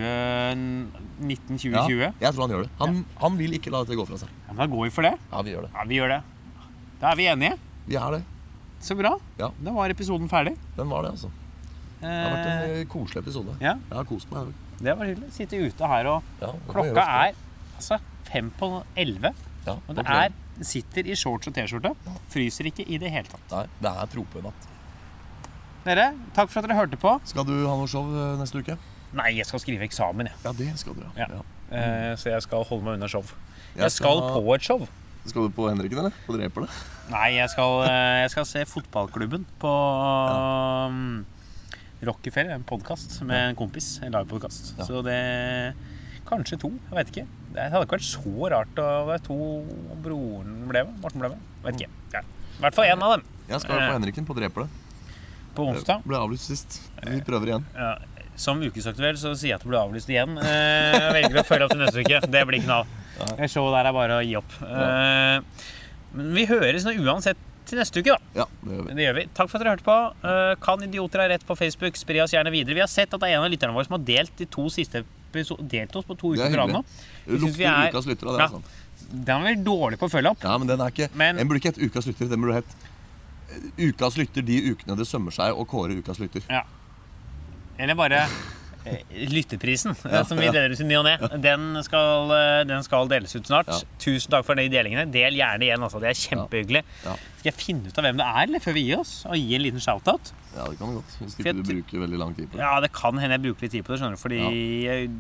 1920-20. 1.20 1.74
ja, 1.76 1.88
Ja. 2.08 2.12
Jeg 2.22 2.34
tror 2.34 2.46
han 2.48 2.54
gjør 2.56 2.64
det. 2.64 2.70
Han, 2.80 3.02
han 3.20 3.38
vil 3.38 3.58
ikke 3.58 3.72
la 3.74 3.84
dette 3.84 3.98
gå 4.00 4.06
fra 4.08 4.18
seg. 4.22 4.30
men 4.48 4.58
da 4.64 4.68
går 4.72 4.86
vi 4.88 4.94
for 4.96 5.04
det. 5.04 5.14
Ja, 5.32 5.42
vi 5.44 5.52
gjør 5.52 5.68
det. 5.68 5.72
Ja, 5.76 5.84
vi 5.90 6.00
gjør 6.00 6.14
det. 6.16 6.22
Da 7.02 7.12
er 7.12 7.18
vi 7.20 7.26
enige. 7.28 7.58
Vi 7.90 7.98
er 8.00 8.16
det. 8.16 8.22
Så 8.82 8.96
bra. 8.98 9.14
Ja. 9.40 9.52
Da 9.62 9.72
var 9.76 9.90
episoden 9.94 10.28
ferdig. 10.32 10.56
Den 10.78 10.90
var 10.90 11.04
det, 11.06 11.12
altså. 11.16 11.30
Det 12.02 12.10
har 12.10 12.32
vært 12.34 12.48
en 12.50 12.76
Eh, 12.82 12.86
koselig 12.90 13.22
episode. 13.22 13.54
ja, 13.62 13.76
Jeg 13.76 13.98
har 13.98 14.04
kost 14.10 14.32
meg. 14.32 14.54
det 14.82 14.98
var 14.98 15.06
hyggelig. 15.06 15.32
Sitte 15.34 15.60
ute 15.62 15.88
her 15.88 16.06
og 16.08 16.24
Ja, 16.42 16.52
Klokka 16.68 17.04
er 17.06 17.36
altså 17.78 18.00
fem 18.26 18.52
på 18.58 18.84
elleve. 18.98 19.34
ja, 19.68 19.76
Og 19.88 19.96
det 19.96 20.06
er 20.08 20.30
sitter 20.62 21.06
i 21.08 21.14
shorts 21.16 21.48
og 21.48 21.54
T-skjorte. 21.54 21.96
Fryser 22.30 22.66
ikke 22.72 22.88
i 22.90 22.98
det 22.98 23.12
hele 23.12 23.28
tatt. 23.30 23.52
Nei, 23.52 23.66
det 23.82 23.92
er 23.92 24.06
tropenatt. 24.08 24.68
Dere, 25.86 26.14
takk 26.36 26.50
for 26.50 26.62
at 26.62 26.68
dere 26.70 26.78
hørte 26.78 26.98
på. 27.02 27.16
Skal 27.26 27.46
du 27.48 27.56
ha 27.68 27.76
noe 27.78 27.88
show 27.90 28.06
eh, 28.06 28.36
neste 28.38 28.62
uke? 28.62 28.78
Nei, 29.18 29.32
jeg 29.38 29.46
skal 29.50 29.60
skrive 29.60 29.84
eksamen, 29.88 30.30
jeg. 30.30 30.36
Ja, 30.46 30.52
det 30.54 30.68
skal 30.80 30.94
du, 30.96 31.02
ja. 31.18 31.28
Ja. 31.28 31.42
Mm. 31.72 32.18
så 32.20 32.30
jeg 32.34 32.42
skal 32.44 32.64
holde 32.68 32.84
meg 32.84 32.98
unna 33.00 33.08
show. 33.08 33.22
Jeg 33.76 33.84
Jeg 33.86 33.92
skal 33.92 34.18
skal 34.20 34.42
på 34.44 34.54
et 34.56 34.62
show. 34.62 34.88
Skal 35.26 35.46
du 35.48 35.54
på 35.54 35.68
Henriken, 35.70 36.00
eller? 36.02 36.16
På 36.26 36.34
Dreperne? 36.34 36.68
Nei, 37.12 37.28
jeg 37.38 37.50
skal, 37.54 37.84
eh, 37.86 38.22
jeg 38.24 38.32
skal 38.34 38.48
se 38.50 38.64
Fotballklubben 38.66 39.44
på 39.62 39.72
um, 40.90 41.26
Rockefeller, 42.02 42.56
en 42.56 42.64
podkast 42.66 43.20
med 43.28 43.52
en 43.52 43.58
kompis. 43.60 44.00
En 44.02 44.16
livepodkast. 44.16 44.74
Ja. 44.80 44.88
Så 44.90 45.04
det 45.06 45.20
Kanskje 46.32 46.56
to, 46.62 46.70
jeg 46.88 46.96
vet 46.96 47.10
ikke. 47.12 47.24
Det 47.52 47.64
hadde 47.74 47.84
ikke 47.84 47.98
vært 47.98 48.08
så 48.08 48.50
rart 48.54 48.78
å 48.80 48.90
være 49.10 49.24
to 49.26 49.38
broren 50.06 50.54
ble 50.70 50.86
med. 50.88 51.00
Morten 51.04 51.20
ble 51.20 51.32
med. 51.34 51.42
Vet 51.66 51.82
ikke. 51.82 51.90
Ja. 52.14 52.22
I 52.24 52.62
hvert 52.64 52.78
fall 52.78 52.88
én 52.88 53.04
av 53.04 53.18
dem. 53.18 53.26
Jeg 53.50 53.60
skal 53.66 53.76
Eh. 53.82 53.88
på 53.90 53.96
Henriken 53.98 54.28
på 54.30 54.36
Dreperne. 54.38 54.70
På 55.58 55.66
onsdag. 55.74 56.06
Ble 56.08 56.16
avlyst 56.22 56.48
sist. 56.48 56.78
Vi 57.04 57.20
prøver 57.28 57.52
igjen. 57.52 57.66
Ja. 57.76 57.98
Som 58.40 58.62
ukesaktuell 58.64 59.18
så 59.20 59.34
sier 59.36 59.52
jeg 59.52 59.56
at 59.60 59.66
det 59.66 59.70
ble 59.74 59.82
avlyst 59.82 60.08
igjen. 60.10 60.38
Eh, 60.40 61.00
Jeg 61.02 61.14
velger 61.18 61.42
å 61.42 61.44
følge 61.46 61.66
opp 61.68 61.72
til 61.76 61.82
neste 61.84 62.00
uke. 62.06 62.22
Det 62.32 62.46
blir 62.48 62.64
knall. 62.64 62.86
Det 63.38 63.50
showet 63.52 63.74
der 63.78 63.90
er 63.90 63.94
bare 63.96 64.18
å 64.20 64.26
gi 64.26 64.36
opp. 64.40 64.52
Eh, 64.62 65.42
Men 66.14 66.34
vi 66.36 66.46
høres 66.50 66.84
nå 66.86 66.92
uansett 67.06 67.38
til 67.66 67.78
neste 67.80 68.02
uke, 68.02 68.12
da. 68.12 68.18
Ja, 68.42 68.46
det 68.66 68.74
gjør 68.76 68.88
vi. 68.88 68.94
Det 68.98 69.04
gjør 69.06 69.16
vi. 69.16 69.26
Takk 69.38 69.50
for 69.50 69.58
at 69.58 69.64
dere 69.64 69.76
hørte 69.78 69.86
på. 69.88 69.98
Eh, 70.28 70.56
Kan 70.66 70.84
idioter 70.84 71.20
ha 71.24 71.28
rett 71.32 71.46
på 71.48 71.56
Facebook? 71.56 71.96
Spre 71.96 72.20
oss 72.24 72.34
gjerne 72.36 72.52
videre. 72.52 72.74
Vi 72.76 72.84
har 72.84 72.88
sett 72.92 73.14
at 73.14 73.20
det 73.22 73.30
er 73.30 73.38
en 73.38 73.46
av 73.46 73.52
lytterne 73.54 73.74
våre 73.74 73.86
som 73.88 73.96
har 73.96 74.04
delt 74.06 74.34
de 74.38 74.46
to 74.46 74.66
siste 74.70 75.04
delt 75.32 75.96
oss 75.96 76.04
på 76.06 76.18
to 76.20 76.34
Det 76.36 76.42
uker 76.44 76.52
er 76.52 76.58
på 76.58 76.60
rad 76.60 76.74
nå. 76.76 76.82
Jeg 77.28 77.40
Lukter 77.40 77.62
er- 77.64 77.92
ukas 77.94 78.08
av 78.08 78.12
det. 78.12 78.40
Ja. 78.42 78.48
Sånn. 78.52 78.64
Den 79.12 79.38
er 79.38 79.46
vel 79.56 79.64
dårlig 79.64 79.98
på 80.02 80.10
å 80.10 80.12
følge 80.12 80.30
opp. 80.34 80.44
Ja, 80.44 80.58
men 80.58 80.68
den 80.68 80.82
er 80.82 80.92
ikke 80.92 81.10
Men- 81.16 81.38
Den 81.38 81.48
burde 81.48 81.62
ikke 81.62 81.72
hett 81.72 81.80
Ukas 81.80 82.06
lytter. 82.08 82.28
Den 82.30 82.42
burde 82.42 82.54
hett 82.60 82.76
eh, 83.52 83.88
Ukas 83.88 84.18
lytter 84.18 84.42
de 84.44 84.60
ukene 84.76 84.98
det 84.98 85.08
sømmer 85.08 85.32
seg 85.32 85.56
å 85.56 85.66
kåre 85.66 85.96
ukas 85.98 86.20
lytter. 86.20 86.42
Ja. 86.50 86.64
Eller 87.80 87.96
bare 87.96 88.28
Lytterprisen, 89.32 89.92
eh, 90.06 90.12
Ja, 90.14 90.24
som 90.26 90.38
vi 90.40 90.48
deler 90.50 90.72
ut 90.74 90.80
i 90.80 90.86
ny 90.88 90.96
og 91.00 91.06
ne. 91.06 91.16
Den, 91.44 91.66
skal, 91.86 92.32
eh, 92.36 92.64
den 92.70 92.84
skal 92.84 93.08
deles 93.12 93.36
ut 93.36 93.46
snart. 93.50 93.68
Ja. 93.70 93.80
Tusen 94.02 94.32
takk 94.34 94.46
for 94.48 94.56
de 94.56 94.68
delingene. 94.72 95.06
Del 95.12 95.38
gjerne 95.38 95.68
igjen. 95.68 95.84
Altså. 95.86 96.00
Det 96.02 96.10
er 96.12 96.20
kjempehyggelig. 96.22 96.84
Ja. 97.06 97.16
Skal 97.42 97.52
jeg 97.52 97.58
finne 97.58 97.88
ut 97.92 97.98
av 97.98 98.06
hvem 98.08 98.18
det 98.22 98.28
er, 98.28 98.42
eller 98.48 98.60
før 98.64 98.74
vi 98.78 98.86
gir 98.88 99.00
oss? 99.02 99.14
Og 99.30 99.36
gi 99.38 99.56
en 99.58 99.62
liten 99.66 99.82
shout-out? 99.84 100.32
Ja, 100.56 100.66
det 100.68 100.78
kan 100.80 100.88
du 100.94 101.00
godt. 101.02 101.18
Hvis 101.22 101.38
ikke 101.40 101.54
du 101.58 101.64
bruker 101.64 102.06
veldig 102.06 102.20
lang 102.20 102.34
tid 102.36 102.50
på 102.52 102.58
det. 102.58 102.64
Ja, 102.66 102.80
det 102.84 102.92
kan 102.94 103.18
hende 103.22 103.38
jeg 103.38 103.46
bruker 103.48 103.62
litt 103.68 103.72
tid 103.78 103.86
på 103.88 103.94
det, 103.94 104.00
skjønner 104.02 104.18
du, 104.18 104.22
fordi 104.22 104.42
jeg 104.86 105.12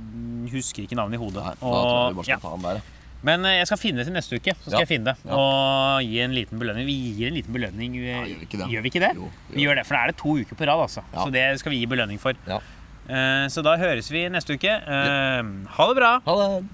husker 0.51 0.84
ikke 0.88 0.97
navnet 0.99 1.20
i 1.20 1.22
hodet. 1.22 1.45
Nei, 1.45 1.53
da 1.55 1.62
tror 1.62 2.01
jeg 2.01 2.12
vi 2.12 2.20
bare 2.22 2.28
skal 2.32 2.43
ta 2.47 2.55
den 2.57 2.68
der. 2.70 2.82
ja. 2.82 2.97
Men 3.22 3.45
eh, 3.45 3.59
jeg 3.59 3.68
skal 3.70 3.78
finne 3.78 4.01
det 4.01 4.07
til 4.07 4.16
neste 4.16 4.34
uke. 4.41 4.53
Så 4.57 4.64
skal 4.66 4.74
Ja. 4.74 4.80
jeg 4.82 4.88
finne 4.89 5.12
det 5.12 5.30
Ja. 5.30 5.36
Og 5.38 6.01
gi 6.01 6.20
en 6.24 6.32
liten 6.34 6.57
belønning. 6.57 6.88
Vi 6.89 6.95
gir 7.20 7.28
en 7.28 7.36
liten 7.38 7.53
belønning. 7.53 7.93
Ja, 8.01 8.24
gjør 8.26 8.39
vi 8.39 8.45
ikke 8.47 8.57
det? 8.57 8.70
Gjør 8.74 8.82
vi 8.82 8.89
ikke 8.89 9.01
det? 9.03 9.12
Jo, 9.16 9.28
vi 9.53 9.62
gjør 9.68 9.76
det, 9.78 9.86
For 9.86 9.93
da 9.93 9.99
er 10.01 10.07
det 10.09 10.18
to 10.18 10.30
uker 10.41 10.55
på 10.57 10.66
rad, 10.66 10.80
altså. 10.89 11.03
Så 11.14 11.32
det 11.32 11.59
skal 11.62 11.70
vi 11.72 11.78
gi 11.84 11.86
belønning 11.86 12.18
for. 12.20 12.34
Eh, 13.10 13.47
Så 13.49 13.62
da 13.66 13.78
høres 13.78 14.12
vi 14.12 14.28
neste 14.30 14.54
uke. 14.54 14.70
Eh, 14.70 15.43
Ha 15.78 15.88
det 15.89 15.95
bra! 15.97 16.20
Ha 16.26 16.36
det! 16.41 16.66